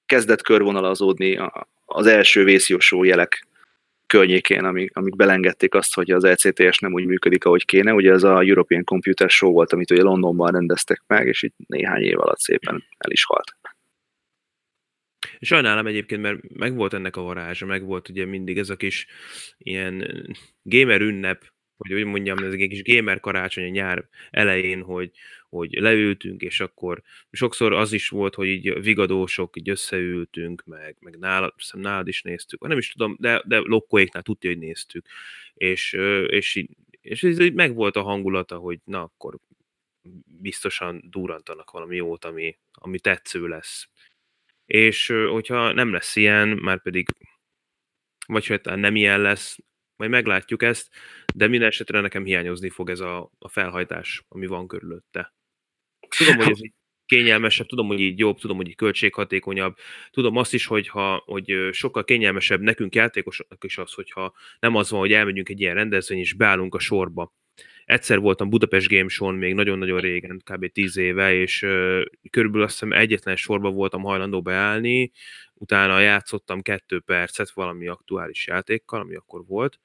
kezdett 0.05 0.41
körvonalazódni 0.41 1.39
az 1.85 2.05
első 2.05 2.43
vészjósó 2.43 3.03
jelek 3.03 3.47
környékén, 4.07 4.63
amik, 4.63 4.95
amik 4.95 5.15
belengedték 5.15 5.73
azt, 5.75 5.93
hogy 5.93 6.11
az 6.11 6.23
ECTS 6.23 6.79
nem 6.79 6.93
úgy 6.93 7.05
működik, 7.05 7.45
ahogy 7.45 7.65
kéne. 7.65 7.93
Ugye 7.93 8.11
ez 8.11 8.23
a 8.23 8.39
European 8.39 8.83
Computer 8.83 9.29
Show 9.29 9.51
volt, 9.51 9.73
amit 9.73 9.91
ugye 9.91 10.01
Londonban 10.01 10.51
rendeztek 10.51 11.03
meg, 11.07 11.27
és 11.27 11.41
itt 11.43 11.55
néhány 11.67 12.01
év 12.01 12.19
alatt 12.19 12.39
szépen 12.39 12.83
el 12.97 13.11
is 13.11 13.23
halt. 13.23 13.55
Sajnálom 15.43 15.87
egyébként, 15.87 16.21
mert 16.21 16.49
meg 16.53 16.75
volt 16.75 16.93
ennek 16.93 17.15
a 17.15 17.21
varázsa, 17.21 17.65
meg 17.65 17.83
volt 17.83 18.09
ugye 18.09 18.25
mindig 18.25 18.57
ez 18.57 18.69
a 18.69 18.75
kis 18.75 19.07
ilyen 19.57 20.27
gamer 20.63 21.01
ünnep, 21.01 21.51
hogy 21.77 21.93
úgy 21.93 22.03
mondjam, 22.03 22.37
ez 22.37 22.53
egy 22.53 22.67
kis 22.67 22.83
gamer 22.83 23.19
karácsony 23.19 23.63
a 23.63 23.69
nyár 23.69 24.07
elején, 24.31 24.81
hogy, 24.81 25.11
hogy 25.49 25.73
leültünk, 25.73 26.41
és 26.41 26.59
akkor 26.59 27.01
sokszor 27.31 27.73
az 27.73 27.91
is 27.91 28.09
volt, 28.09 28.35
hogy 28.35 28.47
így 28.47 28.81
vigadósok, 28.81 29.57
így 29.57 29.69
összeültünk, 29.69 30.63
meg, 30.65 30.97
meg 30.99 31.17
nálad, 31.17 31.53
hiszem 31.57 31.79
nálad 31.79 32.07
is 32.07 32.21
néztük, 32.21 32.67
nem 32.67 32.77
is 32.77 32.91
tudom, 32.91 33.15
de, 33.19 33.43
de 33.45 33.57
lokkóéknál 33.57 34.23
tudja, 34.23 34.49
hogy 34.49 34.59
néztük, 34.59 35.05
és, 35.53 35.93
és, 36.27 36.55
így, 36.55 36.69
és 37.01 37.23
ez 37.23 37.39
így 37.39 37.53
meg 37.53 37.75
volt 37.75 37.95
a 37.95 38.01
hangulata, 38.01 38.57
hogy 38.57 38.79
na 38.83 39.01
akkor 39.01 39.37
biztosan 40.25 41.01
durantanak 41.09 41.71
valami 41.71 41.95
jót, 41.95 42.25
ami, 42.25 42.57
ami 42.71 42.99
tetsző 42.99 43.47
lesz. 43.47 43.89
És 44.72 45.07
hogyha 45.07 45.72
nem 45.72 45.91
lesz 45.91 46.15
ilyen, 46.15 46.47
már 46.47 46.82
pedig 46.82 47.07
vagy 48.26 48.47
hogy 48.47 48.61
nem 48.63 48.95
ilyen 48.95 49.22
lesz, 49.22 49.57
majd 49.95 50.11
meglátjuk 50.11 50.63
ezt, 50.63 50.89
de 51.36 51.47
minden 51.47 51.67
esetre 51.67 52.01
nekem 52.01 52.26
hiányozni 52.26 52.69
fog 52.69 52.89
ez 52.89 52.99
a, 52.99 53.32
a 53.39 53.49
felhajtás, 53.49 54.26
ami 54.28 54.45
van 54.45 54.67
körülötte. 54.67 55.34
Tudom, 56.17 56.36
hogy 56.36 56.49
ez 56.49 56.63
így 56.63 56.74
kényelmesebb, 57.05 57.65
tudom, 57.67 57.88
hogy 57.88 57.99
így 57.99 58.19
jobb, 58.19 58.39
tudom, 58.39 58.57
hogy 58.57 58.67
így 58.67 58.76
költséghatékonyabb. 58.76 59.78
Tudom 60.09 60.36
azt 60.36 60.53
is, 60.53 60.65
hogy, 60.65 60.88
ha, 60.88 61.24
hogy 61.26 61.69
sokkal 61.72 62.03
kényelmesebb 62.03 62.61
nekünk 62.61 62.95
játékosoknak 62.95 63.63
is 63.63 63.78
az, 63.78 63.93
hogyha 63.93 64.34
nem 64.59 64.76
az 64.76 64.89
van, 64.89 64.99
hogy 64.99 65.13
elmegyünk 65.13 65.49
egy 65.49 65.59
ilyen 65.59 65.76
rendezvény, 65.76 66.19
és 66.19 66.34
beállunk 66.34 66.76
a 66.76 66.80
sorba. 66.80 67.34
Egyszer 67.91 68.19
voltam 68.19 68.49
Budapest 68.49 68.87
Game 68.87 69.07
Show-n 69.07 69.35
még 69.35 69.53
nagyon-nagyon 69.53 69.99
régen, 69.99 70.41
kb. 70.43 70.71
10 70.71 70.97
éve, 70.97 71.33
és 71.33 71.59
körülbelül 72.29 72.65
azt 72.65 72.79
hiszem 72.79 72.91
egyetlen 72.91 73.35
sorba 73.35 73.71
voltam 73.71 74.01
hajlandó 74.01 74.41
beállni, 74.41 75.11
utána 75.53 75.99
játszottam 75.99 76.61
kettő 76.61 76.99
percet 76.99 77.51
valami 77.51 77.87
aktuális 77.87 78.47
játékkal, 78.47 78.99
ami 78.99 79.15
akkor 79.15 79.45
volt, 79.45 79.79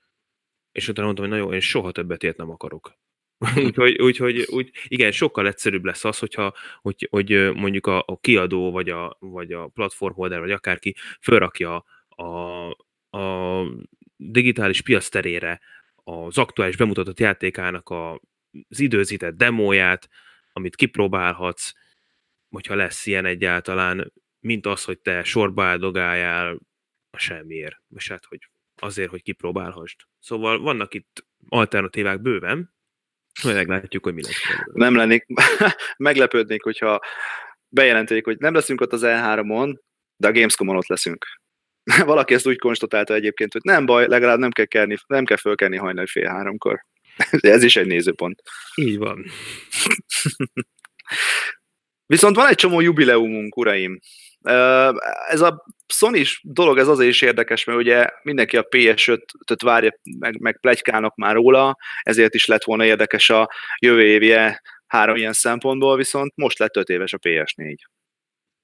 és 0.72 0.88
utána 0.88 1.06
mondtam, 1.06 1.28
hogy 1.28 1.36
nagyon, 1.36 1.52
én 1.52 1.60
soha 1.60 1.92
többet 1.92 2.22
ilyet 2.22 2.36
nem 2.36 2.50
akarok. 2.50 2.98
úgyhogy, 3.66 4.00
úgyhogy 4.00 4.46
úgy, 4.50 4.70
igen, 4.88 5.12
sokkal 5.12 5.46
egyszerűbb 5.46 5.84
lesz 5.84 6.04
az, 6.04 6.18
hogyha 6.18 6.54
hogy, 6.80 7.08
hogy 7.10 7.52
mondjuk 7.54 7.86
a, 7.86 7.98
a 8.06 8.18
kiadó, 8.20 8.70
vagy 8.70 8.88
a, 8.88 9.16
vagy 9.20 9.52
a 9.52 9.66
platformholder, 9.66 10.40
vagy 10.40 10.50
akárki 10.50 10.94
felrakja 11.20 11.84
a, 12.08 12.24
a 13.18 13.62
digitális 14.16 14.82
piac 14.82 15.08
terére 15.08 15.60
az 16.08 16.38
aktuális 16.38 16.76
bemutatott 16.76 17.20
játékának 17.20 17.88
a, 17.88 18.12
az 18.68 18.80
időzített 18.80 19.36
demóját, 19.36 20.08
amit 20.52 20.76
kipróbálhatsz, 20.76 21.72
hogyha 22.48 22.74
lesz 22.74 23.06
ilyen 23.06 23.24
egyáltalán, 23.24 24.12
mint 24.40 24.66
az, 24.66 24.84
hogy 24.84 24.98
te 24.98 25.24
sorba 25.24 25.64
áldogáljál 25.64 26.58
a 27.10 27.18
semmiért, 27.18 27.76
és 27.96 28.08
hát, 28.08 28.24
hogy 28.24 28.48
azért, 28.76 29.10
hogy 29.10 29.22
kipróbálhassd. 29.22 30.00
Szóval 30.18 30.58
vannak 30.58 30.94
itt 30.94 31.26
alternatívák 31.48 32.20
bőven, 32.20 32.74
majd 33.42 33.56
meglátjuk, 33.56 34.04
hogy 34.04 34.14
mi 34.14 34.22
lesz. 34.22 34.42
Nem 34.72 34.94
lennék, 34.94 35.26
meglepődnék, 35.96 36.62
hogyha 36.62 37.00
bejelenték, 37.68 38.24
hogy 38.24 38.38
nem 38.38 38.54
leszünk 38.54 38.80
ott 38.80 38.92
az 38.92 39.02
E3-on, 39.04 39.78
de 40.16 40.28
a 40.28 40.32
Gamescom-on 40.32 40.76
ott 40.76 40.86
leszünk. 40.86 41.26
Valaki 42.04 42.34
ezt 42.34 42.46
úgy 42.46 42.58
konstatálta 42.58 43.14
egyébként, 43.14 43.52
hogy 43.52 43.62
nem 43.64 43.86
baj, 43.86 44.06
legalább 44.06 44.38
nem 44.38 44.50
kell, 44.50 44.64
kelni, 44.64 44.96
nem 45.06 45.24
kell 45.24 45.36
fölkelni 45.36 45.76
hajnali 45.76 46.06
fél 46.06 46.28
háromkor. 46.28 46.84
Ez 47.40 47.62
is 47.62 47.76
egy 47.76 47.86
nézőpont. 47.86 48.42
Így 48.74 48.98
van. 48.98 49.24
Viszont 52.06 52.36
van 52.36 52.48
egy 52.48 52.54
csomó 52.54 52.80
jubileumunk, 52.80 53.56
uraim. 53.56 53.98
Ez 55.28 55.40
a 55.40 55.64
sony 55.86 56.22
dolog, 56.42 56.78
ez 56.78 56.88
azért 56.88 57.10
is 57.10 57.22
érdekes, 57.22 57.64
mert 57.64 57.78
ugye 57.78 58.06
mindenki 58.22 58.56
a 58.56 58.66
PS5-öt 58.68 59.62
várja, 59.62 59.98
meg, 60.18 60.40
meg 60.40 60.60
plegykálnak 60.60 61.16
már 61.16 61.34
róla, 61.34 61.76
ezért 62.02 62.34
is 62.34 62.46
lett 62.46 62.64
volna 62.64 62.84
érdekes 62.84 63.30
a 63.30 63.50
jövő 63.78 64.02
évje 64.02 64.62
három 64.86 65.16
ilyen 65.16 65.32
szempontból, 65.32 65.96
viszont 65.96 66.32
most 66.36 66.58
lett 66.58 66.76
5 66.76 66.88
éves 66.88 67.12
a 67.12 67.18
PS4. 67.18 67.74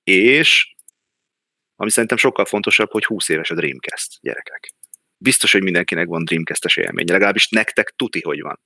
És, 0.04 0.74
ami 1.82 1.90
szerintem 1.90 2.18
sokkal 2.18 2.44
fontosabb, 2.44 2.90
hogy 2.90 3.04
20 3.04 3.28
éves 3.28 3.50
a 3.50 3.54
Dreamcast, 3.54 4.20
gyerekek. 4.20 4.74
Biztos, 5.16 5.52
hogy 5.52 5.62
mindenkinek 5.62 6.06
van 6.06 6.24
Dreamcast-es 6.24 6.76
élménye, 6.76 7.12
legalábbis 7.12 7.48
nektek 7.48 7.88
tuti, 7.96 8.20
hogy 8.20 8.40
van. 8.40 8.60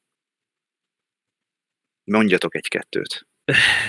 Mondjatok 2.05 2.55
egy-kettőt. 2.55 3.27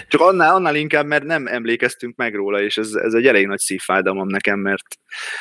Csak 0.07 0.21
annál, 0.21 0.55
annál 0.55 0.75
inkább, 0.75 1.05
mert 1.05 1.23
nem 1.23 1.47
emlékeztünk 1.47 2.15
meg 2.15 2.35
róla, 2.35 2.61
és 2.61 2.77
ez, 2.77 2.93
ez 2.93 3.13
egy 3.13 3.27
elég 3.27 3.47
nagy 3.47 3.59
szívfájdalmam 3.59 4.27
nekem, 4.27 4.59
mert 4.59 4.85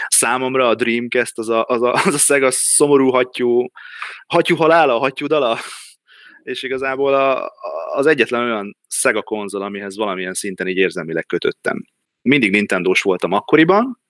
számomra 0.09 0.69
a 0.69 0.75
Dreamcast 0.75 1.39
az 1.39 1.49
a, 1.49 1.65
az 1.65 1.83
a, 1.83 1.93
az 1.93 2.15
a 2.15 2.19
Sega 2.19 2.51
szomorú 2.51 3.11
hattyú, 3.11 3.69
hattyú 4.27 4.57
halála, 4.57 4.99
hattyú 4.99 5.27
dala, 5.27 5.59
és 6.43 6.63
igazából 6.63 7.15
a, 7.15 7.51
az 7.95 8.07
egyetlen 8.07 8.43
olyan 8.43 8.77
Sega 8.89 9.23
konzol, 9.23 9.63
amihez 9.63 9.97
valamilyen 9.97 10.35
szinten 10.35 10.69
így 10.69 10.77
érzelmileg 10.77 11.27
kötöttem. 11.27 11.85
Mindig 12.27 12.51
Nintendo-s 12.51 13.03
voltam 13.03 13.33
akkoriban, 13.33 14.01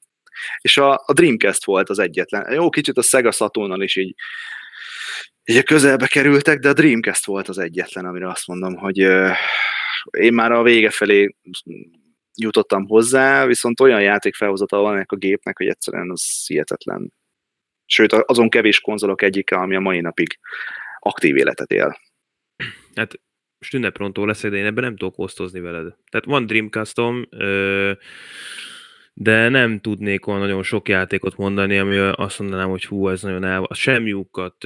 és 0.61 0.77
a, 0.77 0.93
a 0.93 1.13
Dreamcast 1.13 1.65
volt 1.65 1.89
az 1.89 1.99
egyetlen. 1.99 2.53
Jó, 2.53 2.69
kicsit 2.69 2.97
a 2.97 3.03
Sega 3.03 3.31
Saturnnal 3.31 3.83
is 3.83 3.97
így 3.97 4.15
így 5.49 5.57
a 5.57 5.63
közelbe 5.63 6.07
kerültek, 6.07 6.59
de 6.59 6.69
a 6.69 6.73
Dreamcast 6.73 7.25
volt 7.25 7.49
az 7.49 7.59
egyetlen, 7.59 8.05
amire 8.05 8.29
azt 8.29 8.47
mondom, 8.47 8.77
hogy 8.77 8.99
én 10.11 10.33
már 10.33 10.53
a 10.53 10.63
vége 10.63 10.91
felé 10.91 11.35
jutottam 12.35 12.87
hozzá, 12.87 13.47
viszont 13.47 13.81
olyan 13.81 14.03
játékfelhozatal 14.03 14.83
van 14.83 14.95
ennek 14.95 15.13
a 15.13 15.17
gépnek, 15.17 15.57
hogy 15.57 15.67
egyszerűen 15.67 16.11
az 16.11 16.47
hihetetlen. 16.47 17.13
Sőt, 17.87 18.13
azon 18.13 18.49
kevés 18.49 18.81
konzolok 18.81 19.23
egyike, 19.23 19.57
ami 19.57 19.77
a 19.77 19.81
mai 19.81 20.01
napig 20.01 20.39
aktív 20.99 21.37
életet 21.37 21.71
él. 21.71 22.01
Hát 22.95 23.21
most 23.59 23.75
ünneprontó 23.75 24.25
leszek, 24.25 24.51
de 24.51 24.57
én 24.57 24.65
ebben 24.65 24.85
nem 24.85 24.97
tudok 24.97 25.19
osztozni 25.19 25.61
veled. 25.61 25.95
Tehát 26.11 26.27
van 26.27 26.47
Dreamcastom, 26.47 27.29
de 29.13 29.49
nem 29.49 29.81
tudnék 29.81 30.27
olyan 30.27 30.41
nagyon 30.41 30.63
sok 30.63 30.89
játékot 30.89 31.37
mondani, 31.37 31.79
ami 31.79 31.97
azt 31.97 32.39
mondanám, 32.39 32.69
hogy 32.69 32.85
hú, 32.85 33.09
ez 33.09 33.23
nagyon 33.23 33.45
el... 33.45 33.63
A 33.63 33.75
semmiukat 33.75 34.65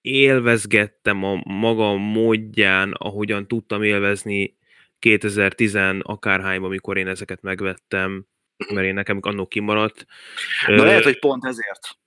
élvezgettem 0.00 1.24
a 1.24 1.42
maga 1.44 1.96
módján, 1.96 2.92
ahogyan 2.92 3.48
tudtam 3.48 3.82
élvezni 3.82 4.56
2010 4.98 5.78
akárhányban, 5.98 6.68
amikor 6.68 6.96
én 6.96 7.08
ezeket 7.08 7.42
megvettem, 7.42 8.26
mert 8.74 8.86
én 8.86 8.94
nekem 8.94 9.18
annó 9.20 9.46
kimaradt. 9.46 10.06
Na 10.66 10.84
lehet, 10.84 11.04
hogy 11.04 11.18
pont 11.18 11.44
ezért. 11.44 11.98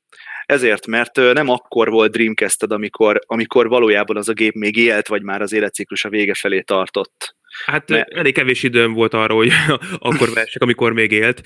Ezért, 0.51 0.87
mert 0.87 1.15
nem 1.15 1.49
akkor 1.49 1.89
volt 1.89 2.11
dreamcast 2.11 2.63
amikor, 2.63 3.19
amikor 3.25 3.67
valójában 3.67 4.17
az 4.17 4.29
a 4.29 4.33
gép 4.33 4.53
még 4.53 4.75
élt, 4.75 5.07
vagy 5.07 5.21
már 5.21 5.41
az 5.41 5.53
életciklus 5.53 6.05
a 6.05 6.09
vége 6.09 6.33
felé 6.33 6.61
tartott. 6.61 7.35
Hát 7.65 7.89
mert... 7.89 8.13
elég 8.13 8.33
kevés 8.33 8.63
időm 8.63 8.93
volt 8.93 9.13
arra, 9.13 9.33
hogy 9.33 9.51
akkor 9.99 10.33
versek, 10.33 10.61
amikor 10.61 10.93
még 10.93 11.11
élt. 11.11 11.41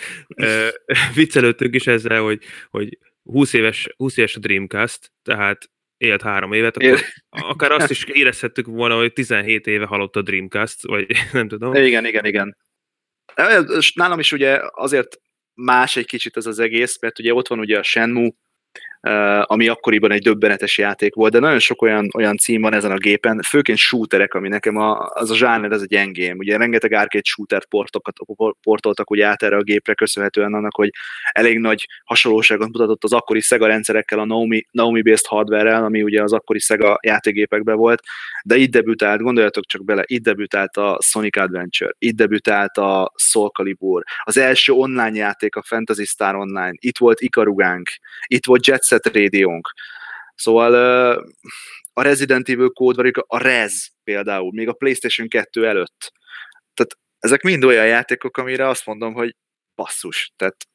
Viccelődtünk 1.15 1.75
is 1.75 1.87
ezzel, 1.87 2.21
hogy, 2.21 2.43
hogy 2.69 2.97
20 3.23 3.53
éves, 3.53 3.87
20 3.97 4.17
éves 4.17 4.35
a 4.35 4.39
Dreamcast, 4.39 5.11
tehát 5.23 5.69
élt 5.97 6.21
három 6.21 6.53
évet, 6.53 6.77
akkor 6.77 6.99
akár 7.29 7.71
azt 7.71 7.89
is 7.89 8.03
érezhettük 8.03 8.65
volna, 8.65 8.95
hogy 8.95 9.13
17 9.13 9.67
éve 9.67 9.85
halott 9.85 10.15
a 10.15 10.21
Dreamcast, 10.21 10.87
vagy 10.87 11.05
nem 11.31 11.47
tudom. 11.47 11.73
Igen, 11.73 12.05
igen, 12.05 12.25
igen. 12.25 12.57
Nálam 13.93 14.19
is 14.19 14.31
ugye 14.31 14.59
azért 14.71 15.19
más 15.53 15.95
egy 15.95 16.05
kicsit 16.05 16.37
ez 16.37 16.45
az 16.45 16.59
egész, 16.59 16.99
mert 17.01 17.19
ugye 17.19 17.33
ott 17.33 17.47
van 17.47 17.59
ugye 17.59 17.77
a 17.79 17.83
Shenmue, 17.83 18.31
ami 19.43 19.67
akkoriban 19.67 20.11
egy 20.11 20.21
döbbenetes 20.21 20.77
játék 20.77 21.13
volt, 21.13 21.31
de 21.31 21.39
nagyon 21.39 21.59
sok 21.59 21.81
olyan, 21.81 22.07
olyan 22.15 22.37
cím 22.37 22.61
van 22.61 22.73
ezen 22.73 22.91
a 22.91 22.97
gépen, 22.97 23.41
főként 23.41 23.77
shooterek, 23.77 24.33
ami 24.33 24.47
nekem 24.47 24.77
a, 24.77 25.09
az 25.13 25.31
a 25.31 25.35
zsáner, 25.35 25.71
ez 25.71 25.81
egy 25.81 25.87
gyengém. 25.87 26.37
Ugye 26.37 26.57
rengeteg 26.57 26.91
arcade 26.91 27.23
shooter 27.23 27.65
portokat, 27.65 28.17
portoltak 28.61 29.09
ugye 29.09 29.25
át 29.25 29.43
erre 29.43 29.55
a 29.55 29.61
gépre, 29.61 29.93
köszönhetően 29.93 30.53
annak, 30.53 30.75
hogy 30.75 30.89
elég 31.31 31.59
nagy 31.59 31.87
hasonlóságot 32.03 32.67
mutatott 32.67 33.03
az 33.03 33.13
akkori 33.13 33.39
Sega 33.39 33.67
rendszerekkel, 33.67 34.19
a 34.19 34.25
Naomi, 34.25 34.65
Naomi-based 34.71 35.25
hardware 35.25 35.75
ami 35.75 36.03
ugye 36.03 36.23
az 36.23 36.33
akkori 36.33 36.59
Sega 36.59 36.99
játékgépekben 37.01 37.75
volt, 37.75 38.01
de 38.43 38.55
itt 38.55 38.71
debütált, 38.71 39.21
gondoljatok 39.21 39.65
csak 39.65 39.85
bele, 39.85 40.03
itt 40.05 40.23
debütált 40.23 40.77
a 40.77 40.99
Sonic 41.01 41.37
Adventure, 41.37 41.91
itt 41.97 42.15
debütált 42.15 42.77
a 42.77 43.11
Soul 43.15 43.49
Calibur, 43.49 44.03
az 44.23 44.37
első 44.37 44.73
online 44.73 45.17
játék 45.17 45.55
a 45.55 45.63
Fantasy 45.63 46.05
Star 46.05 46.35
Online, 46.35 46.73
itt 46.75 46.97
volt 46.97 47.21
Ikarugánk, 47.21 47.89
itt 48.27 48.45
volt 48.45 48.67
Jet 48.67 48.83
Set 48.95 49.13
Radio-nk. 49.13 49.73
Szóval 50.35 50.73
a 51.93 52.01
Resident 52.01 52.49
Evil 52.49 52.69
Code, 52.69 53.11
a 53.27 53.37
Rez 53.37 53.91
például, 54.03 54.51
még 54.53 54.67
a 54.67 54.73
PlayStation 54.73 55.27
2 55.27 55.67
előtt. 55.67 56.13
Tehát 56.73 56.97
ezek 57.19 57.41
mind 57.41 57.63
olyan 57.63 57.85
játékok, 57.87 58.37
amire 58.37 58.67
azt 58.67 58.85
mondom, 58.85 59.13
hogy 59.13 59.35
basszus, 59.75 60.33
tehát 60.35 60.67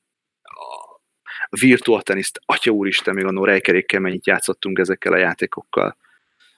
a 0.42 1.56
Virtual 1.60 2.02
Tennis, 2.02 2.30
atya 2.44 2.70
úristen, 2.70 3.14
még 3.14 3.24
a 3.24 3.30
Norejkerékkel 3.30 4.00
mennyit 4.00 4.26
játszottunk 4.26 4.78
ezekkel 4.78 5.12
a 5.12 5.16
játékokkal. 5.16 5.96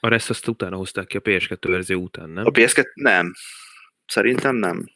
A 0.00 0.08
Rez 0.08 0.30
azt 0.30 0.48
utána 0.48 0.76
hozták 0.76 1.06
ki 1.06 1.16
a 1.16 1.20
PS2 1.20 1.58
verzió 1.60 2.00
után, 2.00 2.30
nem? 2.30 2.46
A 2.46 2.50
PS2 2.50 2.92
nem. 2.94 3.32
Szerintem 4.06 4.56
nem. 4.56 4.90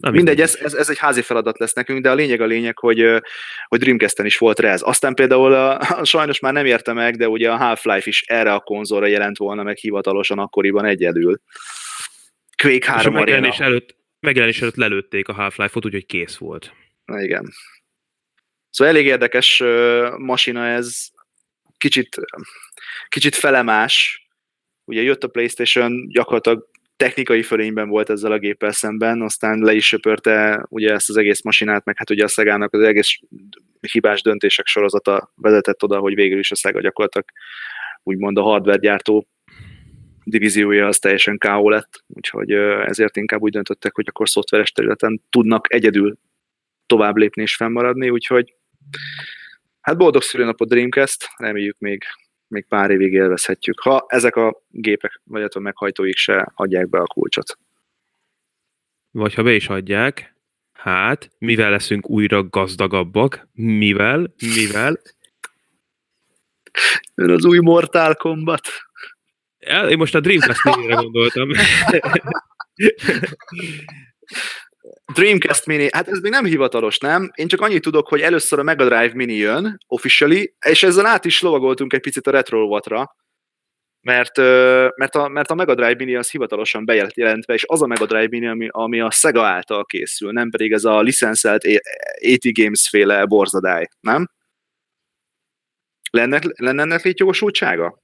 Na, 0.00 0.10
Mindegy, 0.10 0.40
ez, 0.40 0.58
ez, 0.62 0.74
ez 0.74 0.90
egy 0.90 0.98
házi 0.98 1.22
feladat 1.22 1.58
lesz 1.58 1.72
nekünk, 1.72 2.02
de 2.02 2.10
a 2.10 2.14
lényeg 2.14 2.40
a 2.40 2.46
lényeg, 2.46 2.78
hogy, 2.78 3.22
hogy 3.68 3.78
Dreamcast-en 3.78 4.26
is 4.26 4.38
volt 4.38 4.58
rez. 4.58 4.82
Aztán 4.82 5.14
például 5.14 5.54
a, 5.54 5.80
sajnos 6.04 6.40
már 6.40 6.52
nem 6.52 6.66
érte 6.66 6.92
meg, 6.92 7.16
de 7.16 7.28
ugye 7.28 7.50
a 7.50 7.56
Half-Life 7.56 8.08
is 8.08 8.22
erre 8.22 8.52
a 8.52 8.60
konzolra 8.60 9.06
jelent 9.06 9.36
volna 9.36 9.62
meg 9.62 9.76
hivatalosan 9.76 10.38
akkoriban 10.38 10.84
egyedül. 10.84 11.40
Quake 12.62 12.92
3 12.92 13.12
És 13.12 13.18
megjelenés 13.18 13.58
előtt, 13.58 13.96
megjelenés 14.20 14.62
előtt 14.62 14.76
lelőtték 14.76 15.28
a 15.28 15.32
Half-Life-ot, 15.32 15.84
úgyhogy 15.84 16.06
kész 16.06 16.36
volt. 16.36 16.72
Na 17.04 17.20
igen. 17.20 17.52
Szóval 18.70 18.94
elég 18.94 19.06
érdekes 19.06 19.62
masina 20.16 20.66
ez, 20.66 21.08
kicsit, 21.78 22.16
kicsit 23.08 23.34
felemás. 23.34 24.26
Ugye 24.84 25.02
jött 25.02 25.24
a 25.24 25.28
Playstation, 25.28 26.08
gyakorlatilag 26.08 26.68
technikai 26.98 27.42
fölényben 27.42 27.88
volt 27.88 28.10
ezzel 28.10 28.32
a 28.32 28.38
géppel 28.38 28.72
szemben, 28.72 29.22
aztán 29.22 29.58
le 29.58 29.72
is 29.74 29.86
söpörte 29.86 30.66
ugye 30.68 30.92
ezt 30.92 31.08
az 31.08 31.16
egész 31.16 31.42
masinát, 31.42 31.84
meg 31.84 31.96
hát 31.96 32.10
ugye 32.10 32.24
a 32.24 32.28
Szegának 32.28 32.74
az 32.74 32.80
egész 32.80 33.18
hibás 33.80 34.22
döntések 34.22 34.66
sorozata 34.66 35.32
vezetett 35.34 35.82
oda, 35.82 35.98
hogy 35.98 36.14
végül 36.14 36.38
is 36.38 36.50
a 36.50 36.56
Szega 36.56 36.80
gyakorlatilag 36.80 37.26
úgymond 38.02 38.38
a 38.38 38.42
hardware 38.42 38.78
gyártó 38.78 39.26
divíziója 40.24 40.86
az 40.86 40.98
teljesen 40.98 41.38
K.O. 41.38 41.68
lett, 41.68 42.04
úgyhogy 42.06 42.52
ezért 42.86 43.16
inkább 43.16 43.40
úgy 43.40 43.52
döntöttek, 43.52 43.94
hogy 43.94 44.06
akkor 44.08 44.28
szoftveres 44.28 44.72
területen 44.72 45.22
tudnak 45.30 45.74
egyedül 45.74 46.18
tovább 46.86 47.16
lépni 47.16 47.42
és 47.42 47.56
fennmaradni, 47.56 48.10
úgyhogy 48.10 48.54
hát 49.80 49.96
boldog 49.96 50.22
szülőnapot 50.22 50.68
Dreamcast, 50.68 51.28
reméljük 51.36 51.78
még 51.78 52.04
még 52.48 52.66
pár 52.66 52.90
évig 52.90 53.12
élvezhetjük, 53.12 53.80
ha 53.80 54.04
ezek 54.08 54.36
a 54.36 54.62
gépek, 54.70 55.20
vagy 55.24 55.42
a 55.54 55.58
meghajtóik 55.58 56.16
se 56.16 56.52
adják 56.54 56.88
be 56.88 56.98
a 56.98 57.06
kulcsot. 57.06 57.58
Vagy 59.10 59.34
ha 59.34 59.42
be 59.42 59.52
is 59.52 59.68
adják, 59.68 60.34
hát, 60.72 61.30
mivel 61.38 61.70
leszünk 61.70 62.10
újra 62.10 62.42
gazdagabbak? 62.42 63.48
Mivel? 63.52 64.34
Mivel? 64.54 65.00
Ön 67.14 67.30
az 67.30 67.44
új 67.44 67.58
Mortal 67.58 68.14
Kombat. 68.14 68.68
Én 69.88 69.96
most 69.96 70.14
a 70.14 70.20
Dreamcast 70.20 70.62
gondoltam. 70.62 71.48
Dreamcast 75.12 75.66
Mini, 75.66 75.88
hát 75.92 76.08
ez 76.08 76.20
még 76.20 76.30
nem 76.30 76.44
hivatalos, 76.44 76.98
nem? 76.98 77.30
Én 77.34 77.48
csak 77.48 77.60
annyit 77.60 77.82
tudok, 77.82 78.08
hogy 78.08 78.20
először 78.20 78.58
a 78.58 78.62
Mega 78.62 78.84
Drive 78.84 79.14
Mini 79.14 79.34
jön, 79.34 79.78
officially, 79.86 80.54
és 80.66 80.82
ezzel 80.82 81.06
át 81.06 81.24
is 81.24 81.40
lovagoltunk 81.40 81.92
egy 81.92 82.00
picit 82.00 82.26
a 82.26 82.30
retro 82.30 82.58
rovatra, 82.58 83.16
mert, 84.00 84.36
mert, 84.96 85.14
a, 85.14 85.28
mert 85.28 85.50
a 85.50 85.54
Mega 85.54 85.74
Drive 85.74 85.94
Mini 85.94 86.14
az 86.16 86.30
hivatalosan 86.30 86.84
bejelentve, 86.84 87.54
és 87.54 87.64
az 87.66 87.82
a 87.82 87.86
Mega 87.86 88.06
Drive 88.06 88.28
Mini, 88.28 88.46
ami, 88.46 88.68
ami 88.70 89.00
a 89.00 89.10
Sega 89.10 89.44
által 89.44 89.84
készül, 89.84 90.32
nem 90.32 90.50
pedig 90.50 90.72
ez 90.72 90.84
a 90.84 91.00
licenszelt 91.00 91.64
AT 91.64 92.52
Games 92.52 92.88
féle 92.88 93.24
borzadály, 93.24 93.86
nem? 94.00 94.28
Lenne, 96.10 96.40
lenne 96.56 96.82
ennek 96.82 97.02
létjogosultsága? 97.02 98.02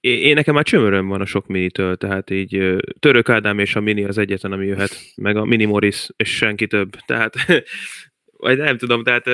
Én 0.00 0.34
nekem 0.34 0.54
már 0.54 0.64
csömöröm 0.64 1.08
van 1.08 1.20
a 1.20 1.26
sok 1.26 1.46
minitől, 1.46 1.96
tehát 1.96 2.30
így 2.30 2.76
Török 2.98 3.28
Ádám 3.28 3.58
és 3.58 3.76
a 3.76 3.80
mini 3.80 4.04
az 4.04 4.18
egyetlen, 4.18 4.52
ami 4.52 4.66
jöhet, 4.66 4.96
meg 5.16 5.36
a 5.36 5.44
Mini 5.44 5.64
Morris, 5.64 6.08
és 6.16 6.36
senki 6.36 6.66
több. 6.66 6.90
Tehát, 7.06 7.34
vagy 8.36 8.58
nem 8.58 8.78
tudom, 8.78 9.02
tehát 9.02 9.24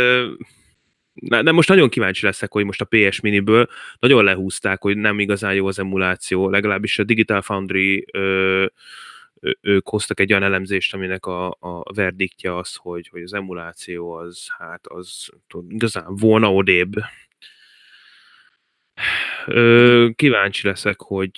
de 1.19 1.53
most 1.53 1.69
nagyon 1.69 1.89
kíváncsi 1.89 2.25
leszek, 2.25 2.53
hogy 2.53 2.65
most 2.65 2.81
a 2.81 2.89
PS 2.91 3.21
Miniből 3.21 3.69
nagyon 3.99 4.25
lehúzták, 4.25 4.83
hogy 4.83 4.97
nem 4.97 5.19
igazán 5.19 5.55
jó 5.55 5.67
az 5.67 5.79
emuláció, 5.79 6.51
legalábbis 6.51 6.99
a 6.99 7.05
Digital 7.05 7.43
Foundry 7.43 8.05
ö, 8.13 8.67
ők 9.61 9.89
hoztak 9.89 10.21
egy 10.21 10.31
olyan 10.31 10.43
elemzést, 10.43 10.95
aminek 10.95 11.27
a, 11.27 11.49
a 11.61 11.93
verdiktja 11.95 12.57
az, 12.57 12.75
hogy, 12.75 13.09
hogy 13.09 13.23
az 13.23 13.33
emuláció 13.33 14.13
az, 14.13 14.47
hát 14.59 14.87
az 14.87 15.29
igazán 15.69 16.17
volna 16.17 16.53
odébb, 16.53 16.93
Ö, 19.47 20.09
kíváncsi 20.15 20.67
leszek, 20.67 21.01
hogy, 21.01 21.33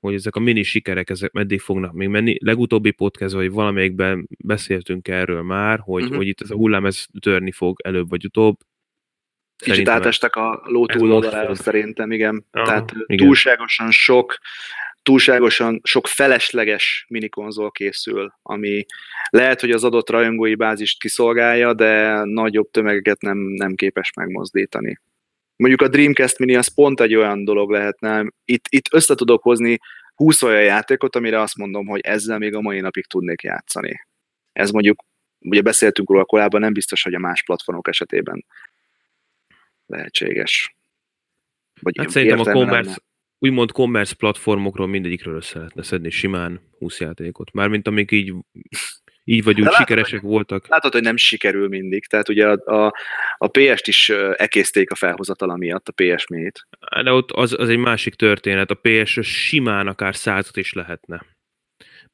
hogy 0.00 0.14
ezek 0.14 0.36
a 0.36 0.40
mini 0.40 0.62
sikerek 0.62 1.10
ezek 1.10 1.32
meddig 1.32 1.60
fognak 1.60 1.92
még 1.92 2.08
menni. 2.08 2.36
Legutóbbi 2.40 2.90
podcast, 2.90 3.34
vagy 3.34 3.50
valamelyikben 3.50 4.28
beszéltünk 4.44 5.08
erről 5.08 5.42
már, 5.42 5.78
hogy, 5.78 6.02
uh-huh. 6.02 6.16
hogy 6.16 6.26
itt 6.26 6.40
ez 6.40 6.50
a 6.50 6.54
hullám 6.54 6.86
ez 6.86 7.04
törni 7.20 7.52
fog 7.52 7.80
előbb 7.84 8.08
vagy 8.08 8.24
utóbb. 8.24 8.56
Kicsit 9.56 9.88
átestek 9.88 10.36
a 10.36 10.62
ló 10.64 10.86
túloldalára 10.86 11.54
szerintem, 11.54 12.10
igen. 12.10 12.46
Aha, 12.50 12.64
Tehát 12.64 12.92
igen. 13.06 13.26
túlságosan 13.26 13.90
sok 13.90 14.38
túlságosan 15.02 15.80
sok 15.84 16.06
felesleges 16.06 17.06
minikonzol 17.08 17.70
készül, 17.70 18.32
ami 18.42 18.84
lehet, 19.30 19.60
hogy 19.60 19.70
az 19.70 19.84
adott 19.84 20.10
rajongói 20.10 20.54
bázist 20.54 21.00
kiszolgálja, 21.00 21.74
de 21.74 22.22
nagyobb 22.24 22.70
tömegeket 22.70 23.20
nem, 23.20 23.38
nem 23.38 23.74
képes 23.74 24.12
megmozdítani. 24.16 25.00
Mondjuk 25.56 25.82
a 25.82 25.88
Dreamcast 25.88 26.38
Mini 26.38 26.56
az 26.56 26.74
pont 26.74 27.00
egy 27.00 27.14
olyan 27.14 27.44
dolog 27.44 27.70
lehetne, 27.70 28.26
itt, 28.44 28.64
itt 28.68 28.92
össze 28.92 29.14
tudok 29.14 29.42
hozni 29.42 29.78
20 30.14 30.42
olyan 30.42 30.62
játékot, 30.62 31.16
amire 31.16 31.40
azt 31.40 31.56
mondom, 31.56 31.86
hogy 31.86 32.00
ezzel 32.00 32.38
még 32.38 32.54
a 32.54 32.60
mai 32.60 32.80
napig 32.80 33.06
tudnék 33.06 33.42
játszani. 33.42 34.06
Ez 34.52 34.70
mondjuk, 34.70 35.04
ugye 35.38 35.60
beszéltünk 35.60 36.10
róla 36.10 36.24
korábban, 36.24 36.60
nem 36.60 36.72
biztos, 36.72 37.02
hogy 37.02 37.14
a 37.14 37.18
más 37.18 37.42
platformok 37.42 37.88
esetében 37.88 38.44
lehetséges. 39.86 40.74
Vagy 41.80 41.94
hát 41.98 42.10
szerintem 42.10 42.40
a 42.40 42.44
commerce, 42.44 42.88
lenne. 42.88 42.96
úgymond 43.38 43.72
commerce 43.72 44.14
platformokról 44.14 44.86
mindegyikről 44.86 45.34
össze 45.34 45.58
lehetne 45.58 45.82
szedni 45.82 46.10
simán 46.10 46.60
20 46.78 47.00
játékot. 47.00 47.52
Mármint 47.52 47.86
amik 47.86 48.10
így 48.10 48.34
így 49.24 49.42
vagy 49.42 49.58
úgy 49.58 49.64
látod, 49.64 49.78
sikeresek 49.78 50.20
hogy, 50.20 50.30
voltak. 50.30 50.66
Látod, 50.66 50.92
hogy 50.92 51.02
nem 51.02 51.16
sikerül 51.16 51.68
mindig. 51.68 52.06
Tehát 52.06 52.28
ugye 52.28 52.48
a, 52.48 52.84
a, 52.84 52.94
a 53.36 53.48
PS-t 53.48 53.86
is 53.86 54.08
ekészték 54.36 54.90
a 54.90 54.94
felhozatala 54.94 55.56
miatt, 55.56 55.88
a 55.88 55.92
PS 55.92 56.26
mét. 56.26 56.66
De 57.02 57.12
ott 57.12 57.30
az, 57.30 57.52
az 57.58 57.68
egy 57.68 57.78
másik 57.78 58.14
történet. 58.14 58.70
A 58.70 58.80
PS 58.82 59.18
simán 59.22 59.86
akár 59.86 60.16
százat 60.16 60.56
is 60.56 60.72
lehetne. 60.72 61.24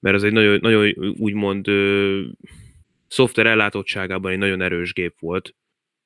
Mert 0.00 0.16
az 0.16 0.24
egy 0.24 0.32
nagyon, 0.32 0.58
nagyon 0.60 1.14
úgymond 1.18 1.68
ö, 1.68 2.20
szoftver 3.08 3.46
ellátottságában 3.46 4.32
egy 4.32 4.38
nagyon 4.38 4.62
erős 4.62 4.92
gép 4.92 5.14
volt. 5.18 5.54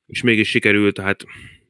És 0.06 0.22
mégis 0.22 0.48
sikerült, 0.48 1.00
hát 1.00 1.24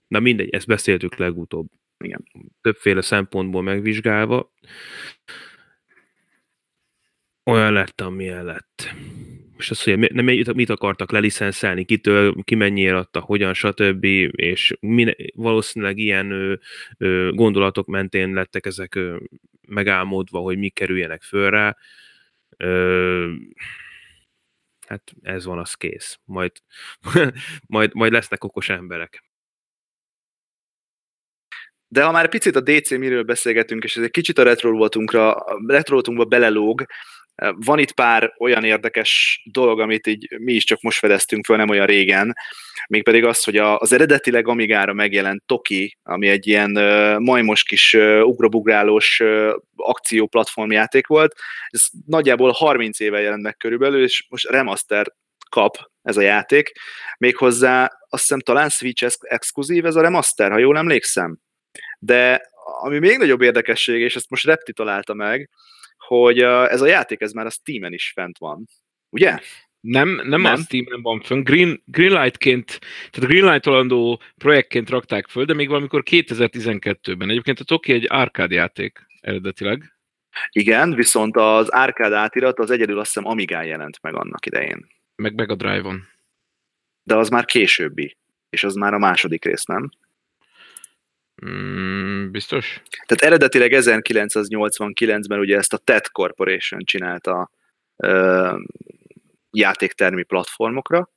na 0.08 0.20
mindegy, 0.20 0.50
ezt 0.50 0.66
beszéltük 0.66 1.16
legutóbb. 1.16 1.66
Igen. 2.04 2.24
Többféle 2.60 3.00
szempontból 3.00 3.62
megvizsgálva 3.62 4.52
olyan 7.44 7.72
lett, 7.72 8.00
amilyen 8.00 8.44
lett. 8.44 8.94
És 9.58 9.70
az, 9.70 9.82
hogy 9.82 9.98
nem, 9.98 10.24
mit 10.54 10.70
akartak 10.70 11.10
lelicenszelni, 11.10 11.84
kitől, 11.84 12.34
ki 12.42 12.54
mennyire 12.54 12.96
adta, 12.96 13.20
hogyan, 13.20 13.54
stb. 13.54 14.04
És 14.30 14.76
min, 14.80 15.14
valószínűleg 15.34 15.98
ilyen 15.98 16.30
ö, 16.30 16.54
ö, 16.98 17.30
gondolatok 17.34 17.86
mentén 17.86 18.32
lettek 18.32 18.66
ezek 18.66 18.94
ö, 18.94 19.16
megálmodva, 19.68 20.38
hogy 20.38 20.58
mi 20.58 20.68
kerüljenek 20.68 21.22
föl 21.22 21.50
rá. 21.50 21.76
Ö, 22.56 23.32
hát 24.86 25.12
ez 25.22 25.44
van, 25.44 25.58
az 25.58 25.74
kész. 25.74 26.18
Majd, 26.24 26.52
majd, 27.66 27.94
majd 27.94 28.12
lesznek 28.12 28.44
okos 28.44 28.68
emberek. 28.68 29.24
De 31.88 32.02
ha 32.02 32.12
már 32.12 32.28
picit 32.28 32.56
a 32.56 32.60
DC 32.60 32.90
miről 32.90 33.22
beszélgetünk, 33.22 33.84
és 33.84 33.96
ez 33.96 34.02
egy 34.04 34.10
kicsit 34.10 34.38
a 34.38 34.42
retro 34.42 34.70
voltunkra, 34.70 35.44
retro 35.66 36.24
belelóg, 36.26 36.86
Van 37.36 37.78
itt 37.78 37.92
pár 37.92 38.34
olyan 38.38 38.64
érdekes 38.64 39.42
dolog, 39.52 39.80
amit 39.80 40.06
így 40.06 40.38
mi 40.38 40.52
is 40.52 40.64
csak 40.64 40.80
most 40.80 40.98
fedeztünk 40.98 41.44
föl, 41.44 41.56
nem 41.56 41.68
olyan 41.68 41.86
régen, 41.86 42.34
mégpedig 42.88 43.24
az, 43.24 43.44
hogy 43.44 43.56
az 43.56 43.92
eredetileg 43.92 44.48
Amigára 44.48 44.92
megjelent 44.92 45.42
Toki, 45.46 45.98
ami 46.02 46.28
egy 46.28 46.46
ilyen 46.46 46.70
majmos 47.22 47.62
kis 47.62 47.94
ugrobugrálós 48.22 49.22
akció 49.76 50.26
platformjáték 50.26 51.06
volt, 51.06 51.34
ez 51.68 51.86
nagyjából 52.06 52.50
30 52.50 53.00
éve 53.00 53.20
jelent 53.20 53.42
meg 53.42 53.56
körülbelül, 53.56 54.02
és 54.02 54.26
most 54.28 54.48
remaster 54.48 55.06
kap 55.50 55.76
ez 56.02 56.16
a 56.16 56.20
játék, 56.20 56.72
méghozzá 57.18 57.82
azt 58.08 58.22
hiszem 58.22 58.40
talán 58.40 58.68
Switch 58.68 59.16
exkluzív 59.20 59.86
ez 59.86 59.96
a 59.96 60.00
remaster, 60.00 60.50
ha 60.50 60.58
jól 60.58 60.76
emlékszem. 60.76 61.38
De 61.98 62.50
ami 62.80 62.98
még 62.98 63.18
nagyobb 63.18 63.42
érdekesség, 63.42 64.00
és 64.00 64.16
ezt 64.16 64.30
most 64.30 64.44
Repti 64.44 64.72
találta 64.72 65.14
meg, 65.14 65.50
hogy 66.06 66.38
ez 66.42 66.80
a 66.80 66.86
játék 66.86 67.20
ez 67.20 67.32
már 67.32 67.46
a 67.46 67.50
Steam-en 67.50 67.92
is 67.92 68.12
fent 68.14 68.38
van. 68.38 68.68
Ugye? 69.10 69.38
Nem, 69.80 70.08
nem, 70.08 70.40
nem. 70.40 70.44
a 70.44 70.56
Steam-en 70.56 71.02
van 71.02 71.20
fönn. 71.20 71.42
Green, 71.42 71.82
Greenlight-ként, 71.84 72.78
tehát 73.10 73.30
Greenlight 73.30 73.66
olandó 73.66 74.20
projektként 74.36 74.90
rakták 74.90 75.28
föl, 75.28 75.44
de 75.44 75.54
még 75.54 75.68
valamikor 75.68 76.02
2012-ben. 76.10 77.30
Egyébként 77.30 77.60
a 77.60 77.64
Toki 77.64 77.92
egy 77.92 78.06
arcade 78.08 78.54
játék 78.54 79.06
eredetileg. 79.20 79.96
Igen, 80.50 80.94
viszont 80.94 81.36
az 81.36 81.68
arcade 81.68 82.16
átirat 82.16 82.58
az 82.58 82.70
egyedül 82.70 82.98
azt 82.98 83.12
hiszem 83.12 83.28
Amigán 83.28 83.64
jelent 83.64 83.98
meg 84.02 84.14
annak 84.14 84.46
idején. 84.46 84.86
Meg 85.16 85.34
Mega 85.34 85.54
Drive-on. 85.54 86.08
De 87.02 87.16
az 87.16 87.28
már 87.28 87.44
későbbi, 87.44 88.16
és 88.50 88.64
az 88.64 88.74
már 88.74 88.94
a 88.94 88.98
második 88.98 89.44
rész, 89.44 89.64
nem? 89.64 89.90
Mm, 91.46 92.30
biztos? 92.30 92.82
Tehát 93.06 93.24
eredetileg 93.24 93.72
1989-ben 93.74 95.38
ugye 95.38 95.56
ezt 95.56 95.72
a 95.72 95.78
TED 95.78 96.08
Corporation 96.08 96.80
csinálta 96.84 97.50
ö, 97.96 98.56
játéktermi 99.50 100.22
platformokra, 100.22 101.10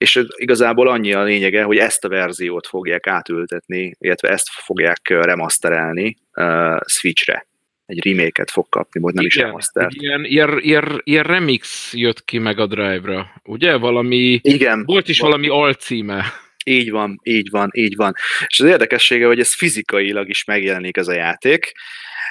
és 0.00 0.24
igazából 0.36 0.88
annyi 0.88 1.12
a 1.12 1.22
lényege, 1.22 1.62
hogy 1.62 1.76
ezt 1.76 2.04
a 2.04 2.08
verziót 2.08 2.66
fogják 2.66 3.06
átültetni, 3.06 3.96
illetve 3.98 4.28
ezt 4.28 4.48
fogják 4.48 5.08
remasterelni 5.08 6.16
uh, 6.34 6.76
Switchre. 6.86 7.46
Egy 7.86 8.04
remake-et 8.04 8.50
fog 8.50 8.68
kapni, 8.68 9.00
vagy 9.00 9.14
nem 9.14 9.24
Igen, 9.24 9.36
is 9.36 9.44
remaster. 9.44 9.88
Ilyen, 9.90 10.24
ilyen, 10.24 10.58
ilyen, 10.60 11.00
ilyen 11.04 11.24
remix 11.24 11.92
jött 11.94 12.24
ki 12.24 12.38
meg 12.38 12.58
a 12.58 12.66
Drive-ra, 12.66 13.30
ugye? 13.44 13.76
Valami, 13.76 14.40
Igen. 14.42 14.84
Volt 14.84 15.08
is 15.08 15.20
valami 15.20 15.48
alcíme. 15.48 16.24
Így 16.64 16.90
van, 16.90 17.20
így 17.22 17.50
van, 17.50 17.70
így 17.72 17.96
van. 17.96 18.14
És 18.46 18.60
az 18.60 18.66
érdekessége, 18.66 19.26
hogy 19.26 19.40
ez 19.40 19.54
fizikailag 19.54 20.28
is 20.28 20.44
megjelenik 20.44 20.96
ez 20.96 21.08
a 21.08 21.12
játék, 21.12 21.72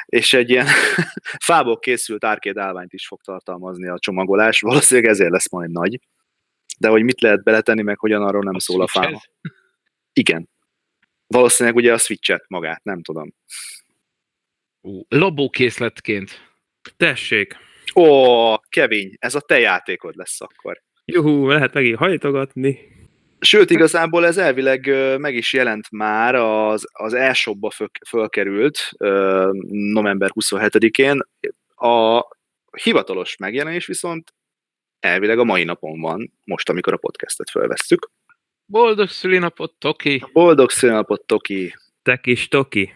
és 0.05 0.33
egy 0.33 0.49
ilyen 0.49 0.67
fából 1.47 1.79
készült 1.79 2.23
arcade 2.23 2.61
állványt 2.61 2.93
is 2.93 3.07
fog 3.07 3.21
tartalmazni 3.21 3.87
a 3.87 3.99
csomagolás, 3.99 4.61
valószínűleg 4.61 5.09
ezért 5.09 5.31
lesz 5.31 5.51
majd 5.51 5.71
nagy. 5.71 5.99
De 6.79 6.87
hogy 6.87 7.03
mit 7.03 7.21
lehet 7.21 7.43
beletenni, 7.43 7.81
meg 7.81 7.97
hogyan 7.97 8.21
arról 8.23 8.43
nem 8.43 8.55
a 8.55 8.59
szól 8.59 8.81
a 8.81 8.87
fáma. 8.87 9.21
Igen. 10.13 10.49
Valószínűleg 11.27 11.77
ugye 11.77 11.93
a 11.93 11.97
switchet 11.97 12.43
magát, 12.47 12.83
nem 12.83 13.01
tudom. 13.01 13.33
Lobókészletként. 15.07 16.53
Tessék. 16.97 17.55
Ó, 17.95 18.55
Kevin, 18.69 19.15
ez 19.19 19.35
a 19.35 19.41
te 19.41 19.59
játékod 19.59 20.15
lesz 20.15 20.41
akkor. 20.41 20.81
Juhú, 21.05 21.47
lehet 21.47 21.73
megint 21.73 21.97
hajtogatni. 21.97 22.79
Sőt, 23.39 23.69
igazából 23.69 24.25
ez 24.25 24.37
elvileg 24.37 24.85
meg 25.17 25.35
is 25.35 25.53
jelent 25.53 25.91
már, 25.91 26.35
az, 26.35 26.87
az 26.91 27.13
e-shopba 27.13 27.69
föl, 27.69 27.89
fölkerült 28.07 28.91
november 29.69 30.29
27-én. 30.33 31.19
A 31.75 32.27
hivatalos 32.83 33.37
megjelenés 33.37 33.85
viszont 33.85 34.33
elvileg 34.99 35.39
a 35.39 35.43
mai 35.43 35.63
napon 35.63 35.99
van, 35.99 36.33
most, 36.43 36.69
amikor 36.69 36.93
a 36.93 36.97
podcastet 36.97 37.49
fölvesszük. 37.49 38.09
Boldog 38.65 39.09
szülinapot, 39.09 39.73
Toki! 39.77 40.25
Boldog 40.33 40.69
szülinapot, 40.69 41.25
Toki! 41.25 41.75
Te 42.03 42.17
kis 42.17 42.47
Toki! 42.47 42.93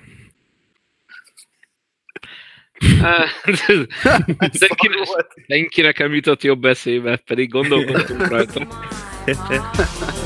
Senki 5.48 5.82
nekem 5.82 6.14
jutott 6.14 6.42
jobb 6.42 6.66
eszébe, 6.66 7.18
pedig 7.18 7.50
gondolkodtunk 7.50 8.28
rajta. 8.28 8.68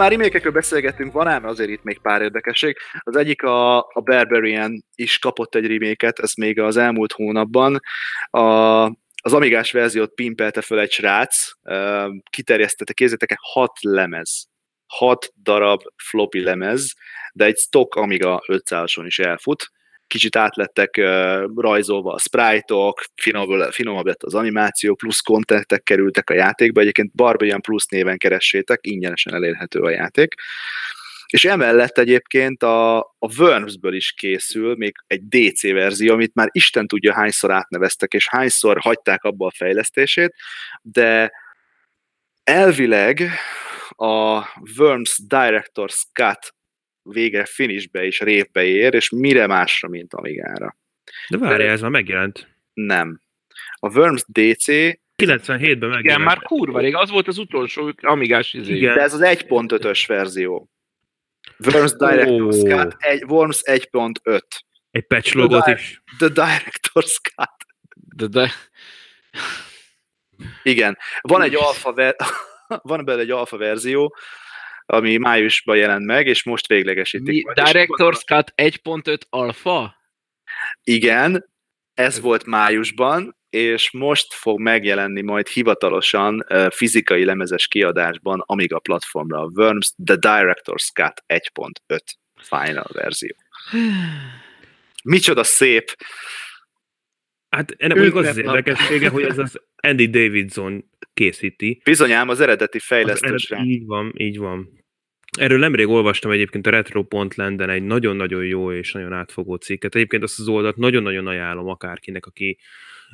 már 0.00 0.10
remékekről 0.10 0.52
beszélgettünk, 0.52 1.12
van 1.12 1.28
ám 1.28 1.44
azért 1.44 1.70
itt 1.70 1.82
még 1.82 2.00
pár 2.00 2.22
érdekesség. 2.22 2.76
Az 2.98 3.16
egyik 3.16 3.42
a, 3.42 3.78
a 3.78 4.00
Barbarian 4.04 4.84
is 4.94 5.18
kapott 5.18 5.54
egy 5.54 5.66
reméket, 5.66 6.18
ez 6.18 6.32
még 6.34 6.60
az 6.60 6.76
elmúlt 6.76 7.12
hónapban. 7.12 7.80
A, 8.30 8.40
az 9.22 9.32
Amigás 9.32 9.72
verziót 9.72 10.14
pimpelte 10.14 10.60
föl 10.60 10.80
egy 10.80 10.90
srác, 10.90 11.50
kiterjesztette, 12.30 12.92
kézzétek 12.92 13.38
hat 13.40 13.72
lemez, 13.80 14.48
hat 14.86 15.32
darab 15.42 15.82
floppy 15.96 16.42
lemez, 16.42 16.94
de 17.32 17.44
egy 17.44 17.56
stock 17.56 17.94
Amiga 17.94 18.42
500-on 18.46 19.02
is 19.06 19.18
elfut, 19.18 19.70
kicsit 20.10 20.36
átlettek 20.36 20.96
rajzolva 21.54 22.12
a 22.12 22.18
sprite-ok, 22.18 23.04
finomabb, 23.14 23.72
finomabb 23.72 24.06
lett 24.06 24.22
az 24.22 24.34
animáció, 24.34 24.94
plusz 24.94 25.20
kontentek 25.20 25.82
kerültek 25.82 26.30
a 26.30 26.34
játékba, 26.34 26.80
egyébként 26.80 27.14
Barbarian 27.14 27.60
Plus 27.60 27.86
néven 27.86 28.18
keressétek, 28.18 28.78
ingyenesen 28.82 29.34
elérhető 29.34 29.80
a 29.80 29.90
játék. 29.90 30.34
És 31.26 31.44
emellett 31.44 31.98
egyébként 31.98 32.62
a, 32.62 32.98
a 32.98 33.38
Worms-ből 33.38 33.94
is 33.94 34.12
készül 34.12 34.74
még 34.76 34.94
egy 35.06 35.28
DC 35.28 35.62
verzió, 35.62 36.12
amit 36.12 36.34
már 36.34 36.48
Isten 36.50 36.86
tudja 36.86 37.14
hányszor 37.14 37.50
átneveztek, 37.50 38.12
és 38.12 38.28
hányszor 38.28 38.78
hagyták 38.80 39.22
abba 39.22 39.46
a 39.46 39.52
fejlesztését, 39.56 40.34
de 40.82 41.32
elvileg 42.44 43.30
a 43.88 44.44
Worms 44.78 45.18
Director's 45.28 46.02
Cut 46.12 46.54
végre 47.02 47.44
finishbe 47.44 48.04
és 48.04 48.20
révbe 48.20 48.64
ér, 48.64 48.94
és 48.94 49.10
mire 49.10 49.46
másra, 49.46 49.88
mint 49.88 50.14
Amigára. 50.14 50.76
De 51.28 51.38
várja, 51.38 51.70
ez 51.70 51.80
már 51.80 51.90
megjelent. 51.90 52.48
Nem. 52.72 53.20
A 53.74 53.96
Worms 53.98 54.24
DC 54.26 54.64
97-ben 55.22 55.88
megjelent. 55.88 56.04
Igen, 56.04 56.20
már 56.20 56.38
kurva 56.38 56.80
rég, 56.80 56.94
az 56.94 57.10
volt 57.10 57.28
az 57.28 57.38
utolsó 57.38 57.92
Amigás 58.02 58.52
izé. 58.52 58.74
Igen. 58.74 58.94
De 58.94 59.00
ez 59.00 59.14
az 59.14 59.20
1.5-ös 59.22 60.04
verzió. 60.06 60.70
Worms 61.58 61.92
Director's 61.92 62.62
oh. 62.62 62.68
Cut, 62.68 62.96
egy, 62.98 63.24
Worms 63.24 63.60
1.5. 63.64 64.40
Egy 64.90 65.06
patch 65.06 65.34
logot 65.34 65.66
is. 65.66 66.02
The 66.18 66.28
Director's 66.28 67.16
Cut. 67.34 67.66
The 68.16 68.26
di- 68.26 68.52
Igen. 70.62 70.98
Van 71.20 71.42
egy 71.42 71.54
alfa 71.54 71.92
ver- 71.92 72.22
van 72.82 73.04
belőle 73.04 73.22
egy 73.22 73.30
alfa 73.30 73.56
verzió, 73.56 74.16
ami 74.90 75.16
májusban 75.16 75.76
jelent 75.76 76.06
meg, 76.06 76.26
és 76.26 76.42
most 76.42 76.66
véglegesítik. 76.66 77.46
Mi, 77.46 77.52
Director's 77.54 78.24
Cut 78.24 78.52
1.5 78.56 79.18
alfa? 79.28 79.94
Igen, 80.84 81.50
ez 81.94 82.20
volt 82.20 82.46
májusban, 82.46 83.38
és 83.50 83.90
most 83.90 84.34
fog 84.34 84.60
megjelenni 84.60 85.22
majd 85.22 85.48
hivatalosan 85.48 86.46
fizikai 86.70 87.24
lemezes 87.24 87.66
kiadásban 87.66 88.42
Amiga 88.46 88.78
platformra 88.78 89.40
a 89.40 89.50
Worms 89.54 89.94
The 90.04 90.16
Director's 90.20 90.92
Cut 90.94 91.24
1.5 91.26 91.98
final 92.36 92.86
verzió. 92.92 93.34
Micsoda 95.04 95.44
szép! 95.44 95.96
Hát 97.48 97.74
ennek 97.76 97.96
mondjuk 97.96 98.16
az 98.16 98.26
az 98.26 98.36
érdekessége, 98.36 99.08
hogy 99.08 99.22
ez 99.22 99.38
az 99.38 99.60
Andy 99.76 100.08
Davidson 100.08 100.90
készíti. 101.14 101.80
Bizonyám 101.84 102.28
az 102.28 102.40
eredeti 102.40 102.78
fejlesztésre. 102.78 103.56
Az, 103.56 103.64
így 103.64 103.86
van, 103.86 104.12
így 104.16 104.38
van. 104.38 104.79
Erről 105.38 105.58
nemrég 105.58 105.88
olvastam 105.88 106.30
egyébként 106.30 106.66
a 106.66 106.70
Retro.landen 106.70 107.70
egy 107.70 107.82
nagyon-nagyon 107.82 108.44
jó 108.44 108.72
és 108.72 108.92
nagyon 108.92 109.12
átfogó 109.12 109.54
cikket. 109.54 109.94
Egyébként 109.94 110.22
azt 110.22 110.38
az 110.38 110.48
oldalt 110.48 110.76
nagyon-nagyon 110.76 111.26
ajánlom 111.26 111.68
akárkinek, 111.68 112.26
aki 112.26 112.58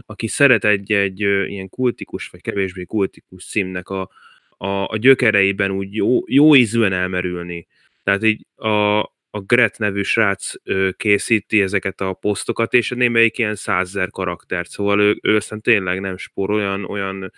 aki 0.06 0.26
szeret 0.26 0.64
egy, 0.64 0.92
egy 0.92 1.20
ilyen 1.20 1.68
kultikus, 1.68 2.28
vagy 2.28 2.40
kevésbé 2.40 2.84
kultikus 2.84 3.46
címnek 3.46 3.88
a, 3.88 4.10
a, 4.56 4.66
a 4.66 4.96
gyökereiben 4.96 5.70
úgy 5.70 5.94
jó, 5.94 6.20
jó 6.26 6.54
ízűen 6.54 6.92
elmerülni. 6.92 7.66
Tehát 8.02 8.24
így 8.24 8.46
a, 8.54 9.00
a 9.36 9.40
Gret 9.40 9.78
nevű 9.78 10.02
srác 10.02 10.52
készíti 10.96 11.62
ezeket 11.62 12.00
a 12.00 12.12
posztokat, 12.12 12.72
és 12.72 12.90
némelyik 12.90 13.38
ilyen 13.38 13.54
százezer 13.54 14.10
karaktert, 14.10 14.70
szóval 14.70 15.00
ő, 15.00 15.18
ő 15.22 15.36
aztán 15.36 15.60
tényleg 15.60 16.00
nem 16.00 16.16
spór, 16.16 16.50
olyan, 16.50 16.84
olyan 16.84 17.32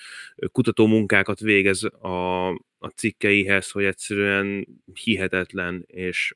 kutató 0.53 0.87
munkákat 0.87 1.41
végez 1.41 1.85
a, 1.85 2.49
a 2.79 2.89
cikkeihez, 2.95 3.71
hogy 3.71 3.85
egyszerűen 3.85 4.67
hihetetlen, 4.95 5.85
és 5.87 6.35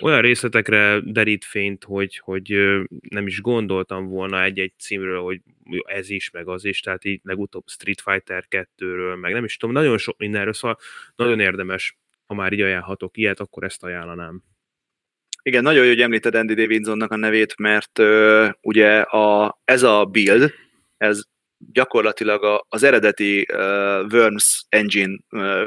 olyan 0.00 0.20
részletekre 0.20 1.00
derít 1.04 1.44
fényt, 1.44 1.84
hogy, 1.84 2.18
hogy 2.24 2.48
nem 3.08 3.26
is 3.26 3.40
gondoltam 3.40 4.08
volna 4.08 4.42
egy-egy 4.42 4.72
címről, 4.78 5.20
hogy 5.20 5.40
ez 5.84 6.10
is, 6.10 6.30
meg 6.30 6.48
az 6.48 6.64
is, 6.64 6.80
tehát 6.80 7.04
így 7.04 7.20
legutóbb 7.22 7.64
Street 7.66 8.00
Fighter 8.00 8.44
2-ről, 8.50 9.20
meg 9.20 9.32
nem 9.32 9.44
is 9.44 9.56
tudom, 9.56 9.74
nagyon 9.74 9.98
sok 9.98 10.18
mindenről, 10.18 10.52
szóval 10.52 10.78
nagyon 11.16 11.40
érdemes, 11.40 11.98
ha 12.26 12.34
már 12.34 12.52
így 12.52 12.60
ajánlhatok 12.60 13.16
ilyet, 13.16 13.40
akkor 13.40 13.64
ezt 13.64 13.84
ajánlanám. 13.84 14.42
Igen, 15.46 15.62
nagyon 15.62 15.82
jó, 15.82 15.88
hogy 15.88 16.00
említed 16.00 16.34
Andy 16.34 16.54
Davidsonnak 16.54 17.10
a 17.10 17.16
nevét, 17.16 17.56
mert 17.58 17.98
uh, 17.98 18.48
ugye 18.60 19.00
a, 19.00 19.58
ez 19.64 19.82
a 19.82 20.04
build, 20.04 20.52
ez 20.96 21.22
gyakorlatilag 21.72 22.44
a, 22.44 22.66
az 22.68 22.82
eredeti 22.82 23.46
uh, 23.52 23.58
Worms 24.12 24.64
engine 24.68 25.16
uh, 25.30 25.66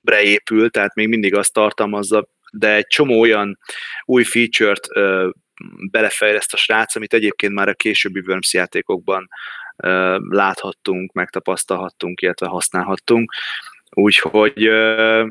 bre 0.00 0.22
épül, 0.22 0.70
tehát 0.70 0.94
még 0.94 1.08
mindig 1.08 1.34
azt 1.34 1.52
tartalmazza, 1.52 2.28
de 2.52 2.74
egy 2.74 2.86
csomó 2.86 3.20
olyan 3.20 3.58
új 4.04 4.24
feature-t 4.24 4.88
uh, 4.96 5.30
belefejleszt 5.90 6.52
a 6.52 6.56
srác, 6.56 6.96
amit 6.96 7.14
egyébként 7.14 7.52
már 7.52 7.68
a 7.68 7.74
későbbi 7.74 8.22
Worms 8.26 8.54
játékokban 8.54 9.28
uh, 9.76 10.18
láthattunk, 10.28 11.12
megtapasztalhattunk, 11.12 12.20
illetve 12.20 12.46
használhattunk. 12.46 13.32
Úgyhogy, 13.90 14.68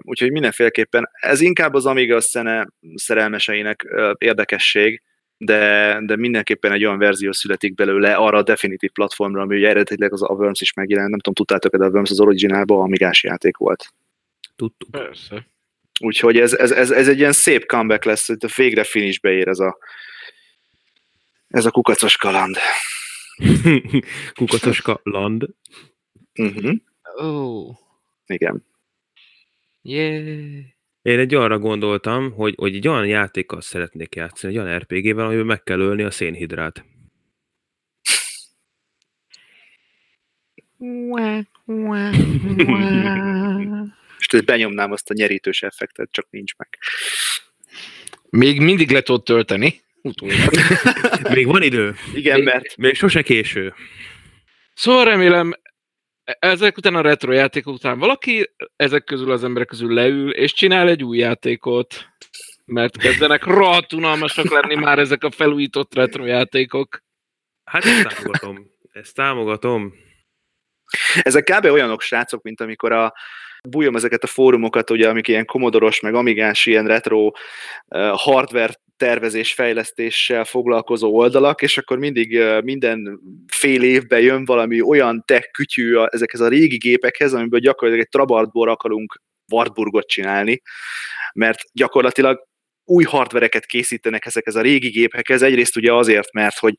úgyhogy 0.01 0.31
mindenféleképpen 0.31 1.09
ez 1.11 1.41
inkább 1.41 1.73
az 1.73 1.85
Amiga 1.85 2.21
szene 2.21 2.67
szerelmeseinek 2.95 3.85
érdekesség, 4.17 5.01
de, 5.37 5.97
de 6.05 6.15
mindenképpen 6.15 6.71
egy 6.71 6.85
olyan 6.85 6.97
verzió 6.97 7.31
születik 7.31 7.75
belőle 7.75 8.15
arra 8.15 8.37
a 8.37 8.43
definitív 8.43 8.91
platformra, 8.91 9.41
ami 9.41 9.55
ugye 9.55 9.69
eredetileg 9.69 10.13
az 10.13 10.23
a 10.23 10.33
Worms 10.33 10.61
is 10.61 10.73
megjelent. 10.73 11.09
Nem 11.09 11.19
tudom, 11.19 11.33
tudtátok 11.33 11.77
de 11.77 11.85
a 11.85 11.89
Worms 11.89 12.09
az 12.09 12.19
originálban 12.19 12.81
amigás 12.81 13.23
játék 13.23 13.57
volt. 13.57 13.93
Tudtuk. 14.55 14.91
Persze. 14.91 15.47
Úgyhogy 15.99 16.37
ez, 16.37 16.53
ez, 16.53 16.71
ez, 16.71 16.91
ez 16.91 17.07
egy 17.07 17.17
ilyen 17.17 17.31
szép 17.31 17.65
comeback 17.65 18.03
lesz, 18.03 18.27
hogy 18.27 18.37
a 18.39 18.47
végre 18.55 18.83
finishbe 18.83 19.31
ér 19.31 19.47
ez 19.47 19.59
a, 19.59 19.77
ez 21.47 21.65
a 21.65 21.71
kukacos 21.71 22.17
kaland. 22.17 22.57
kukacos 24.39 24.81
kaland. 24.81 25.45
Uh-huh. 26.39 26.75
Oh. 27.15 27.86
Igen. 28.27 28.65
Yeah. 29.81 30.65
Én 31.01 31.19
egy 31.19 31.33
arra 31.33 31.59
gondoltam, 31.59 32.31
hogy, 32.31 32.53
hogy 32.57 32.75
egy 32.75 32.87
olyan 32.87 33.05
játékkal 33.05 33.61
szeretnék 33.61 34.15
játszani, 34.15 34.53
egy 34.53 34.59
olyan 34.59 34.77
RPG-vel, 34.77 35.25
amiben 35.25 35.45
meg 35.45 35.63
kell 35.63 35.79
ölni 35.79 36.03
a 36.03 36.11
szénhidrát. 36.11 36.85
És 44.17 44.41
benyomnám 44.45 44.91
azt 44.91 45.09
a 45.09 45.13
nyerítős 45.13 45.63
effektet, 45.63 46.11
csak 46.11 46.27
nincs 46.29 46.55
meg. 46.55 46.77
Még 48.29 48.61
mindig 48.61 48.91
le 48.91 49.01
tudod 49.01 49.23
tölteni. 49.23 49.81
Még 51.33 51.45
van 51.45 51.61
idő. 51.61 51.95
Igen, 52.13 52.41
mert... 52.41 52.77
Még 52.77 52.95
sose 52.95 53.21
késő. 53.21 53.73
Szóval 54.73 55.05
remélem 55.05 55.53
ezek 56.39 56.77
után 56.77 56.95
a 56.95 57.01
retro 57.01 57.31
játékok 57.31 57.73
után 57.73 57.99
valaki 57.99 58.51
ezek 58.75 59.03
közül 59.03 59.31
az 59.31 59.43
emberek 59.43 59.67
közül 59.67 59.93
leül, 59.93 60.31
és 60.31 60.53
csinál 60.53 60.89
egy 60.89 61.03
új 61.03 61.17
játékot, 61.17 62.05
mert 62.65 62.97
kezdenek 62.97 63.43
rohadt 63.43 63.93
unalmasak 63.93 64.49
lenni 64.49 64.75
már 64.75 64.99
ezek 64.99 65.23
a 65.23 65.31
felújított 65.31 65.95
retro 65.95 66.25
játékok. 66.25 67.03
Hát 67.63 67.85
ezt 67.85 68.07
támogatom. 68.07 68.71
Ezt 68.91 69.15
támogatom. 69.15 69.93
Ezek 71.21 71.43
kb. 71.43 71.65
olyanok 71.65 72.01
srácok, 72.01 72.41
mint 72.41 72.61
amikor 72.61 72.91
a 72.91 73.13
bújom 73.69 73.95
ezeket 73.95 74.23
a 74.23 74.27
fórumokat, 74.27 74.89
ugye, 74.89 75.09
amik 75.09 75.27
ilyen 75.27 75.45
komodoros, 75.45 75.99
meg 75.99 76.13
amigás, 76.13 76.65
ilyen 76.65 76.87
retro 76.87 77.25
uh, 77.25 77.33
hardware 78.15 78.73
tervezés, 78.97 79.53
fejlesztéssel 79.53 80.43
foglalkozó 80.43 81.15
oldalak, 81.15 81.61
és 81.61 81.77
akkor 81.77 81.97
mindig 81.97 82.39
minden 82.63 83.19
fél 83.47 83.83
évben 83.83 84.19
jön 84.19 84.45
valami 84.45 84.81
olyan 84.81 85.23
tech 85.25 85.51
kütyű 85.51 85.95
ezekhez 85.97 86.39
a 86.39 86.47
régi 86.47 86.77
gépekhez, 86.77 87.33
amiből 87.33 87.59
gyakorlatilag 87.59 88.05
egy 88.05 88.11
Trabartból 88.11 88.69
akarunk 88.69 89.21
Wartburgot 89.51 90.07
csinálni, 90.07 90.61
mert 91.33 91.59
gyakorlatilag 91.73 92.47
új 92.83 93.03
hardvereket 93.03 93.65
készítenek 93.65 94.25
ezekhez 94.25 94.55
a 94.55 94.61
régi 94.61 94.89
gépekhez, 94.89 95.41
egyrészt 95.41 95.77
ugye 95.77 95.93
azért, 95.93 96.33
mert 96.33 96.57
hogy 96.57 96.73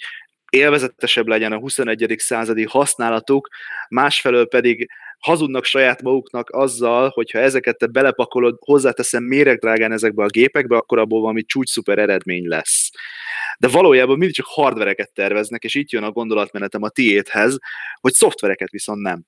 élvezetesebb 0.50 1.26
legyen 1.26 1.52
a 1.52 1.58
21. 1.58 2.14
századi 2.18 2.64
használatuk, 2.64 3.48
másfelől 3.88 4.46
pedig 4.46 4.90
hazudnak 5.18 5.64
saját 5.64 6.02
maguknak 6.02 6.50
azzal, 6.50 7.08
hogyha 7.08 7.38
ezeket 7.38 7.78
te 7.78 7.86
belepakolod, 7.86 8.56
hozzáteszem 8.58 9.22
méregdrágán 9.22 9.92
ezekbe 9.92 10.24
a 10.24 10.26
gépekbe, 10.26 10.76
akkor 10.76 10.98
abból 10.98 11.20
valami 11.20 11.44
csúcs 11.44 11.70
szuper 11.70 11.98
eredmény 11.98 12.46
lesz. 12.46 12.90
De 13.58 13.68
valójában 13.68 14.18
mindig 14.18 14.36
csak 14.36 14.46
hardvereket 14.46 15.12
terveznek, 15.12 15.64
és 15.64 15.74
itt 15.74 15.90
jön 15.90 16.02
a 16.02 16.12
gondolatmenetem 16.12 16.82
a 16.82 16.88
tiédhez, 16.88 17.58
hogy 18.00 18.12
szoftvereket 18.12 18.70
viszont 18.70 19.02
nem. 19.02 19.22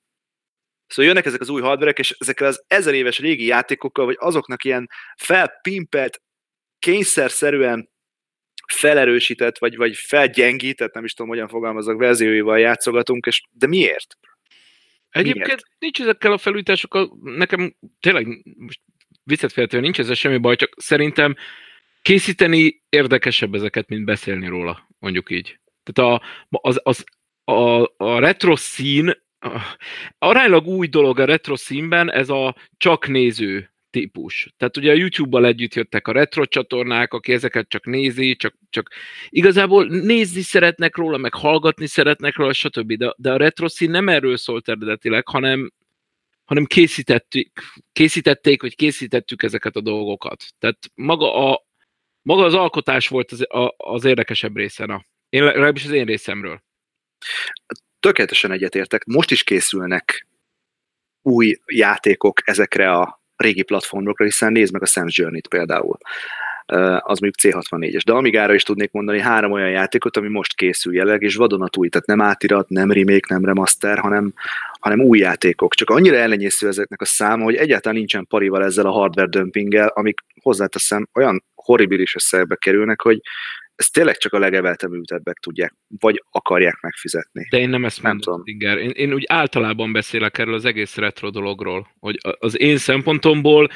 Szóval 0.87 1.05
jönnek 1.05 1.25
ezek 1.25 1.41
az 1.41 1.49
új 1.49 1.61
hardverek, 1.61 1.99
és 1.99 2.15
ezekkel 2.19 2.47
az 2.47 2.63
ezer 2.67 2.93
éves 2.93 3.19
régi 3.19 3.45
játékokkal, 3.45 4.05
vagy 4.05 4.17
azoknak 4.19 4.63
ilyen 4.63 4.89
felpimpelt, 5.15 6.21
kényszerszerűen 6.79 7.90
felerősített, 8.71 9.57
vagy, 9.57 9.75
vagy 9.75 9.95
felgyengített, 9.95 10.93
nem 10.93 11.03
is 11.03 11.13
tudom, 11.13 11.31
hogyan 11.31 11.47
fogalmazok, 11.47 11.99
verzióival 11.99 12.59
játszogatunk, 12.59 13.25
és 13.25 13.41
de 13.51 13.67
miért? 13.67 14.17
Egyébként 15.09 15.45
Miért? 15.45 15.65
nincs 15.79 16.01
ezekkel 16.01 16.31
a 16.31 16.37
felújításokkal, 16.37 17.17
nekem 17.21 17.75
tényleg 17.99 18.27
most 18.57 18.79
viccet 19.23 19.71
nincs 19.71 19.99
ezzel 19.99 20.15
semmi 20.15 20.37
baj, 20.37 20.55
csak 20.55 20.73
szerintem 20.77 21.35
készíteni 22.01 22.83
érdekesebb 22.89 23.55
ezeket, 23.55 23.87
mint 23.87 24.05
beszélni 24.05 24.47
róla, 24.47 24.87
mondjuk 24.99 25.29
így. 25.29 25.59
Tehát 25.83 26.11
a, 26.11 26.21
az, 26.49 26.79
az, 26.83 27.03
a, 27.43 27.81
a 27.97 28.19
retro 28.19 28.55
szín, 28.55 29.11
aránylag 30.17 30.67
új 30.67 30.87
dolog 30.87 31.19
a 31.19 31.25
retro 31.25 31.55
színben, 31.55 32.11
ez 32.11 32.29
a 32.29 32.55
csak 32.77 33.07
néző 33.07 33.70
típus. 33.91 34.53
Tehát 34.57 34.77
ugye 34.77 34.91
a 34.91 34.95
YouTube-bal 34.95 35.45
együtt 35.45 35.73
jöttek 35.73 36.07
a 36.07 36.11
retro 36.11 36.45
csatornák, 36.45 37.13
aki 37.13 37.33
ezeket 37.33 37.69
csak 37.69 37.85
nézi, 37.85 38.35
csak, 38.35 38.55
csak 38.69 38.89
igazából 39.29 39.85
nézni 39.85 40.41
szeretnek 40.41 40.97
róla, 40.97 41.17
meg 41.17 41.33
hallgatni 41.33 41.87
szeretnek 41.87 42.35
róla, 42.35 42.53
stb. 42.53 42.93
De, 42.93 43.13
de 43.17 43.31
a 43.31 43.37
retro 43.37 43.69
szín 43.69 43.89
nem 43.89 44.09
erről 44.09 44.37
szólt 44.37 44.69
eredetileg, 44.69 45.27
hanem, 45.27 45.71
hanem 46.43 46.65
készítettük, 46.65 47.51
készítették, 47.93 48.61
vagy 48.61 48.75
készítettük 48.75 49.43
ezeket 49.43 49.75
a 49.75 49.81
dolgokat. 49.81 50.43
Tehát 50.59 50.77
maga, 50.95 51.51
a, 51.51 51.65
maga 52.21 52.43
az 52.43 52.53
alkotás 52.53 53.07
volt 53.07 53.31
az, 53.31 53.41
a, 53.41 53.73
az 53.77 54.05
érdekesebb 54.05 54.55
részen, 54.55 54.89
a, 54.89 55.05
én, 55.29 55.43
legalábbis 55.43 55.85
az 55.85 55.91
én 55.91 56.05
részemről. 56.05 56.63
Tökéletesen 57.99 58.51
egyetértek. 58.51 59.05
Most 59.05 59.31
is 59.31 59.43
készülnek 59.43 60.27
új 61.21 61.59
játékok 61.65 62.41
ezekre 62.43 62.91
a 62.91 63.20
régi 63.41 63.63
platformokra, 63.63 64.25
hiszen 64.25 64.51
nézd 64.51 64.73
meg 64.73 64.81
a 64.81 64.85
Sam's 64.85 65.13
Journey-t 65.13 65.47
például 65.47 65.97
az 66.99 67.19
mondjuk 67.19 67.35
C64-es. 67.43 68.01
De 68.05 68.13
Amigára 68.13 68.53
is 68.53 68.63
tudnék 68.63 68.91
mondani 68.91 69.19
három 69.19 69.51
olyan 69.51 69.69
játékot, 69.69 70.17
ami 70.17 70.27
most 70.27 70.55
készül 70.55 70.93
jelenleg, 70.93 71.21
és 71.21 71.35
vadonatúj, 71.35 71.89
tehát 71.89 72.07
nem 72.07 72.21
átirat, 72.21 72.69
nem 72.69 72.91
remake, 72.91 73.27
nem 73.27 73.45
remaster, 73.45 73.97
hanem, 73.97 74.33
hanem 74.79 74.99
új 74.99 75.19
játékok. 75.19 75.73
Csak 75.73 75.89
annyira 75.89 76.15
ellenyésző 76.15 76.67
ezeknek 76.67 77.01
a 77.01 77.05
száma, 77.05 77.43
hogy 77.43 77.55
egyáltalán 77.55 77.97
nincsen 77.97 78.27
parival 78.27 78.63
ezzel 78.63 78.85
a 78.85 78.91
hardware 78.91 79.27
dumpinggel, 79.27 79.87
amik 79.87 80.19
hozzáteszem 80.41 81.07
olyan 81.13 81.43
horribilis 81.55 82.15
összegbe 82.15 82.55
kerülnek, 82.55 83.01
hogy 83.01 83.21
ez 83.81 83.89
tényleg 83.89 84.17
csak 84.17 84.33
a 84.33 84.39
legeveltemültebbek 84.39 85.37
tudják, 85.37 85.75
vagy 85.99 86.23
akarják 86.29 86.77
megfizetni. 86.81 87.47
De 87.49 87.59
én 87.59 87.69
nem 87.69 87.85
ezt 87.85 88.01
nem 88.01 88.11
mondom, 88.11 88.41
Inger. 88.43 88.77
Én, 88.77 88.89
én 88.89 89.13
úgy 89.13 89.23
általában 89.27 89.91
beszélek 89.91 90.37
erről 90.37 90.53
az 90.53 90.65
egész 90.65 90.95
retro 90.95 91.29
dologról, 91.29 91.87
hogy 91.99 92.17
az 92.39 92.59
én 92.59 92.77
szempontomból 92.77 93.69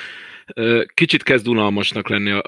kicsit 0.94 1.24
kezd 1.24 1.48
unalmasnak 1.48 2.10
lenni, 2.10 2.42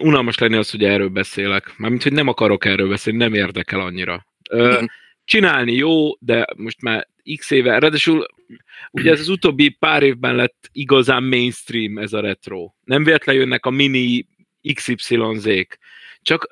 unalmas 0.00 0.38
lenni 0.38 0.56
az, 0.56 0.70
hogy 0.70 0.84
erről 0.84 1.08
beszélek. 1.08 1.74
Mármint, 1.76 2.02
hogy 2.02 2.12
nem 2.12 2.28
akarok 2.28 2.64
erről 2.64 2.88
beszélni, 2.88 3.18
nem 3.18 3.34
érdekel 3.34 3.80
annyira. 3.80 4.26
Mhm. 4.50 4.84
Csinálni 5.24 5.72
jó, 5.72 6.16
de 6.18 6.46
most 6.56 6.82
már 6.82 7.08
x 7.36 7.50
éve, 7.50 7.78
ráadásul 7.78 8.26
ugye 8.90 9.10
ez 9.10 9.20
az 9.20 9.28
utóbbi 9.28 9.68
pár 9.68 10.02
évben 10.02 10.34
lett 10.34 10.68
igazán 10.72 11.22
mainstream 11.24 11.98
ez 11.98 12.12
a 12.12 12.20
retro. 12.20 12.72
Nem 12.84 13.04
véletlen 13.04 13.36
jönnek 13.36 13.66
a 13.66 13.70
mini 13.70 14.26
XYZ-k 14.74 15.78
csak, 16.28 16.48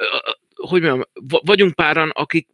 hogy 0.54 0.82
mondjam, 0.82 1.02
vagyunk 1.44 1.74
páran, 1.74 2.10
akik 2.10 2.48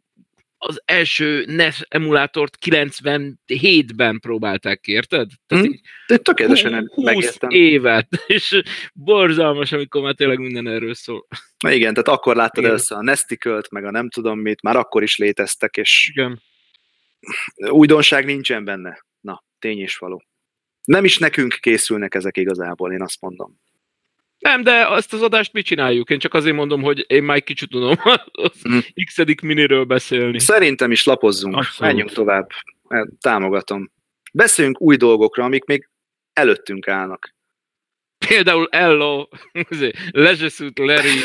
az 0.57 0.81
első 0.85 1.45
NES 1.47 1.85
emulátort 1.87 2.57
97-ben 2.65 4.19
próbálták 4.19 4.79
ki, 4.79 4.91
érted? 4.91 5.29
Tehát 5.47 5.65
Hm, 5.65 5.71
így 5.71 5.79
De 6.07 6.17
tökéletesen 6.17 6.73
hú- 6.79 6.93
20 6.93 7.05
megértem. 7.05 7.49
évet, 7.49 8.07
és 8.27 8.61
borzalmas, 8.93 9.71
amikor 9.71 10.01
már 10.01 10.13
tényleg 10.13 10.37
minden 10.37 10.67
erről 10.67 10.93
szól. 10.93 11.27
Na 11.63 11.71
igen, 11.71 11.93
tehát 11.93 12.19
akkor 12.19 12.35
láttad 12.35 12.57
Igen. 12.57 12.69
először 12.69 12.97
a 12.97 13.01
Nestikölt, 13.01 13.71
meg 13.71 13.85
a 13.85 13.91
nem 13.91 14.09
tudom 14.09 14.39
mit, 14.39 14.61
már 14.61 14.75
akkor 14.75 15.03
is 15.03 15.17
léteztek, 15.17 15.75
és 15.77 16.09
Igen. 16.13 16.41
újdonság 17.69 18.25
nincsen 18.25 18.63
benne. 18.63 19.05
Na, 19.19 19.43
tény 19.59 19.81
is 19.81 19.97
való. 19.97 20.23
Nem 20.83 21.03
is 21.05 21.17
nekünk 21.17 21.57
készülnek 21.59 22.15
ezek 22.15 22.37
igazából, 22.37 22.91
én 22.93 23.01
azt 23.01 23.21
mondom. 23.21 23.59
Nem, 24.43 24.63
de 24.63 24.87
azt 24.87 25.13
az 25.13 25.21
adást 25.21 25.53
mi 25.53 25.61
csináljuk? 25.61 26.09
Én 26.09 26.19
csak 26.19 26.33
azért 26.33 26.55
mondom, 26.55 26.81
hogy 26.81 27.05
én 27.07 27.23
már 27.23 27.35
egy 27.35 27.43
kicsit 27.43 27.69
tudom 27.69 27.95
az 28.31 28.61
Hm. 28.61 28.77
x 29.05 29.41
miniről 29.41 29.83
beszélni. 29.83 30.39
Szerintem 30.39 30.91
is 30.91 31.03
lapozzunk, 31.03 31.55
Abszolút. 31.55 31.79
menjünk 31.79 32.11
tovább. 32.11 32.49
Eh, 32.87 33.03
Támogatom. 33.19 33.91
Beszéljünk 34.33 34.81
új 34.81 34.95
dolgokra, 34.95 35.43
amik 35.43 35.63
még 35.63 35.89
előttünk 36.33 36.87
állnak. 36.87 37.35
Például 38.27 38.67
Ello, 38.71 39.27
Leisure 40.11 40.49
Suit 40.49 40.79
Larry, 40.79 41.19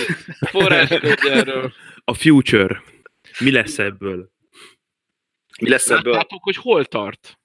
forráskódjáról. 0.50 1.72
A 2.04 2.14
future. 2.14 2.82
Mi 3.40 3.50
lesz 3.50 3.78
ebből? 3.78 4.30
Mi 5.60 5.68
lesz 5.68 5.90
ebből? 5.90 6.12
Láttátok, 6.12 6.42
hogy 6.42 6.56
hol 6.56 6.84
tart? 6.84 7.38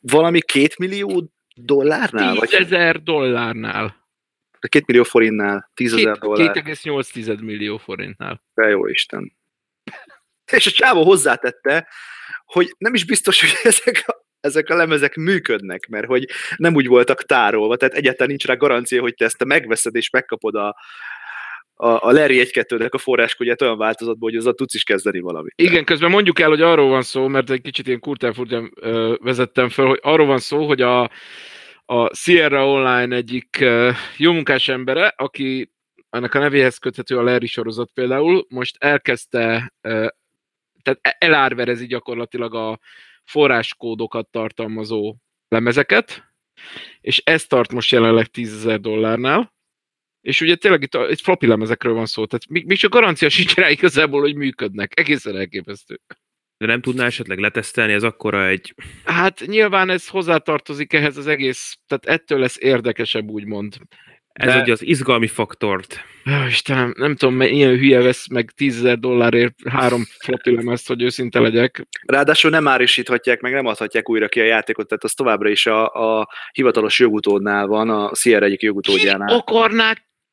Valami 0.00 0.40
két 0.40 0.78
millió 0.78 1.30
dollárnál? 1.64 2.30
10 2.30 2.40
Vagy 2.40 2.54
ezer 2.54 3.02
dollárnál. 3.02 4.08
két 4.68 4.86
millió 4.86 5.02
forintnál? 5.02 5.70
Tízezer 5.74 6.12
Két- 6.12 6.22
dollár? 6.22 6.62
2,8 6.64 7.40
millió 7.40 7.78
forintnál. 7.78 8.42
Te 8.54 8.68
jó 8.68 8.86
Isten. 8.86 9.32
És 10.52 10.66
a 10.66 10.70
csávó 10.70 11.04
hozzátette, 11.04 11.88
hogy 12.44 12.74
nem 12.78 12.94
is 12.94 13.04
biztos, 13.04 13.40
hogy 13.40 13.50
ezek 13.72 14.04
a, 14.06 14.26
ezek 14.40 14.68
a 14.68 14.76
lemezek 14.76 15.14
működnek, 15.16 15.86
mert 15.88 16.06
hogy 16.06 16.28
nem 16.56 16.74
úgy 16.74 16.86
voltak 16.86 17.22
tárolva, 17.22 17.76
tehát 17.76 17.94
egyáltalán 17.94 18.28
nincs 18.28 18.46
rá 18.46 18.54
garancia, 18.54 19.00
hogy 19.00 19.14
te 19.14 19.24
ezt 19.24 19.44
megveszed 19.44 19.94
és 19.94 20.10
megkapod 20.10 20.54
a, 20.54 20.76
a, 21.74 21.86
a 21.86 22.12
Larry 22.12 22.40
1 22.40 22.50
2 22.50 22.86
a 22.90 22.98
forráskódját 22.98 23.62
olyan 23.62 23.78
változatban, 23.78 24.30
hogy 24.30 24.38
azzal 24.38 24.54
tudsz 24.54 24.74
is 24.74 24.84
kezdeni 24.84 25.20
valamit. 25.20 25.52
Igen, 25.56 25.84
közben 25.84 26.10
mondjuk 26.10 26.40
el, 26.40 26.48
hogy 26.48 26.62
arról 26.62 26.88
van 26.88 27.02
szó, 27.02 27.28
mert 27.28 27.50
egy 27.50 27.60
kicsit 27.60 27.86
ilyen 27.86 28.00
kurtán 28.00 28.34
vezettem 29.20 29.68
fel, 29.68 29.86
hogy 29.86 29.98
arról 30.02 30.26
van 30.26 30.38
szó, 30.38 30.66
hogy 30.66 30.80
a, 30.80 31.10
a 31.92 32.14
Sierra 32.14 32.68
Online 32.68 33.16
egyik 33.16 33.64
jó 34.16 34.32
munkás 34.32 34.68
embere, 34.68 35.06
aki 35.06 35.72
ennek 36.10 36.34
a 36.34 36.38
nevéhez 36.38 36.78
köthető 36.78 37.18
a 37.18 37.22
Larry 37.22 37.46
sorozat 37.46 37.90
például, 37.94 38.46
most 38.48 38.76
elkezdte, 38.78 39.74
tehát 40.82 40.98
e- 41.00 41.16
elárverezi 41.18 41.86
gyakorlatilag 41.86 42.54
a 42.54 42.78
forráskódokat 43.24 44.28
tartalmazó 44.28 45.16
lemezeket, 45.48 46.24
és 47.00 47.22
ez 47.24 47.46
tart 47.46 47.72
most 47.72 47.90
jelenleg 47.90 48.26
10 48.26 48.54
ezer 48.54 48.80
dollárnál, 48.80 49.54
és 50.20 50.40
ugye 50.40 50.54
tényleg 50.54 50.82
itt, 50.82 50.94
itt 50.94 51.20
floppy 51.20 51.46
lemezekről 51.46 51.94
van 51.94 52.06
szó, 52.06 52.26
tehát 52.26 52.48
még, 52.48 52.66
még 52.66 52.78
csak 52.78 52.92
garancia 52.92 53.28
sincs 53.38 53.54
rá 53.54 53.70
igazából, 53.70 54.20
hogy 54.20 54.34
működnek. 54.34 54.98
Egészen 54.98 55.36
elképesztő. 55.36 56.00
De 56.62 56.68
nem 56.68 56.80
tudná 56.80 57.06
esetleg 57.06 57.38
letesztelni, 57.38 57.92
ez 57.92 58.02
akkora 58.02 58.46
egy... 58.46 58.74
Hát 59.04 59.42
nyilván 59.46 59.90
ez 59.90 60.08
hozzátartozik 60.08 60.92
ehhez 60.92 61.16
az 61.16 61.26
egész, 61.26 61.78
tehát 61.86 62.20
ettől 62.20 62.38
lesz 62.38 62.56
érdekesebb, 62.60 63.28
úgymond. 63.28 63.74
Ez 64.32 64.52
De- 64.52 64.60
ugye 64.60 64.72
az 64.72 64.82
izgalmi 64.82 65.26
faktort. 65.26 66.04
Ó, 66.30 66.46
Istenem, 66.46 66.94
nem 66.96 67.16
tudom, 67.16 67.34
mely 67.34 67.50
ilyen 67.50 67.76
hülye 67.76 68.02
vesz 68.02 68.28
meg 68.28 68.50
10 68.50 68.76
ezer 68.76 68.98
dollárért 68.98 69.54
három 69.68 70.02
floppy 70.18 70.54
lemezt, 70.54 70.88
hogy 70.88 71.02
őszinte 71.02 71.40
legyek. 71.40 71.86
Ráadásul 72.06 72.50
nem 72.50 72.68
árisíthatják, 72.68 73.40
meg 73.40 73.52
nem 73.52 73.66
adhatják 73.66 74.08
újra 74.10 74.28
ki 74.28 74.40
a 74.40 74.44
játékot, 74.44 74.88
tehát 74.88 75.04
az 75.04 75.12
továbbra 75.12 75.48
is 75.48 75.66
a, 75.66 75.86
a 75.86 76.28
hivatalos 76.52 76.98
jogutódnál 76.98 77.66
van, 77.66 77.90
a 77.90 78.14
Sierra 78.14 78.44
egyik 78.44 78.58
Ki 78.58 78.66
jogutódjánál. 78.66 79.34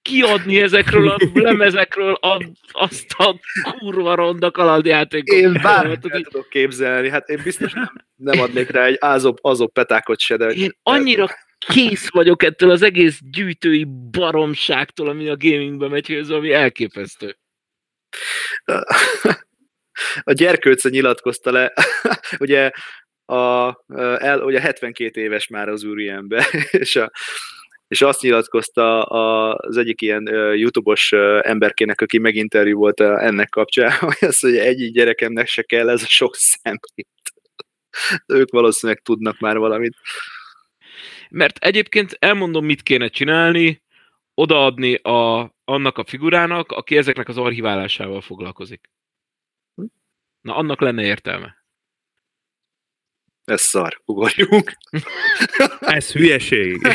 Kiadni 0.01 0.61
ezekről 0.61 1.09
a 1.09 1.17
lemezekről 1.33 2.13
a, 2.13 2.43
azt 2.71 3.13
a 3.17 3.39
kurva 3.77 4.15
ronda 4.15 4.51
kalandjátékot? 4.51 5.35
Én 5.35 5.59
bármit 5.61 6.05
el 6.05 6.21
tudok 6.21 6.49
képzelni, 6.49 7.09
hát 7.09 7.29
én 7.29 7.39
biztos 7.43 7.73
nem, 7.73 7.91
nem 8.15 8.39
adnék 8.39 8.69
rá 8.69 8.85
egy 8.85 8.97
azop, 8.99 9.37
azop 9.41 9.73
petákot 9.73 10.19
se, 10.19 10.37
de 10.37 10.47
Én 10.49 10.71
annyira 10.83 11.29
kész 11.67 12.09
vagyok 12.09 12.43
ettől 12.43 12.69
az 12.69 12.81
egész 12.81 13.19
gyűjtői 13.31 13.85
baromságtól, 14.11 15.09
ami 15.09 15.29
a 15.29 15.37
gamingbe 15.37 15.87
megy, 15.87 16.07
hogy 16.07 16.15
ez 16.15 16.29
ami 16.29 16.51
elképesztő. 16.51 17.37
a 20.23 20.31
gyerkőce 20.31 20.89
nyilatkozta 20.89 21.51
le, 21.51 21.73
ugye 22.39 22.71
a, 23.25 23.67
el, 24.17 24.41
ugye 24.41 24.61
72 24.61 25.21
éves 25.21 25.47
már 25.47 25.69
az 25.69 25.83
úriember, 25.83 26.45
és, 26.71 26.95
a, 26.95 27.11
és 27.89 28.01
azt 28.01 28.21
nyilatkozta 28.21 29.03
az 29.03 29.77
egyik 29.77 30.01
ilyen 30.01 30.27
YouTube-os 30.55 31.11
emberkének, 31.41 32.01
aki 32.01 32.17
meginterjú 32.17 32.77
volt 32.77 32.99
ennek 32.99 33.49
kapcsán, 33.49 33.91
hogy 33.99 34.17
azt, 34.19 34.41
hogy 34.41 34.57
egy 34.57 34.91
gyerekemnek 34.91 35.47
se 35.47 35.61
kell 35.61 35.89
ez 35.89 36.03
a 36.03 36.07
sok 36.07 36.35
szemét. 36.35 37.07
Ők 38.27 38.51
valószínűleg 38.51 39.01
tudnak 39.01 39.39
már 39.39 39.57
valamit. 39.57 39.95
Mert 41.29 41.57
egyébként 41.57 42.15
elmondom, 42.19 42.65
mit 42.65 42.81
kéne 42.81 43.07
csinálni, 43.07 43.83
odaadni 44.33 44.95
a, 44.95 45.53
annak 45.63 45.97
a 45.97 46.05
figurának, 46.05 46.71
aki 46.71 46.97
ezeknek 46.97 47.27
az 47.27 47.37
archiválásával 47.37 48.21
foglalkozik. 48.21 48.89
Na, 50.41 50.55
annak 50.55 50.81
lenne 50.81 51.03
értelme. 51.03 51.58
Ez 53.49 53.61
szar, 53.61 54.01
ugorjunk. 54.05 54.71
Ez 55.79 56.11
hülyeség. 56.11 56.81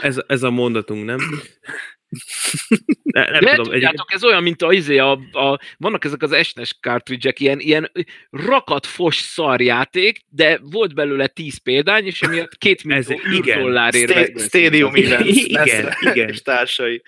ez, 0.00 0.20
ez 0.26 0.42
a 0.42 0.50
mondatunk, 0.50 1.04
nem? 1.04 1.18
Ne, 3.02 3.30
nem 3.30 3.40
De 3.40 3.50
tudom, 3.50 3.64
egy, 3.66 3.72
tudjátok, 3.72 4.12
ez 4.12 4.24
olyan, 4.24 4.42
mint 4.42 4.62
a, 4.62 4.72
izé, 4.72 4.98
a, 4.98 5.10
a, 5.32 5.58
vannak 5.76 6.04
ezek 6.04 6.22
az 6.22 6.46
SNES 6.46 6.78
cartridge-ek, 6.80 7.40
ilyen, 7.40 7.60
ilyen 7.60 7.92
rakat 8.30 8.86
fos 8.86 9.16
szarjáték, 9.16 10.20
de 10.28 10.58
volt 10.62 10.94
belőle 10.94 11.26
10 11.26 11.58
példány, 11.58 12.06
és 12.06 12.22
emiatt 12.22 12.56
két 12.56 12.82
Ez- 12.88 13.06
millió 13.08 13.36
igen. 13.36 13.60
dollárért. 13.60 14.40
Stadium 14.40 14.94
Events. 14.94 15.36
Igen, 15.46 15.94
igen. 16.00 16.28
És 16.28 16.42
társai. 16.42 17.02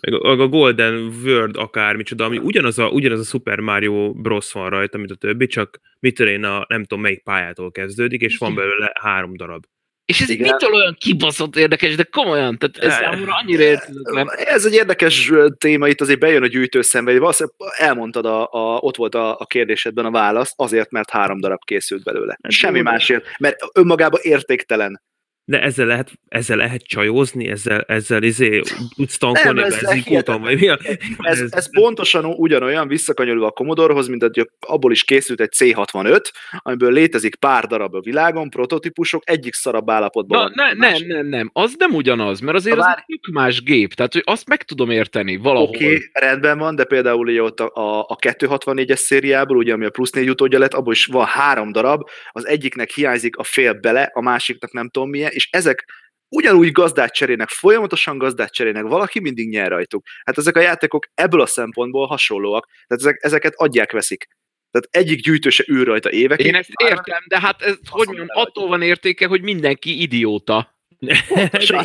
Meg 0.00 0.40
a, 0.40 0.48
Golden 0.48 1.12
World 1.24 1.56
akármicsoda, 1.56 2.24
ami 2.24 2.38
ugyanaz 2.38 2.78
a, 2.78 2.88
ugyanaz 2.88 3.20
a 3.20 3.24
Super 3.24 3.58
Mario 3.58 4.12
Bros. 4.12 4.52
van 4.52 4.70
rajta, 4.70 4.98
mint 4.98 5.10
a 5.10 5.14
többi, 5.14 5.46
csak 5.46 5.80
mit 5.98 6.14
tudom 6.14 6.32
én, 6.32 6.44
a, 6.44 6.64
nem 6.68 6.84
tudom 6.84 7.02
melyik 7.02 7.22
pályától 7.22 7.70
kezdődik, 7.70 8.20
és 8.20 8.36
van 8.36 8.54
belőle 8.54 8.92
három 9.00 9.36
darab. 9.36 9.64
És 10.04 10.20
ez 10.20 10.28
Igen. 10.28 10.50
mitől 10.50 10.74
olyan 10.74 10.96
kibaszott 10.98 11.56
érdekes, 11.56 11.94
de 11.94 12.02
komolyan, 12.02 12.58
tehát 12.58 12.76
ez 12.76 13.02
számomra 13.02 13.34
annyira 13.34 13.62
érthetetlen. 13.62 14.28
Ez 14.36 14.66
egy 14.66 14.74
érdekes 14.74 15.32
téma, 15.58 15.88
itt 15.88 16.00
azért 16.00 16.18
bejön 16.18 16.42
a 16.42 16.46
gyűjtő 16.46 16.82
szembe. 16.82 17.18
Valószínűleg 17.18 17.56
elmondtad, 17.76 18.26
a, 18.26 18.42
a, 18.42 18.78
ott 18.78 18.96
volt 18.96 19.14
a, 19.14 19.38
a 19.38 19.46
kérdésedben 19.46 20.04
a 20.04 20.10
válasz, 20.10 20.52
azért, 20.56 20.90
mert 20.90 21.10
három 21.10 21.40
darab 21.40 21.64
készült 21.64 22.02
belőle. 22.02 22.38
Hát 22.42 22.52
Semmi 22.52 22.80
másért, 22.80 23.26
mert 23.38 23.56
önmagában 23.74 24.20
értéktelen. 24.22 25.02
De 25.50 25.62
ezzel 25.62 25.86
lehet, 25.86 26.12
ezzel 26.28 26.56
lehet 26.56 26.82
csajozni, 26.82 27.48
ezzel, 27.48 27.84
ezzel 27.86 28.22
izé, 28.22 28.60
tudsz 28.96 29.18
tankolni 29.18 29.60
benzinkúton, 29.60 30.40
vagy 30.40 30.60
mi 30.60 30.68
a... 30.68 30.78
Ez, 31.18 31.44
ez 31.50 31.70
pontosan 31.70 32.24
ugyanolyan 32.24 32.88
visszakanyolva 32.88 33.46
a 33.46 33.50
Commodore-hoz, 33.50 34.08
mint 34.08 34.22
hogy 34.22 34.50
abból 34.60 34.92
is 34.92 35.04
készült 35.04 35.40
egy 35.40 35.52
C65, 35.58 36.20
amiből 36.58 36.92
létezik 36.92 37.34
pár 37.34 37.66
darab 37.66 37.94
a 37.94 38.00
világon, 38.00 38.50
prototípusok, 38.50 39.22
egyik 39.26 39.54
szarabb 39.54 39.90
állapotban 39.90 40.38
Na, 40.54 40.64
van. 40.64 40.76
ne, 40.76 40.88
nem, 40.88 41.06
nem, 41.06 41.26
nem, 41.26 41.50
az 41.52 41.74
nem 41.78 41.94
ugyanaz, 41.94 42.40
mert 42.40 42.56
azért 42.56 42.76
Na, 42.76 42.82
az 42.82 43.02
egy 43.06 43.32
más 43.32 43.62
gép, 43.62 43.94
tehát 43.94 44.12
hogy 44.12 44.22
azt 44.24 44.48
meg 44.48 44.62
tudom 44.62 44.90
érteni 44.90 45.36
valahol. 45.36 45.68
Oké, 45.68 45.84
okay, 45.84 46.10
rendben 46.12 46.58
van, 46.58 46.74
de 46.74 46.84
például 46.84 47.28
ugye 47.28 47.42
ott 47.42 47.60
a, 47.60 47.70
a, 47.74 48.00
a 48.00 48.16
264-es 48.16 48.96
szériából, 48.96 49.56
ugye 49.56 49.72
ami 49.72 49.84
a 49.84 49.90
plusz 49.90 50.10
négy 50.10 50.30
utódja 50.30 50.58
lett, 50.58 50.74
abból 50.74 50.92
is 50.92 51.04
van 51.04 51.26
három 51.26 51.72
darab, 51.72 52.08
az 52.30 52.46
egyiknek 52.46 52.90
hiányzik 52.90 53.36
a 53.36 53.42
fél 53.42 53.72
bele, 53.72 54.10
a 54.12 54.20
másiknak 54.20 54.72
nem 54.72 54.88
tudom 54.88 55.10
milyen, 55.10 55.38
és 55.40 55.48
ezek 55.50 55.84
ugyanúgy 56.28 56.72
gazdát 56.72 57.14
cserélnek, 57.14 57.48
folyamatosan 57.48 58.18
gazdát 58.18 58.52
cserélnek, 58.52 58.82
valaki 58.82 59.20
mindig 59.20 59.48
nyer 59.48 59.68
rajtuk. 59.68 60.06
Hát 60.24 60.38
ezek 60.38 60.56
a 60.56 60.60
játékok 60.60 61.06
ebből 61.14 61.40
a 61.40 61.46
szempontból 61.46 62.06
hasonlóak, 62.06 62.66
tehát 62.86 63.02
ezek, 63.02 63.18
ezeket 63.22 63.54
adják, 63.56 63.92
veszik. 63.92 64.26
Tehát 64.70 65.06
egyik 65.06 65.22
gyűjtő 65.22 65.50
se 65.50 65.64
ül 65.66 65.84
rajta 65.84 66.10
évekig. 66.10 66.46
Én 66.46 66.54
ezt 66.54 66.70
értem, 66.84 67.22
de 67.26 67.40
hát 67.40 67.62
ez, 67.62 67.76
hogy 67.88 68.06
mondjam, 68.06 68.26
attól 68.30 68.68
van 68.68 68.82
értéke, 68.82 69.26
hogy 69.26 69.42
mindenki 69.42 70.00
idióta. 70.02 70.78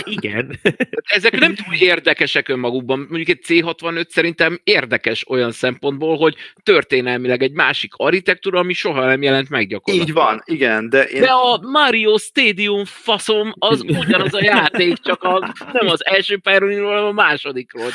Igen. 0.03 0.59
Ezek 1.03 1.39
nem 1.39 1.55
túl 1.55 1.73
érdekesek 1.79 2.49
önmagukban. 2.49 2.99
Mondjuk 2.99 3.29
egy 3.29 3.43
C65 3.47 4.07
szerintem 4.09 4.59
érdekes 4.63 5.29
olyan 5.29 5.51
szempontból, 5.51 6.17
hogy 6.17 6.35
történelmileg 6.63 7.41
egy 7.43 7.51
másik 7.51 7.91
architektúra, 7.95 8.59
ami 8.59 8.73
soha 8.73 9.05
nem 9.05 9.21
jelent 9.21 9.49
meg 9.49 9.67
gyakorlatilag. 9.67 10.09
Így 10.09 10.23
van, 10.23 10.41
igen, 10.45 10.89
de 10.89 11.03
én... 11.03 11.21
De 11.21 11.29
a 11.31 11.59
Mario 11.61 12.17
Stadium 12.17 12.85
faszom 12.85 13.53
az 13.59 13.81
ugyanaz 13.81 14.33
a 14.33 14.43
játék, 14.43 14.97
csak 14.97 15.23
a, 15.23 15.53
nem 15.73 15.87
az 15.87 16.05
első 16.05 16.37
pályáról, 16.37 16.89
hanem 16.89 17.05
a 17.05 17.11
másodikról. 17.11 17.87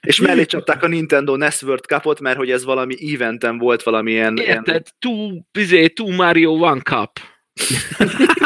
És 0.00 0.20
mellé 0.20 0.44
csapták 0.44 0.82
a 0.82 0.86
Nintendo 0.88 1.36
NES 1.36 1.62
World 1.62 1.84
Cupot, 1.84 2.20
mert 2.20 2.36
hogy 2.36 2.50
ez 2.50 2.64
valami 2.64 3.14
eventen 3.14 3.58
volt 3.58 3.82
valamilyen... 3.82 4.36
ilyen- 4.36 4.48
Érted? 4.56 4.86
Two, 4.98 5.28
bizé, 5.52 5.86
two 5.88 6.10
Mario 6.14 6.50
One 6.50 6.80
Cup. 6.80 7.10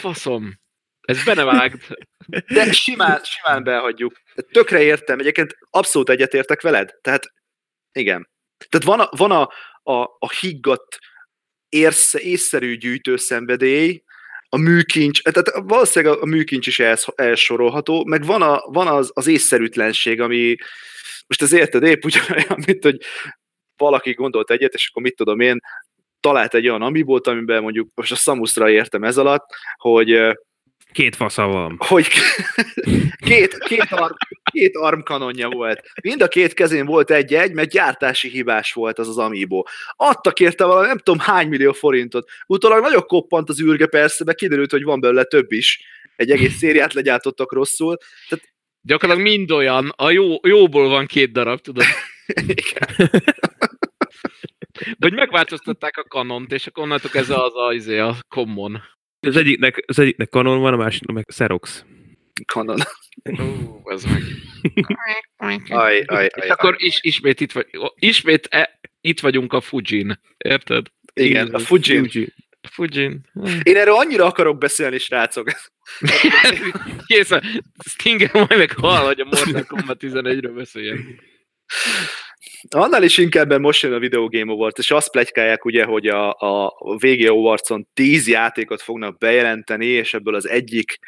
Faszom. 0.00 0.58
Ez 1.00 1.24
benevágd. 1.24 1.80
De 2.46 2.72
simán, 2.72 3.20
simán 3.24 3.64
behagyjuk. 3.64 4.20
Tökre 4.52 4.82
értem, 4.82 5.18
egyébként 5.18 5.56
abszolút 5.70 6.08
egyetértek 6.08 6.60
veled. 6.60 6.94
Tehát 7.00 7.32
igen. 7.92 8.30
Tehát 8.68 8.86
van 8.86 9.00
a, 9.00 9.08
van 9.16 9.30
a, 9.30 9.50
a, 9.92 10.16
a 10.18 10.30
higgadt, 10.40 10.98
érsz, 11.68 12.14
észszerű 12.14 12.76
gyűjtőszenvedély, 12.76 14.02
a 14.48 14.56
műkincs, 14.56 15.22
tehát 15.22 15.50
valószínűleg 15.54 16.18
a, 16.18 16.24
műkincs 16.24 16.66
is 16.66 16.78
ehhez, 16.78 17.06
ehhez 17.14 17.38
sorolható, 17.38 18.04
meg 18.04 18.24
van, 18.24 18.42
a, 18.42 18.60
van 18.66 18.86
az, 18.86 19.10
az 19.14 19.26
észszerűtlenség, 19.26 20.20
ami 20.20 20.56
most 21.26 21.42
ez 21.42 21.52
érted 21.52 21.82
épp 21.82 22.04
ugyanolyan, 22.04 22.62
mint 22.66 22.82
hogy 22.82 23.00
valaki 23.76 24.12
gondolt 24.12 24.50
egyet, 24.50 24.74
és 24.74 24.88
akkor 24.88 25.02
mit 25.02 25.16
tudom 25.16 25.40
én, 25.40 25.60
talált 26.20 26.54
egy 26.54 26.68
olyan 26.68 26.82
amibót, 26.82 27.26
amiben 27.26 27.62
mondjuk 27.62 27.88
most 27.94 28.12
a 28.12 28.16
Samusra 28.16 28.70
értem 28.70 29.04
ez 29.04 29.18
alatt, 29.18 29.46
hogy 29.76 30.38
Két 30.92 31.16
fasza 31.16 31.46
van. 31.46 31.76
hogy 31.78 32.06
két, 33.28 33.58
két, 33.58 33.86
arm, 33.90 34.12
két 34.52 34.76
armkanonja 34.76 35.48
volt. 35.48 35.80
Mind 36.02 36.22
a 36.22 36.28
két 36.28 36.54
kezén 36.54 36.86
volt 36.86 37.10
egy-egy, 37.10 37.52
mert 37.52 37.70
gyártási 37.70 38.28
hibás 38.28 38.72
volt 38.72 38.98
az 38.98 39.08
az 39.08 39.18
Amiibo. 39.18 39.62
Adtak 39.96 40.40
érte 40.40 40.64
valami, 40.64 40.86
nem 40.86 40.98
tudom 40.98 41.20
hány 41.20 41.48
millió 41.48 41.72
forintot. 41.72 42.30
Utólag 42.46 42.82
nagyon 42.82 43.06
koppant 43.06 43.48
az 43.48 43.60
űrge 43.60 43.86
persze, 43.86 44.24
de 44.24 44.32
kiderült, 44.32 44.70
hogy 44.70 44.82
van 44.82 45.00
belőle 45.00 45.24
több 45.24 45.52
is. 45.52 45.82
Egy 46.16 46.30
egész 46.30 46.56
szériát 46.56 46.92
legyártottak 46.92 47.52
rosszul. 47.52 47.96
Gyakorlatilag 48.82 49.30
mind 49.30 49.50
olyan, 49.50 49.92
a 49.96 50.10
jó, 50.10 50.36
jóból 50.42 50.88
van 50.88 51.06
két 51.06 51.32
darab, 51.32 51.60
tudod. 51.60 51.84
Vagy 54.98 55.12
megváltoztatták 55.12 55.96
a 55.96 56.04
kanont, 56.04 56.52
és 56.52 56.66
akkor 56.66 56.82
onnantól 56.82 57.10
ez 57.12 57.30
az 57.30 57.54
a, 57.54 57.72
izé, 57.72 57.98
a 57.98 58.16
common. 58.28 58.82
Az 59.26 59.36
egyiknek, 59.36 59.84
az 59.86 59.98
egyiknek 59.98 60.28
Canon 60.28 60.60
van, 60.60 60.72
a 60.72 60.76
másiknak 60.76 61.14
meg 61.14 61.24
Xerox. 61.24 61.84
Kanon. 62.46 62.78
Ó, 63.40 63.90
ez 63.90 64.04
meg. 64.04 64.22
Aj, 65.36 66.04
aj, 66.06 66.24
És 66.24 66.32
aj, 66.42 66.48
akkor 66.48 66.72
aj. 66.72 66.76
is, 66.86 66.98
ismét 67.00 67.40
itt 67.40 67.52
vagy, 67.52 67.66
ismét 67.94 68.46
e, 68.50 68.80
itt 69.00 69.20
vagyunk 69.20 69.52
a 69.52 69.60
Fujin, 69.60 70.20
érted? 70.38 70.86
Igen, 71.14 71.54
a 71.54 71.58
Fujin. 71.58 72.08
Fuji. 72.08 72.34
Fujin. 72.70 73.20
Én 73.62 73.76
erről 73.76 73.94
annyira 73.94 74.24
akarok 74.24 74.58
beszélni, 74.58 74.98
srácok. 74.98 75.50
Kész, 77.06 77.30
Stinger 77.88 78.32
majd 78.32 78.56
meg 78.56 78.72
hall, 78.72 79.04
hogy 79.04 79.20
a 79.20 79.24
Mortal 79.24 79.64
Kombat 79.64 80.02
11-ről 80.02 80.52
beszéljen. 80.54 81.20
Annál 82.68 83.02
is 83.02 83.18
inkább 83.18 83.48
mert 83.48 83.60
most 83.60 83.82
jön 83.82 83.92
a 83.92 83.98
Video 83.98 84.28
Game 84.28 84.52
Awards, 84.52 84.78
és 84.78 84.90
azt 84.90 85.10
plegykálják 85.10 85.64
ugye, 85.64 85.84
hogy 85.84 86.06
a, 86.06 86.30
a 86.30 86.74
VG 86.96 87.28
Awards-on 87.28 87.88
10 87.94 88.28
játékot 88.28 88.82
fognak 88.82 89.18
bejelenteni, 89.18 89.86
és 89.86 90.14
ebből 90.14 90.34
az 90.34 90.48
egyik 90.48 90.98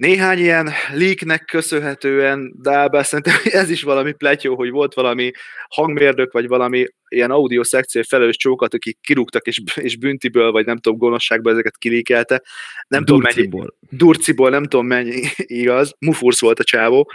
néhány 0.00 0.38
ilyen 0.38 0.70
leaknek 0.92 1.44
köszönhetően, 1.44 2.52
de 2.62 2.88
bár 2.88 3.06
szerintem 3.06 3.34
ez 3.62 3.70
is 3.70 3.82
valami 3.82 4.12
pletyó, 4.12 4.56
hogy 4.56 4.70
volt 4.70 4.94
valami 4.94 5.30
hangmérdök, 5.68 6.32
vagy 6.32 6.48
valami 6.48 6.86
ilyen 7.08 7.30
audio 7.30 7.64
szekció 7.64 8.02
felelős 8.08 8.36
csókat, 8.36 8.74
akik 8.74 8.98
kirúgtak, 9.00 9.46
és, 9.46 9.60
és 9.74 9.96
büntiből, 9.96 10.52
vagy 10.52 10.66
nem 10.66 10.78
tudom, 10.78 10.98
gonoszságból 10.98 11.52
ezeket 11.52 11.76
kilíkelte. 11.78 12.42
Nem 12.88 13.04
tudom 13.04 13.20
mennyi, 13.20 13.34
Durciból. 13.34 13.76
durciból, 13.90 14.50
nem 14.50 14.64
tudom 14.64 14.86
mennyi 14.86 15.20
igaz, 15.36 15.94
mufursz 15.98 16.40
volt 16.40 16.58
a 16.58 16.64
csávó, 16.64 17.10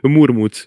Murmuc. 0.00 0.64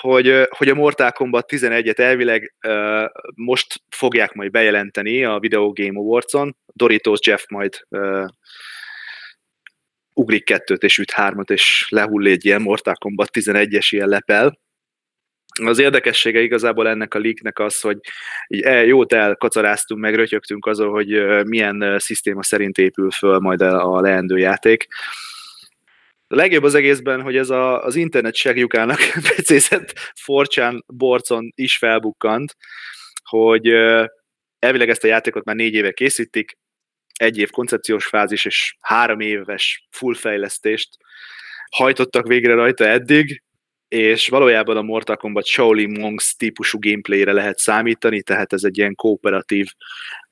Hogy, 0.00 0.48
hogy 0.48 0.68
a 0.68 0.74
Mortal 0.74 1.12
Kombat 1.12 1.52
11-et 1.52 1.98
elvileg 1.98 2.54
uh, 2.66 3.04
most 3.34 3.82
fogják 3.88 4.32
majd 4.32 4.50
bejelenteni 4.50 5.24
a 5.24 5.38
Video 5.38 5.72
Game 5.72 5.98
Awards-on. 5.98 6.56
Doritos 6.72 7.18
Jeff 7.26 7.44
majd 7.48 7.80
uh, 7.88 8.26
ugrik 10.12 10.44
kettőt 10.44 10.82
és 10.82 10.98
üt 10.98 11.10
hármat, 11.10 11.50
és 11.50 11.86
lehull 11.88 12.26
egy 12.26 12.44
ilyen 12.44 12.62
Mortal 12.62 12.94
Kombat 12.94 13.30
11-es 13.32 13.86
ilyen 13.90 14.08
lepel. 14.08 14.58
Az 15.64 15.78
érdekessége 15.78 16.40
igazából 16.40 16.88
ennek 16.88 17.14
a 17.14 17.18
leaknek 17.18 17.58
az, 17.58 17.80
hogy 17.80 17.98
így 18.48 18.60
el, 18.60 18.84
jót 18.84 19.12
elkacaráztunk, 19.12 20.00
meg 20.00 20.14
rötyögtünk 20.14 20.66
azon, 20.66 20.90
hogy 20.90 21.44
milyen 21.46 21.98
szisztéma 21.98 22.42
szerint 22.42 22.78
épül 22.78 23.10
föl 23.10 23.38
majd 23.38 23.60
a, 23.60 24.00
leendő 24.00 24.38
játék. 24.38 24.86
A 26.28 26.34
legjobb 26.34 26.62
az 26.62 26.74
egészben, 26.74 27.22
hogy 27.22 27.36
ez 27.36 27.50
a, 27.50 27.84
az 27.84 27.96
internet 27.96 28.34
segjukának 28.34 28.98
becézett 29.36 30.12
Forcsán 30.20 30.84
borcon 30.86 31.52
is 31.54 31.76
felbukkant, 31.76 32.56
hogy 33.24 33.66
elvileg 34.58 34.88
ezt 34.88 35.04
a 35.04 35.06
játékot 35.06 35.44
már 35.44 35.56
négy 35.56 35.74
éve 35.74 35.92
készítik, 35.92 36.58
egy 37.18 37.38
év 37.38 37.50
koncepciós 37.50 38.06
fázis 38.06 38.44
és 38.44 38.76
három 38.80 39.20
éves 39.20 39.86
full 39.90 40.14
fejlesztést 40.14 40.88
hajtottak 41.70 42.26
végre 42.26 42.54
rajta 42.54 42.84
eddig, 42.84 43.42
és 43.88 44.28
valójában 44.28 44.76
a 44.76 44.82
Mortal 44.82 45.16
Kombat 45.16 45.46
Shaolin 45.46 46.00
Monks 46.00 46.36
típusú 46.36 46.78
gameplayre 46.80 47.32
lehet 47.32 47.58
számítani, 47.58 48.22
tehát 48.22 48.52
ez 48.52 48.62
egy 48.64 48.78
ilyen 48.78 48.94
kooperatív, 48.94 49.66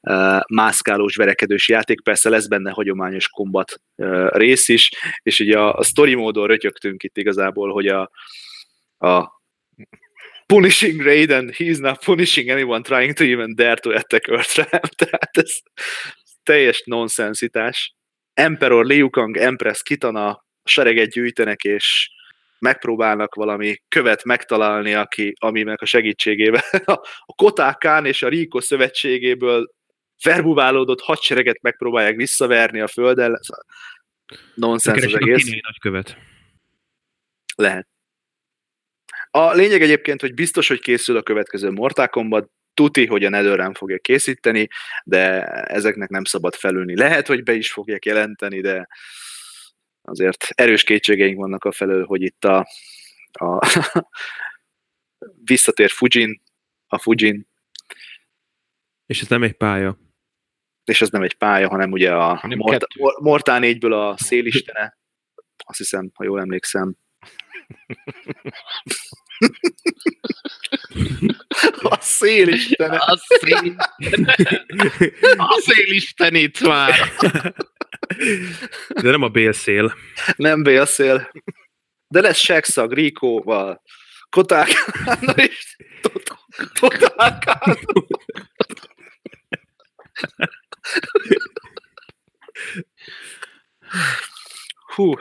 uh, 0.00 0.40
mászkálós, 0.48 1.16
verekedős 1.16 1.68
játék, 1.68 2.02
persze 2.02 2.28
lesz 2.28 2.46
benne 2.46 2.70
hagyományos 2.70 3.28
kombat 3.28 3.80
uh, 3.96 4.28
rész 4.30 4.68
is, 4.68 4.90
és 5.22 5.40
ugye 5.40 5.58
a, 5.58 5.74
a 5.74 5.82
story 5.82 6.14
módon 6.14 6.46
rötyögtünk 6.46 7.02
itt 7.02 7.16
igazából, 7.16 7.72
hogy 7.72 7.86
a, 7.86 8.10
a 8.98 9.42
punishing 10.46 11.00
Raiden, 11.00 11.52
he's 11.56 11.78
not 11.78 12.04
punishing 12.04 12.48
anyone 12.48 12.82
trying 12.82 13.12
to 13.12 13.24
even 13.24 13.54
dare 13.54 13.74
to 13.80 13.90
attack 13.90 14.28
Earthrealm, 14.28 14.88
tehát 15.04 15.36
ez 15.36 15.50
teljes 16.42 16.82
nonszenzitás. 16.84 17.94
Emperor 18.34 18.84
Liu 18.84 19.10
Kang, 19.10 19.36
Empress 19.36 19.82
Kitana 19.82 20.44
sereget 20.64 21.10
gyűjtenek, 21.10 21.62
és 21.62 22.10
megpróbálnak 22.64 23.34
valami 23.34 23.76
követ 23.88 24.24
megtalálni, 24.24 24.94
aki, 24.94 25.34
aminek 25.38 25.80
a 25.80 25.86
segítségével 25.86 26.62
a 27.26 27.34
Kotákán 27.34 28.06
és 28.06 28.22
a 28.22 28.28
Riko 28.28 28.60
szövetségéből 28.60 29.72
verbuválódott 30.22 31.00
hadsereget 31.00 31.62
megpróbálják 31.62 32.16
visszaverni 32.16 32.80
a 32.80 32.86
földel. 32.86 33.40
Nonsens 34.54 35.04
az 35.04 35.14
a 35.14 35.16
egész. 35.16 35.44
kínai 35.44 35.60
nagykövet. 35.62 36.16
Lehet. 37.56 37.88
A 39.30 39.52
lényeg 39.52 39.82
egyébként, 39.82 40.20
hogy 40.20 40.34
biztos, 40.34 40.68
hogy 40.68 40.80
készül 40.80 41.16
a 41.16 41.22
következő 41.22 41.70
Mortal 41.70 42.08
Kombat, 42.08 42.50
tuti, 42.74 43.06
hogy 43.06 43.24
a 43.24 43.28
NetherRealm 43.28 43.74
fogja 43.74 43.98
készíteni, 43.98 44.68
de 45.04 45.42
ezeknek 45.46 46.08
nem 46.08 46.24
szabad 46.24 46.54
felülni. 46.54 46.96
Lehet, 46.96 47.26
hogy 47.26 47.42
be 47.42 47.52
is 47.52 47.72
fogják 47.72 48.04
jelenteni, 48.04 48.60
de 48.60 48.88
azért 50.04 50.44
erős 50.48 50.84
kétségeink 50.84 51.38
vannak 51.38 51.64
a 51.64 51.72
felől, 51.72 52.06
hogy 52.06 52.22
itt 52.22 52.44
a, 52.44 52.68
a 53.32 53.58
visszatér 55.44 55.90
Fujin, 55.90 56.42
a 56.86 56.98
Fujin, 56.98 57.48
És 59.06 59.20
ez 59.20 59.28
nem 59.28 59.42
egy 59.42 59.52
pálya. 59.56 59.98
és 60.84 61.00
ez 61.00 61.10
nem 61.10 61.22
egy 61.22 61.34
pálya, 61.34 61.68
hanem 61.68 61.92
ugye 61.92 62.14
a 62.14 62.34
Hanem 62.34 62.58
Morta. 62.58 62.86
Mortál 63.20 63.60
4-ből 63.62 63.92
a 63.92 64.16
szélistene, 64.16 64.98
azt 65.56 65.78
hiszem, 65.78 66.10
ha 66.14 66.24
jól 66.24 66.40
emlékszem. 66.40 66.94
A 71.82 71.98
szélistene. 72.18 72.96
A 72.96 73.16
szél... 73.16 73.76
A 75.36 75.60
szélisten 75.60 76.34
itt 76.34 76.60
már. 76.60 77.12
De 78.88 79.10
nem 79.10 79.22
a 79.22 79.28
bélszél. 79.28 79.94
Nem 80.36 80.62
bélszél. 80.62 81.30
De 82.08 82.20
lesz 82.20 82.38
sekszag 82.38 82.92
Rikóval, 82.92 83.82
Kotákánnal 84.28 85.34
és 85.36 85.76
Tot- 86.00 86.38
Totákán. 86.80 87.78
Hú, 94.94 95.14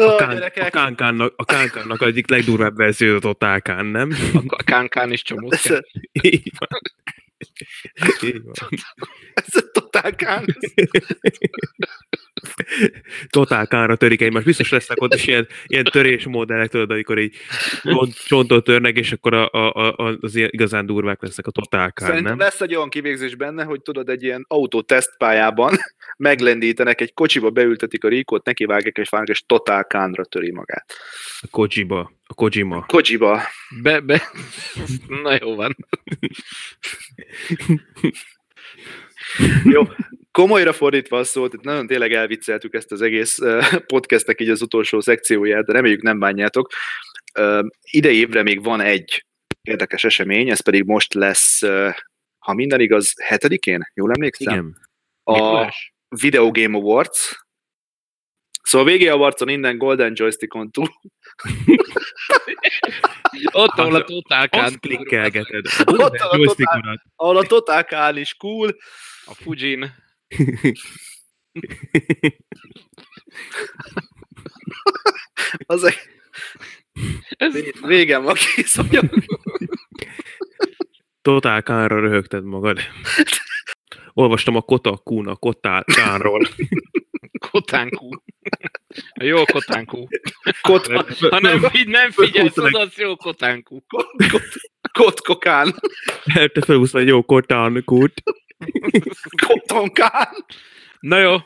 A, 0.00 0.16
kán, 0.16 0.42
a, 0.42 0.70
kánkánnak, 0.70 1.32
a 1.36 1.44
kánkánnak 1.44 2.02
egyik 2.02 2.30
legdurvább 2.30 2.76
verzió 2.76 3.14
a 3.16 3.18
totálkán, 3.18 3.86
nem? 3.86 4.10
A 4.48 4.62
kánkán 4.62 5.12
is 5.12 5.22
csomót 5.22 5.54
ez, 5.54 5.78
Így 6.22 6.50
van. 6.58 6.80
Így 8.22 8.42
van. 8.42 8.68
ez 9.34 9.54
a 9.54 9.70
Totálkán. 9.72 10.44
Totálkánra 13.30 13.96
törik 13.96 14.20
egymást. 14.20 14.44
Biztos 14.46 14.70
lesznek 14.70 15.02
ott 15.02 15.14
is 15.14 15.26
ilyen, 15.26 15.48
ilyen 15.66 15.84
törésmodellek, 15.84 16.68
tudod, 16.68 16.90
amikor 16.90 17.18
így 17.18 17.36
csont- 17.82 18.24
csontot 18.26 18.64
törnek, 18.64 18.98
és 18.98 19.12
akkor 19.12 19.34
a, 19.34 19.48
a, 19.50 19.94
a, 19.96 20.16
az 20.20 20.34
ilyen 20.34 20.48
igazán 20.52 20.86
durvák 20.86 21.22
lesznek 21.22 21.46
a 21.46 21.50
totálkán, 21.50 22.08
Szerintem 22.08 22.36
nem? 22.36 22.46
lesz 22.46 22.60
egy 22.60 22.74
olyan 22.74 22.88
kivégzés 22.88 23.34
benne, 23.34 23.64
hogy 23.64 23.82
tudod, 23.82 24.08
egy 24.08 24.22
ilyen 24.22 24.44
autó 24.48 24.80
tesztpályában 24.82 25.76
meglendítenek, 26.20 27.00
egy 27.00 27.14
kocsiba 27.14 27.50
beültetik 27.50 28.04
a 28.04 28.08
ríkót, 28.08 28.44
nekivágják 28.44 28.98
egy 28.98 29.08
fának, 29.08 29.28
és 29.28 29.42
totálkánra 29.46 30.24
töri 30.24 30.50
magát. 30.50 30.92
A 31.40 31.46
Kojiba. 31.50 32.12
A 32.26 32.34
Kojima. 32.34 32.84
Kocsiba. 32.86 33.42
Be, 33.82 34.00
be. 34.00 34.22
Na 35.22 35.36
jó 35.40 35.54
van. 35.54 35.76
Jó, 39.64 39.82
komolyra 40.30 40.72
fordítva 40.72 41.18
a 41.18 41.24
szót, 41.24 41.54
itt 41.54 41.62
nagyon 41.62 41.86
tényleg 41.86 42.12
elvicceltük 42.12 42.74
ezt 42.74 42.92
az 42.92 43.02
egész 43.02 43.38
podcastnek 43.86 44.40
így 44.40 44.48
az 44.48 44.62
utolsó 44.62 45.00
szekcióját, 45.00 45.64
de 45.64 45.72
reméljük 45.72 46.02
nem 46.02 46.18
bánjátok. 46.18 46.70
Idei 47.90 48.16
évre 48.16 48.42
még 48.42 48.62
van 48.62 48.80
egy 48.80 49.24
érdekes 49.62 50.04
esemény, 50.04 50.50
ez 50.50 50.60
pedig 50.60 50.84
most 50.84 51.14
lesz, 51.14 51.60
ha 52.38 52.54
minden 52.54 52.80
igaz, 52.80 53.12
hetedikén, 53.22 53.90
jól 53.94 54.12
emlékszem? 54.12 54.52
Igen. 54.52 54.76
A 55.22 55.32
Miklós? 55.32 55.92
Video 56.10 56.50
Game 56.50 56.76
Awards. 56.76 57.44
Szóval 58.62 58.86
végé 58.86 59.06
Awards-on 59.06 59.48
innen 59.48 59.78
Golden 59.78 60.12
Joystickon 60.16 60.70
túl. 60.70 60.88
Ott, 63.52 63.78
ahol 63.78 63.94
a 63.94 64.04
totálkán. 64.04 64.64
Azt 64.64 64.80
klikkelgeted. 64.80 65.64
Ott 65.86 66.14
a 66.14 66.36
Joystickodat. 66.36 67.02
ahol 67.16 67.36
a 67.36 67.42
Total 67.42 67.84
Khan 67.84 68.16
is 68.16 68.34
cool, 68.34 68.76
A 69.24 69.34
Fujin. 69.34 69.94
az 75.66 75.84
egy 75.84 75.98
Ez, 77.28 77.54
végem 77.80 78.22
van 78.22 78.34
kész. 78.34 78.76
Totál 81.22 81.62
kánra 81.62 82.00
röhögted 82.00 82.44
magad. 82.44 82.78
Olvastam 84.12 84.56
a 84.56 84.60
Kotakun 84.60 85.28
a 85.28 85.36
Kotál 85.36 85.84
kánról. 85.84 86.48
kotánkú. 87.50 88.08
A 89.10 89.24
jó 89.24 89.44
kotánkú. 89.44 90.06
Kot, 90.62 90.86
Ha 91.30 91.40
nem, 91.40 91.60
figy- 91.60 91.86
nem 91.88 92.10
figyelsz, 92.10 92.56
az 92.56 92.74
az 92.74 92.96
jó 92.96 93.16
kotánkú. 93.16 93.84
kotkokán, 94.92 95.74
Te 96.34 96.60
felhúzva 96.60 96.98
egy 96.98 97.06
jó 97.06 97.22
kotánkút. 97.22 98.22
kotonkán. 99.46 100.28
Na 101.00 101.18
jó, 101.18 101.36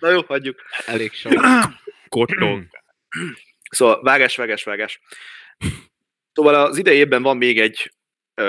Na 0.00 0.10
jó, 0.10 0.22
hagyjuk. 0.22 0.60
elég 0.86 1.12
sok. 1.12 1.32
Kotok. 2.08 2.62
Szóval 3.70 4.02
vágás, 4.02 4.36
vágás, 4.36 4.64
vágás. 4.64 5.00
Szóval 6.32 6.54
az 6.54 6.76
idei 6.78 6.96
évben 6.96 7.22
van 7.22 7.36
még 7.36 7.60
egy 7.60 7.92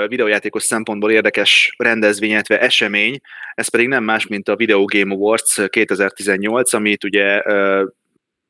videójátékos 0.08 0.64
szempontból 0.64 1.12
érdekes 1.12 1.74
rendezvény, 1.78 2.30
illetve 2.30 2.60
esemény, 2.60 3.20
ez 3.54 3.68
pedig 3.68 3.88
nem 3.88 4.04
más, 4.04 4.28
mint 4.28 4.50
a 4.50 4.56
Video 4.56 4.86
Game 4.86 5.14
Awards 5.14 5.62
2018, 5.70 6.74
amit 6.74 7.04
ugye 7.04 7.42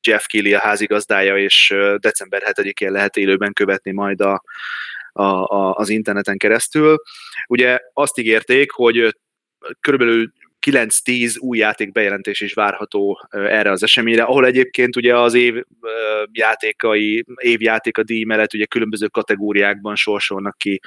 Jeff 0.08 0.26
Keighley 0.26 0.56
a 0.56 0.60
házigazdája, 0.60 1.38
és 1.38 1.74
december 1.98 2.42
7-én 2.46 2.92
lehet 2.92 3.18
élőben 3.18 3.54
követni 3.54 3.92
majd 3.92 4.22
a, 4.22 4.44
a, 5.12 5.24
a, 5.24 5.74
az 5.74 5.90
interneten 5.90 6.38
keresztül. 6.38 6.98
Ugye 7.48 7.80
azt 7.94 8.18
ígérték, 8.20 8.72
hogy 8.72 9.16
körülbelül 9.80 10.32
9-10 10.66 11.40
új 11.40 11.58
játék 11.58 11.92
bejelentés 11.92 12.42
is 12.42 12.54
várható 12.54 13.28
erre 13.32 13.72
az 13.72 13.84
eseményre, 13.84 14.24
ahol 14.24 14.46
egyébként 14.46 14.96
ugye 14.96 15.18
az 15.18 15.34
év 15.34 15.64
játékai, 16.32 17.26
évjátéka 17.36 18.04
díj 18.04 18.24
mellett 18.24 18.54
ugye 18.54 18.66
különböző 18.66 19.08
kategóriákban 19.08 19.96
sorsolnak 19.96 20.58
ki 20.58 20.82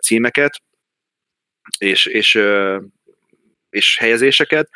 címeket, 0.00 0.62
és, 1.78 2.06
és, 2.06 2.40
és 3.70 3.98
helyezéseket, 3.98 4.70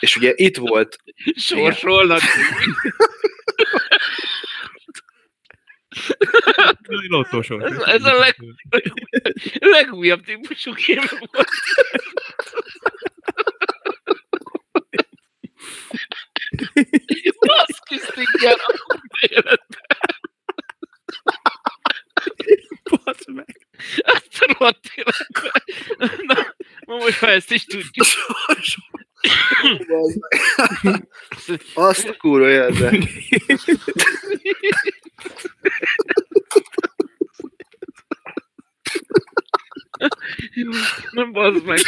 és 0.00 0.16
ugye 0.16 0.32
itt 0.34 0.56
volt, 0.56 0.96
Sorsolnak. 1.34 2.20
Ez, 7.70 7.78
ez 7.78 8.04
a 8.04 8.18
leg, 8.18 8.36
legújabb 9.58 10.24
típusú 10.24 10.72
kém 10.72 11.02
volt. 11.18 11.48
Baszki 17.46 17.98
sticker 17.98 18.58
a 18.66 18.98
életben. 19.20 19.58
Basz 23.04 23.26
meg. 23.26 23.66
Ezt 23.96 24.42
a 24.42 24.46
rohadt 24.52 24.90
életben. 24.94 26.20
Na, 26.26 26.54
ma 26.86 26.96
most 26.96 27.20
már 27.20 27.30
ezt 27.30 27.50
is 27.50 27.64
tudjuk. 27.64 28.06
azt 31.74 32.08
a 32.08 32.16
kurva 32.16 32.48
jelze. 32.48 32.98
Nem 41.10 41.32
bazd 41.32 41.64
meg. 41.64 41.80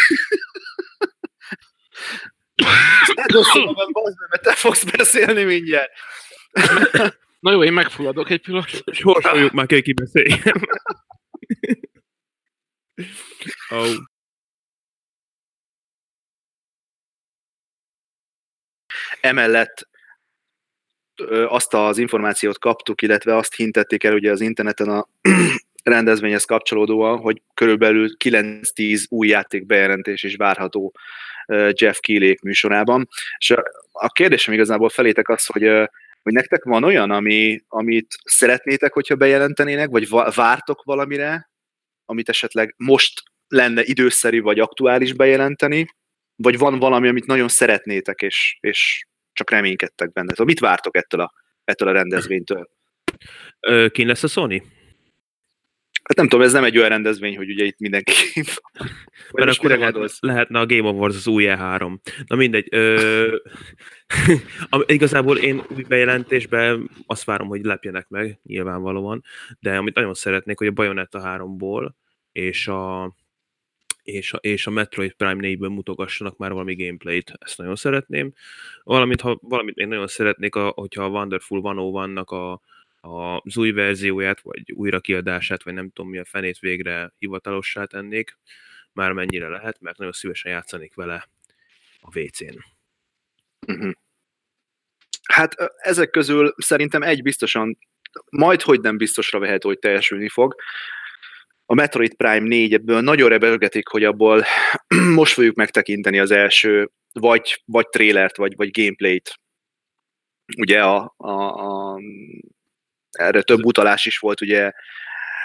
Mert 4.31 4.43
te 4.43 4.55
fogsz 4.55 4.85
beszélni 4.85 5.45
mindjárt. 5.45 5.91
Na 7.41 7.53
jó, 7.53 7.64
én 7.64 7.73
megfulladok 7.73 8.31
egy 8.31 8.41
pillanat. 8.41 8.85
Sorsoljuk 8.93 9.53
már 9.53 9.67
kell 9.67 9.81
kibeszéljen. 9.81 10.69
Oh. 13.69 13.95
Emellett 19.21 19.89
ö, 21.17 21.47
azt 21.47 21.75
az 21.75 21.99
információt 21.99 22.59
kaptuk, 22.59 23.03
illetve 23.03 23.37
azt 23.37 23.55
hintették 23.55 24.05
el 24.05 24.14
ugye 24.14 24.31
az 24.31 24.41
interneten 24.41 24.89
a 24.89 25.09
rendezvényhez 25.83 26.45
kapcsolódóan, 26.45 27.19
hogy 27.19 27.43
körülbelül 27.55 28.09
9-10 28.25 29.09
új 29.09 29.29
játék 29.29 29.67
bejelentés 29.67 30.23
is 30.23 30.37
várható 30.37 30.95
Jeff 31.49 31.99
Keighley 31.99 32.34
műsorában. 32.42 33.09
És 33.38 33.51
a, 33.92 34.09
kérdésem 34.09 34.55
igazából 34.55 34.88
felétek 34.88 35.28
az, 35.28 35.47
hogy, 35.47 35.62
hogy 36.22 36.32
nektek 36.32 36.64
van 36.64 36.84
olyan, 36.84 37.11
ami, 37.11 37.61
amit 37.68 38.14
szeretnétek, 38.24 38.92
hogyha 38.92 39.14
bejelentenének, 39.14 39.88
vagy 39.88 40.09
va- 40.09 40.34
vártok 40.34 40.82
valamire, 40.82 41.51
amit 42.05 42.28
esetleg 42.28 42.74
most 42.77 43.23
lenne 43.48 43.82
időszerű 43.85 44.40
vagy 44.40 44.60
aktuális 44.60 45.12
bejelenteni, 45.12 45.86
vagy 46.36 46.59
van 46.59 46.78
valami, 46.78 47.09
amit 47.09 47.27
nagyon 47.27 47.48
szeretnétek, 47.48 48.23
és, 48.23 48.56
és 48.60 49.06
csak 49.32 49.51
reménykedtek 49.51 50.12
benne. 50.12 50.31
Szóval 50.31 50.47
mit 50.47 50.60
vártok 50.60 50.97
ettől 50.97 51.20
a, 51.20 51.32
ettől 51.64 51.89
a 51.89 51.93
rendezvénytől? 51.93 52.68
Ö, 53.60 53.86
lesz 53.94 54.23
a 54.23 54.28
Sony? 54.28 54.62
Hát 56.07 56.16
nem 56.16 56.28
tudom, 56.28 56.45
ez 56.45 56.53
nem 56.53 56.65
egy 56.65 56.77
olyan 56.77 56.89
rendezvény, 56.89 57.37
hogy 57.37 57.51
ugye 57.51 57.65
itt 57.65 57.78
mindenki... 57.78 58.12
Mert 59.33 59.51
akkor 59.51 59.70
mire 59.70 59.77
le- 59.77 59.91
gondolsz? 59.91 60.19
lehetne 60.20 60.59
a 60.59 60.66
Game 60.66 60.89
Awards 60.89 61.16
az 61.16 61.27
új 61.27 61.45
E3. 61.49 61.99
Na 62.27 62.37
mindegy. 62.37 62.66
Ö, 62.70 63.37
igazából 64.87 65.39
én 65.39 65.62
új 65.74 65.83
bejelentésben 65.83 66.91
azt 67.07 67.24
várom, 67.24 67.49
hogy 67.49 67.65
lepjenek 67.65 68.09
meg, 68.09 68.39
nyilvánvalóan, 68.43 69.24
de 69.61 69.77
amit 69.77 69.95
nagyon 69.95 70.15
szeretnék, 70.15 70.59
hogy 70.59 70.66
a 70.66 70.73
Bayonetta 70.73 71.23
3-ból 71.24 71.91
és 72.33 72.69
a 72.69 73.15
és 74.03 74.33
a, 74.33 74.37
és 74.37 74.66
a 74.66 74.70
Metroid 74.70 75.12
Prime 75.12 75.49
4-ből 75.49 75.74
mutogassanak 75.74 76.37
már 76.37 76.53
valami 76.53 76.74
gameplayt, 76.74 77.33
ezt 77.39 77.59
nagyon 77.59 77.77
szeretném. 77.77 78.33
Valamint, 78.83 79.20
ha, 79.20 79.39
valamit 79.43 79.74
még 79.74 79.87
nagyon 79.87 80.07
szeretnék, 80.07 80.55
a, 80.55 80.69
hogyha 80.69 81.05
a 81.05 81.09
Wonderful 81.09 81.61
101-nak 81.65 82.24
a, 82.24 82.53
a, 82.53 82.61
az 83.01 83.56
új 83.56 83.70
verzióját, 83.70 84.40
vagy 84.40 84.73
újrakiadását, 84.73 85.62
vagy 85.62 85.74
nem 85.74 85.90
tudom 85.90 86.10
mi 86.10 86.18
a 86.18 86.24
fenét 86.24 86.59
végre 86.59 87.12
hivatalossá 87.18 87.85
tennék, 87.85 88.39
már 88.93 89.12
mennyire 89.12 89.48
lehet, 89.48 89.81
mert 89.81 89.98
nagyon 89.98 90.12
szívesen 90.12 90.52
játszanék 90.52 90.94
vele 90.94 91.28
a 92.01 92.18
WC-n. 92.18 92.59
Mhm. 93.66 93.90
Hát 95.28 95.55
ezek 95.77 96.10
közül 96.10 96.55
szerintem 96.56 97.02
egy 97.02 97.23
biztosan, 97.23 97.78
majd 98.31 98.62
hogy 98.62 98.81
nem 98.81 98.97
biztosra 98.97 99.39
vehető, 99.39 99.68
hogy 99.68 99.78
teljesülni 99.78 100.28
fog. 100.28 100.55
A 101.64 101.74
Metroid 101.74 102.14
Prime 102.14 102.47
4 102.47 102.73
ebből 102.73 103.01
nagyon 103.01 103.28
rebelgetik, 103.28 103.89
hogy 103.89 104.05
abból 104.05 104.44
most 105.20 105.32
fogjuk 105.32 105.55
megtekinteni 105.55 106.18
az 106.18 106.31
első 106.31 106.90
vagy, 107.12 107.62
vagy 107.64 107.89
trélert, 107.89 108.36
vagy, 108.36 108.56
vagy 108.56 108.70
gameplayt. 108.70 109.35
Ugye 110.56 110.85
a, 110.85 111.14
a, 111.16 111.31
a, 111.31 112.01
erre 113.18 113.43
több 113.43 113.64
utalás 113.64 114.06
is 114.06 114.18
volt, 114.18 114.40
ugye 114.40 114.72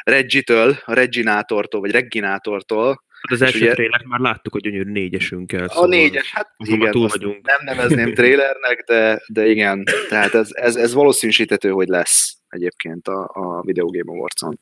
Reggie-től, 0.03 0.77
a 0.85 0.93
Reginátortól, 0.93 1.81
vagy 1.81 1.91
Reginátortól, 1.91 3.03
Hát 3.21 3.31
az 3.31 3.41
első 3.41 3.57
ugye- 3.59 3.73
trélert 3.73 4.05
már 4.05 4.19
láttuk 4.19 4.55
a 4.55 4.59
gyönyörű 4.59 4.91
négyesünkkel. 4.91 5.65
A 5.65 5.85
négyes, 5.85 6.31
hát 6.31 6.53
igen, 6.57 6.91
túl 6.91 7.07
vagyunk. 7.07 7.45
nem 7.45 7.57
nevezném 7.63 8.13
trailernek, 8.17 8.83
de, 8.87 9.21
de 9.27 9.45
igen, 9.47 9.83
tehát 10.09 10.33
ez, 10.33 10.49
ez, 10.51 10.75
ez 10.75 10.93
valószínűsítető, 10.93 11.69
hogy 11.69 11.87
lesz 11.87 12.37
egyébként 12.49 13.07
a, 13.07 13.29
a 13.33 13.61
Video 13.61 13.85
Game 13.85 14.11
Awards-on. 14.11 14.59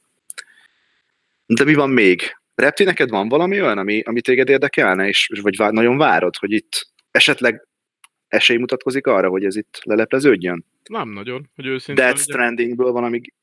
De 1.45 1.63
mi 1.63 1.73
van 1.73 1.89
még? 1.89 2.37
Repti, 2.55 2.83
neked 2.83 3.09
van 3.09 3.29
valami 3.29 3.61
olyan, 3.61 3.77
ami, 3.77 4.01
ami 4.01 4.21
téged 4.21 4.49
érdekelne, 4.49 5.07
és, 5.07 5.29
vagy 5.41 5.55
vá- 5.57 5.71
nagyon 5.71 5.97
várod, 5.97 6.35
hogy 6.35 6.51
itt 6.51 6.87
esetleg 7.11 7.67
esély 8.29 8.57
mutatkozik 8.57 9.07
arra, 9.07 9.29
hogy 9.29 9.45
ez 9.45 9.55
itt 9.55 9.79
lelepleződjön? 9.83 10.65
Nem 10.89 11.09
nagyon, 11.09 11.49
hogy 11.55 11.65
Death 11.65 11.87
legyek. 11.87 12.17
Strandingből 12.17 12.91
van, 12.91 13.03
amíg 13.03 13.33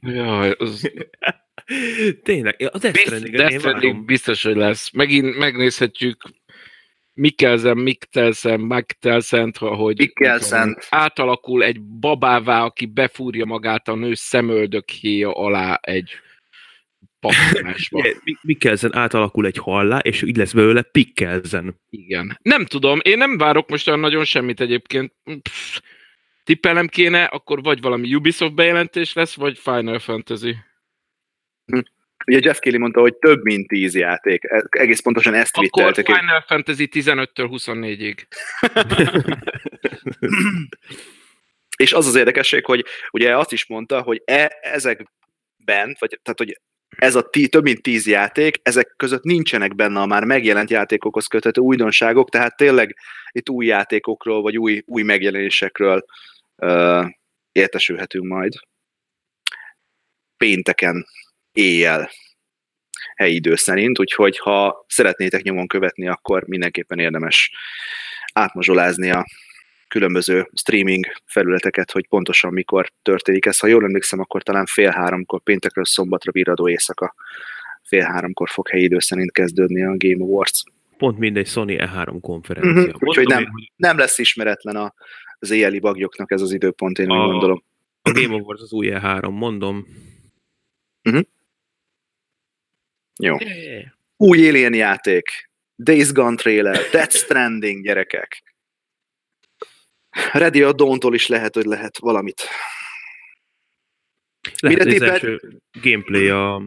Jaj, 0.00 0.54
az 0.58 0.90
Tényleg, 2.22 2.56
a 2.72 2.78
Death 2.78 2.98
Stranding-et 2.98 3.40
Death 3.40 3.58
Stranding 3.58 4.04
biztos, 4.04 4.42
hogy 4.42 4.56
lesz. 4.56 4.90
Megint 4.92 5.38
megnézhetjük 5.38 6.22
Mikkelsen, 7.14 7.76
Mikkelsen, 7.76 8.60
Mikkelsen, 8.60 9.52
hogy 9.58 9.98
Mikkelsen. 9.98 10.78
átalakul 10.90 11.62
egy 11.64 11.82
babává, 11.82 12.64
aki 12.64 12.86
befúrja 12.86 13.44
magát 13.44 13.88
a 13.88 13.94
nő 13.94 14.14
szemöldökhéja 14.14 15.32
alá 15.32 15.78
egy 15.82 16.10
pakolásba. 17.20 17.98
Ugye, 17.98 18.14
Mi- 18.24 18.36
Mikkelsen 18.42 18.94
átalakul 18.96 19.46
egy 19.46 19.56
hallá, 19.56 19.98
és 19.98 20.22
így 20.22 20.36
lesz 20.36 20.52
belőle 20.52 20.82
Pikkelsen. 20.82 21.80
Igen. 21.90 22.38
Nem 22.42 22.64
tudom, 22.64 22.98
én 23.02 23.18
nem 23.18 23.38
várok 23.38 23.68
most 23.68 23.88
olyan 23.88 24.00
nagyon 24.00 24.24
semmit 24.24 24.60
egyébként. 24.60 25.12
Pff, 25.42 25.78
tippelnem 26.44 26.86
kéne, 26.88 27.24
akkor 27.24 27.62
vagy 27.62 27.80
valami 27.80 28.14
Ubisoft 28.14 28.54
bejelentés 28.54 29.12
lesz, 29.12 29.34
vagy 29.34 29.58
Final 29.58 29.98
Fantasy. 29.98 30.56
ugye 32.26 32.38
Jeff 32.42 32.58
Keighley 32.58 32.80
mondta, 32.80 33.00
hogy 33.00 33.14
több 33.16 33.42
mint 33.42 33.68
tíz 33.68 33.94
játék. 33.94 34.44
E- 34.44 34.64
Egész 34.70 35.00
pontosan 35.00 35.34
ezt 35.34 35.56
Akkor 35.56 35.68
twitteltek. 35.70 36.08
és- 36.08 36.14
Final 36.18 36.40
Fantasy 36.46 36.88
15-től 36.92 37.48
24-ig. 37.50 38.16
És 41.76 41.92
az 41.92 42.06
az 42.06 42.14
érdekesség, 42.14 42.64
hogy 42.64 42.84
ugye 43.10 43.36
azt 43.36 43.52
is 43.52 43.66
mondta, 43.66 44.00
hogy 44.02 44.22
e, 44.24 44.58
ezekben, 44.60 45.96
vagy 45.98 46.18
tehát, 46.22 46.38
hogy 46.38 46.60
ez 46.96 47.14
a 47.14 47.22
tí, 47.22 47.48
több 47.48 47.62
mint 47.62 47.82
tíz 47.82 48.06
játék, 48.06 48.60
ezek 48.62 48.94
között 48.96 49.22
nincsenek 49.22 49.74
benne 49.74 50.00
a 50.00 50.06
már 50.06 50.24
megjelent 50.24 50.70
játékokhoz 50.70 51.26
köthető 51.26 51.60
újdonságok, 51.60 52.30
tehát 52.30 52.56
tényleg 52.56 52.96
itt 53.32 53.48
új 53.50 53.66
játékokról, 53.66 54.42
vagy 54.42 54.58
új, 54.58 54.82
új 54.86 55.02
megjelenésekről 55.02 56.04
uh, 56.56 57.06
értesülhetünk 57.52 58.24
majd. 58.24 58.52
Pénteken 60.36 61.06
éjjel 61.52 62.10
helyi 63.16 63.34
idő 63.34 63.54
szerint, 63.54 63.98
úgyhogy 63.98 64.38
ha 64.38 64.84
szeretnétek 64.88 65.42
nyomon 65.42 65.66
követni, 65.66 66.08
akkor 66.08 66.44
mindenképpen 66.46 66.98
érdemes 66.98 67.50
átmozsolázni 68.32 69.10
a 69.10 69.26
különböző 69.90 70.48
streaming 70.54 71.06
felületeket, 71.24 71.90
hogy 71.90 72.06
pontosan 72.08 72.52
mikor 72.52 72.92
történik 73.02 73.46
ez. 73.46 73.58
Ha 73.58 73.66
jól 73.66 73.84
emlékszem, 73.84 74.20
akkor 74.20 74.42
talán 74.42 74.66
fél 74.66 74.90
háromkor, 74.90 75.40
péntekről 75.42 75.84
szombatra 75.84 76.32
virradó 76.32 76.68
éjszaka, 76.68 77.14
fél 77.82 78.02
háromkor 78.02 78.48
fog 78.48 78.68
helyi 78.68 78.82
idő 78.82 78.98
szerint 78.98 79.32
kezdődni 79.32 79.82
a 79.82 79.94
Game 79.96 80.24
Awards. 80.24 80.62
Pont 80.96 81.18
mindegy 81.18 81.46
Sony 81.46 81.76
E3 81.78 82.16
konferencia. 82.20 82.82
Mhm, 82.82 83.08
úgyhogy 83.08 83.26
nem. 83.26 83.40
én, 83.42 83.48
hogy 83.48 83.72
Nem 83.76 83.98
lesz 83.98 84.18
ismeretlen 84.18 84.76
a, 84.76 84.94
az 85.38 85.50
éjjeli 85.50 85.78
bagyoknak 85.78 86.30
ez 86.30 86.40
az 86.40 86.52
időpont, 86.52 86.98
én 86.98 87.10
úgy 87.10 87.18
A- 87.18 87.26
gondolom. 87.30 87.62
A 88.02 88.10
Game 88.10 88.34
Awards 88.34 88.62
az 88.62 88.72
új 88.72 88.88
E3, 88.92 89.30
mondom. 89.30 89.86
Jó. 93.22 93.36
Új 94.16 94.48
Alien 94.48 94.74
játék, 94.74 95.50
Days 95.76 96.12
Gone 96.12 96.36
trailer, 96.36 96.78
Death 96.92 97.14
Stranding, 97.16 97.82
gyerekek. 97.82 98.42
Ready 100.32 100.62
a 100.62 100.72
Dawn-tól 100.72 101.14
is 101.14 101.26
lehet, 101.26 101.54
hogy 101.54 101.64
lehet 101.64 101.98
valamit. 101.98 102.42
Lehet, 104.60 104.84
Mire 104.84 104.94
az 104.94 105.02
első 105.10 105.60
gameplay 105.82 106.28
a 106.28 106.62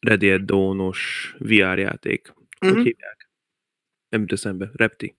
Ready 0.00 0.30
at 0.30 0.44
Dawn-os 0.44 1.34
VR 1.38 1.78
játék. 1.78 2.32
Hogy 2.58 2.72
Mhm. 2.72 2.82
hívják? 2.82 3.28
Nem 4.08 4.20
jut 4.20 4.32
eszembe. 4.32 4.70
Repti. 4.74 5.16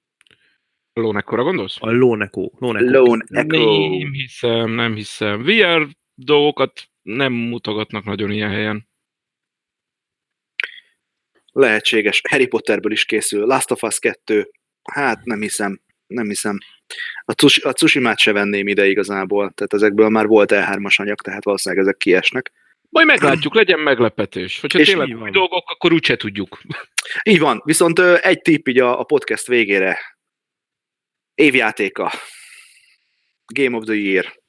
Lónekkora 0.94 1.44
gondolsz? 1.44 1.78
A 1.80 1.92
Lóneko. 1.92 2.52
Lóneko. 2.58 2.92
Lone 2.92 3.26
Echo. 3.30 3.88
Nem 3.98 4.12
hiszem, 4.12 4.70
nem 4.72 4.96
hiszem. 4.96 5.44
VR 5.44 5.88
dolgokat 6.14 6.90
nem 7.02 7.34
mutogatnak 7.34 8.04
nagyon 8.04 8.32
ilyen 8.32 8.50
helyen. 8.50 8.88
Lehetséges. 11.52 12.22
Harry 12.30 12.48
Potterből 12.48 12.92
is 12.92 13.06
készül. 13.06 13.46
Last 13.46 13.72
of 13.72 13.84
Us 13.84 14.00
2. 14.00 14.52
Hát 14.84 15.24
nem 15.26 15.42
hiszem. 15.42 15.82
Nem 16.08 16.28
hiszem. 16.28 16.58
A, 17.26 17.34
Tsush- 17.34 17.66
a 17.66 17.74
Tsushima-t 17.74 18.20
se 18.20 18.32
venném 18.32 18.68
ide 18.68 18.88
igazából. 18.88 19.52
Tehát 19.56 19.74
ezekből 19.74 20.10
már 20.10 20.28
volt 20.28 20.52
E3-as 20.54 20.96
anyag, 20.96 21.22
tehát 21.22 21.44
valószínűleg 21.44 21.86
ezek 21.86 21.98
kiesnek. 21.98 22.52
Majd 22.90 23.08
meglátjuk, 23.08 23.56
legyen 23.56 23.80
meglepetés. 23.80 24.60
Hogyha 24.60 24.80
És 24.80 24.88
tényleg 24.88 25.22
új 25.22 25.32
dolgok, 25.32 25.70
akkor 25.70 25.94
úgyse 25.94 26.16
tudjuk. 26.16 26.62
Így 27.24 27.40
van. 27.40 27.62
Viszont 27.66 28.00
egy 28.00 28.42
tipp 28.42 28.68
így 28.68 28.80
a, 28.80 29.00
a 29.00 29.04
podcast 29.04 29.48
végére. 29.48 30.00
Évjátéka. 31.36 32.12
Game 33.46 33.78
of 33.78 33.84
the 33.84 33.94
Year. 33.94 34.40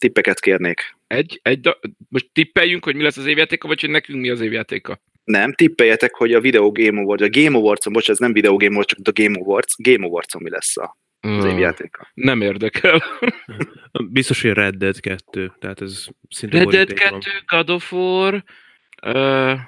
Tippeket 0.00 0.40
kérnék. 0.40 0.96
Egy, 1.06 1.40
egy, 1.42 1.76
most 2.08 2.28
tippeljünk, 2.32 2.84
hogy 2.84 2.94
mi 2.94 3.02
lesz 3.02 3.16
az 3.16 3.26
évjátéka, 3.26 3.68
vagy 3.68 3.80
hogy 3.80 3.90
nekünk 3.90 4.20
mi 4.20 4.30
az 4.30 4.40
évjátéka. 4.40 5.00
Nem, 5.24 5.52
tippeljetek, 5.52 6.14
hogy 6.14 6.32
a 6.34 6.40
Video 6.40 6.70
Game 6.72 7.00
Awards, 7.00 7.22
a 7.22 7.28
Game 7.30 7.56
Awards-on, 7.56 7.92
bocs, 7.92 8.10
ez 8.10 8.18
nem 8.18 8.32
Video 8.32 8.56
Game 8.56 8.72
Awards, 8.72 8.94
csak 8.94 9.16
a 9.18 9.22
Game 9.22 9.38
Awards, 9.38 9.74
Game 9.76 10.06
Awards-on 10.06 10.42
mi 10.42 10.50
lesz 10.50 10.76
a- 10.76 10.98
az 11.20 11.44
Ö, 11.44 11.48
évjátéka. 11.50 12.10
Nem 12.14 12.40
érdekel. 12.40 13.02
Biztos, 14.12 14.42
hogy 14.42 14.52
Red 14.52 14.74
Dead 14.74 15.00
2. 15.00 15.52
Tehát 15.58 15.80
ez 15.80 16.06
szinte 16.28 16.58
Red 16.58 16.68
Dead 16.68 16.86
borítékolom. 16.86 17.20
2, 17.20 17.30
God 17.56 17.70
of 17.70 17.92
War, 17.92 18.44
ö, 19.02 19.10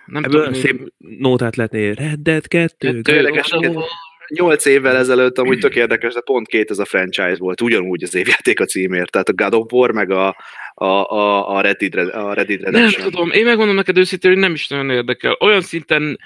nem 0.06 0.24
Ebből 0.24 0.44
tudom, 0.44 0.52
szép 0.60 0.92
nótát 0.98 1.56
lehetne 1.56 1.78
írni. 1.78 2.04
Red 2.04 2.18
Dead 2.18 2.46
2. 2.48 2.74
Kettő, 2.92 3.14
Érdekes, 3.16 3.50
God 3.50 3.58
of 3.58 3.64
igen. 3.64 3.74
War. 3.76 3.88
Nyolc 4.34 4.64
évvel 4.66 4.96
ezelőtt 4.96 5.38
amúgy 5.38 5.58
tök 5.58 5.74
érdekes, 5.76 6.14
de 6.14 6.20
pont 6.20 6.46
két 6.46 6.70
ez 6.70 6.78
a 6.78 6.84
franchise 6.84 7.36
volt, 7.38 7.60
ugyanúgy 7.60 8.02
az 8.02 8.14
évjáték 8.14 8.60
a 8.60 8.64
címért, 8.64 9.10
tehát 9.10 9.28
a 9.28 9.32
God 9.32 9.54
of 9.54 9.72
War, 9.72 9.90
meg 9.92 10.10
a, 10.10 10.36
a, 10.74 10.84
a, 10.84 11.48
a, 11.56 11.60
Red, 11.60 11.76
Dead, 11.76 11.94
Red- 11.94 12.14
a 12.14 12.32
Red 12.32 12.46
Dead 12.46 12.60
Nem 12.60 12.72
Redemption. 12.72 13.10
tudom, 13.10 13.30
én 13.30 13.44
megmondom 13.44 13.74
neked 13.74 13.96
őszintén, 13.98 14.30
hogy 14.30 14.40
nem 14.40 14.52
is 14.52 14.68
nagyon 14.68 14.90
érdekel. 14.90 15.36
Olyan 15.40 15.60
szinten, 15.60 16.18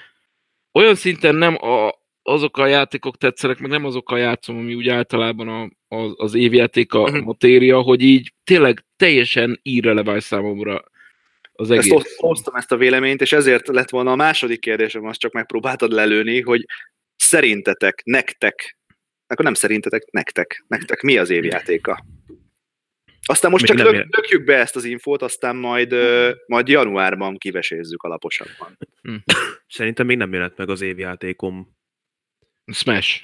olyan 0.73 0.95
szinten 0.95 1.35
nem 1.35 1.55
a, 1.63 1.91
azok 2.21 2.57
a 2.57 2.65
játékok 2.65 3.17
tetszenek, 3.17 3.59
meg 3.59 3.69
nem 3.71 3.85
azokkal 3.85 4.19
játszom, 4.19 4.57
ami 4.57 4.73
úgy 4.73 4.87
általában 4.89 5.47
a, 5.47 5.95
a, 5.95 6.13
az 6.15 6.33
évjáték 6.33 6.93
a 6.93 7.01
Mhm. 7.09 7.17
matéria, 7.23 7.79
hogy 7.81 8.01
így 8.01 8.33
tényleg 8.43 8.85
teljesen 8.97 9.59
irreleváns 9.61 10.23
számomra 10.23 10.83
az 11.53 11.71
Ezt 11.71 11.79
egész. 11.79 11.91
oszt- 11.93 12.15
osztom 12.17 12.55
ezt 12.55 12.71
a 12.71 12.77
véleményt, 12.77 13.21
és 13.21 13.31
ezért 13.31 13.67
lett 13.67 13.89
volna 13.89 14.11
a 14.11 14.15
második 14.15 14.59
kérdésem, 14.59 15.05
azt 15.05 15.19
csak 15.19 15.31
megpróbáltad 15.31 15.91
lelőni, 15.91 16.41
hogy 16.41 16.65
szerintetek, 17.15 18.01
nektek, 18.05 18.77
akkor 19.27 19.45
nem 19.45 19.53
szerintetek, 19.53 20.03
nektek, 20.11 20.63
nektek 20.67 21.01
mi 21.01 21.17
az 21.17 21.29
évjátéka? 21.29 22.05
Aztán 23.29 23.51
most 23.51 23.67
Még 23.67 23.77
csak 23.77 23.91
lök, 23.91 24.15
lökjük 24.15 24.43
be 24.43 24.55
ezt 24.55 24.75
az 24.75 24.83
infót, 24.83 25.21
aztán 25.21 25.55
majd, 25.55 25.95
majd 26.47 26.67
januárban 26.67 27.37
kivesézzük 27.37 28.03
alaposabban. 28.03 28.77
Szerintem 29.67 30.05
még 30.05 30.17
nem 30.17 30.33
jelent 30.33 30.57
meg 30.57 30.69
az 30.69 30.81
évjátékom. 30.81 31.75
Smash. 32.65 33.23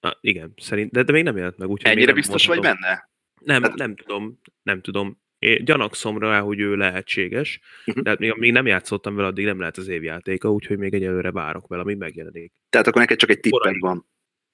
Ah, 0.00 0.12
igen, 0.20 0.52
szerint, 0.56 0.90
de, 0.92 1.02
de 1.02 1.12
még 1.12 1.22
nem 1.22 1.36
jelent 1.36 1.56
meg. 1.58 1.68
Úgyhogy 1.68 1.88
még 1.90 1.96
Ennyire 1.96 2.12
biztos 2.12 2.46
vagy 2.46 2.56
mondhatom. 2.56 2.80
benne? 2.82 3.08
Nem, 3.40 3.62
Hát- 3.62 3.74
nem 3.74 3.96
tudom, 3.96 4.40
nem 4.62 4.80
tudom. 4.80 5.20
Én 5.38 5.64
gyanakszom 5.64 6.18
rá, 6.18 6.40
hogy 6.40 6.60
ő 6.60 6.76
lehetséges, 6.76 7.60
Mhm. 7.84 8.00
de 8.02 8.10
hát 8.10 8.18
még, 8.18 8.32
még 8.34 8.52
nem 8.52 8.66
játszottam 8.66 9.14
vele, 9.14 9.28
addig 9.28 9.44
nem 9.44 9.58
lehet 9.58 9.76
az 9.76 9.88
évjátéka, 9.88 10.52
úgyhogy 10.52 10.78
még 10.78 10.94
egyelőre 10.94 11.32
várok 11.32 11.66
vele, 11.66 11.82
amíg 11.82 11.96
megjelenik. 11.96 12.52
Tehát 12.70 12.86
akkor 12.86 13.00
neked 13.00 13.18
csak 13.18 13.30
egy 13.30 13.40
tipped 13.40 13.78
van. 13.78 14.06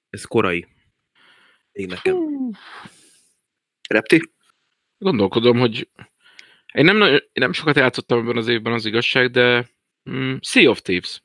Ez 0.09 0.23
korai. 0.23 0.67
Még 1.71 1.87
nekem. 1.87 2.15
Repti? 3.89 4.31
Gondolkodom, 4.97 5.57
hogy 5.57 5.89
én 6.73 6.85
nem, 6.85 7.01
én 7.01 7.21
nem 7.33 7.53
sokat 7.53 7.75
játszottam 7.75 8.19
ebben 8.19 8.37
az 8.37 8.47
évben 8.47 8.73
az 8.73 8.85
igazság, 8.85 9.31
de 9.31 9.69
mm, 10.09 10.35
Sea 10.41 10.69
of 10.69 10.81
Thieves. 10.81 11.21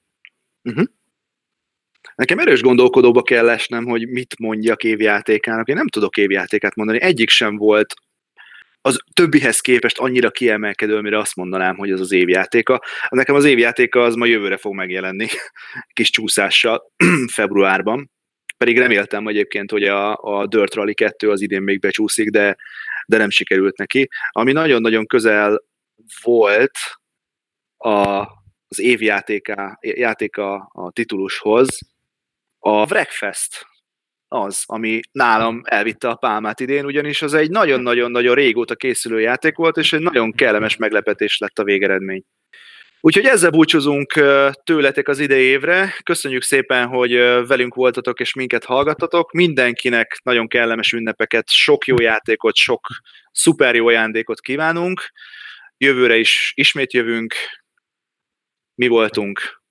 Nekem 2.15 2.39
erős 2.39 2.62
gondolkodóba 2.62 3.23
kell 3.23 3.49
esnem, 3.49 3.85
hogy 3.85 4.09
mit 4.09 4.39
mondjak 4.39 4.85
évjátékának. 4.85 5.69
Én 5.69 5.77
nem 5.77 5.89
tudok 5.89 6.16
évjátékát 6.16 6.74
mondani. 6.74 7.01
Egyik 7.01 7.28
sem 7.28 7.57
volt 7.57 7.94
az 8.81 8.99
többihez 9.12 9.61
képest 9.61 9.99
annyira 9.99 10.31
kiemelkedő, 10.31 10.97
amire 10.97 11.19
azt 11.19 11.36
mondanám, 11.36 11.77
hogy 11.77 11.90
az 11.90 12.01
az 12.01 12.12
évjátéka. 12.12 12.82
Nekem 13.09 13.35
az 13.35 13.44
évjátéka 13.44 14.03
az 14.03 14.15
ma 14.15 14.27
jövőre 14.27 14.57
fog 14.57 14.74
megjelenni, 14.74 15.27
kis 15.93 16.11
csúszással, 16.11 16.93
februárban. 17.35 18.11
Pedig 18.57 18.78
reméltem 18.78 19.27
egyébként, 19.27 19.70
hogy 19.70 19.82
a, 19.82 20.16
a 20.16 20.47
Dirt 20.47 20.74
Rally 20.74 20.94
2 20.94 21.31
az 21.31 21.40
idén 21.40 21.62
még 21.62 21.81
becsúszik, 21.81 22.31
de, 22.31 22.57
de 23.07 23.16
nem 23.16 23.31
sikerült 23.31 23.77
neki. 23.77 24.09
Ami 24.31 24.53
nagyon-nagyon 24.53 25.07
közel 25.07 25.62
volt 26.23 26.79
a 27.77 28.27
az 28.73 28.81
év 28.81 29.03
játéka, 29.03 29.79
játéka 29.81 30.55
a 30.73 30.91
titulushoz. 30.91 31.79
A 32.59 32.85
Wreckfest 32.85 33.66
az, 34.29 34.62
ami 34.66 35.01
nálam 35.12 35.61
elvitte 35.65 36.09
a 36.09 36.15
pálmát 36.15 36.61
idén, 36.61 36.85
ugyanis 36.85 37.23
az 37.23 37.35
egy 37.35 37.51
nagyon-nagyon-nagyon 37.51 38.35
régóta 38.35 38.74
készülő 38.74 39.20
játék 39.20 39.57
volt, 39.57 39.77
és 39.77 39.93
egy 39.93 40.01
nagyon 40.01 40.33
kellemes 40.33 40.77
meglepetés 40.77 41.39
lett 41.39 41.59
a 41.59 41.65
végeredmény. 41.65 42.24
Úgyhogy 43.05 43.24
ezzel 43.24 43.51
búcsúzunk 43.51 44.12
tőletek 44.65 45.09
az 45.09 45.19
idei 45.19 45.45
évre. 45.45 45.95
Köszönjük 46.03 46.43
szépen, 46.43 46.87
hogy 46.87 47.12
velünk 47.47 47.74
voltatok 47.74 48.20
és 48.20 48.35
minket 48.35 48.65
hallgattatok. 48.65 49.33
Mindenkinek 49.33 50.20
nagyon 50.23 50.49
kellemes 50.49 50.93
ünnepeket, 50.93 51.51
sok 51.51 51.87
jó 51.87 52.01
játékot, 52.01 52.55
sok 52.57 52.87
szuper 53.33 53.74
jó 53.74 53.87
ajándékot 53.87 54.41
kívánunk. 54.41 55.11
Jövőre 55.77 56.16
is 56.16 56.53
ismét 56.57 56.93
jövünk. 56.93 57.35
Mi 58.74 58.89
voltunk? 58.89 59.62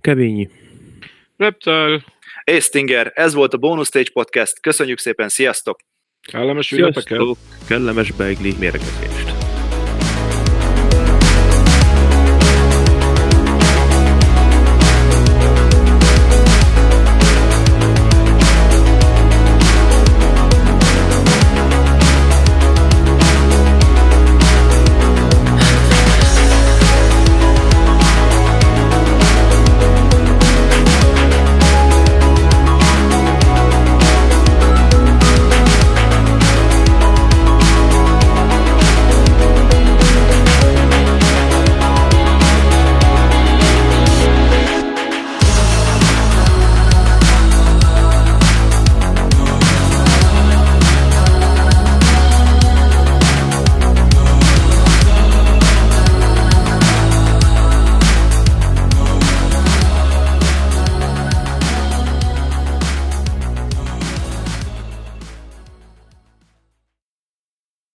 Kevényi. 0.00 0.50
Reptile. 1.36 2.04
És 2.44 2.64
Stinger, 2.64 3.12
ez 3.14 3.34
volt 3.34 3.54
a 3.54 3.58
Bonus 3.58 3.86
Stage 3.86 4.10
Podcast. 4.12 4.60
Köszönjük 4.60 4.98
szépen, 4.98 5.28
sziasztok! 5.28 5.80
Kellemes 6.20 6.72
ünnepeket! 6.72 7.20
Kellemes 7.68 8.12
beigli 8.12 8.54
mérgezést! 8.58 9.39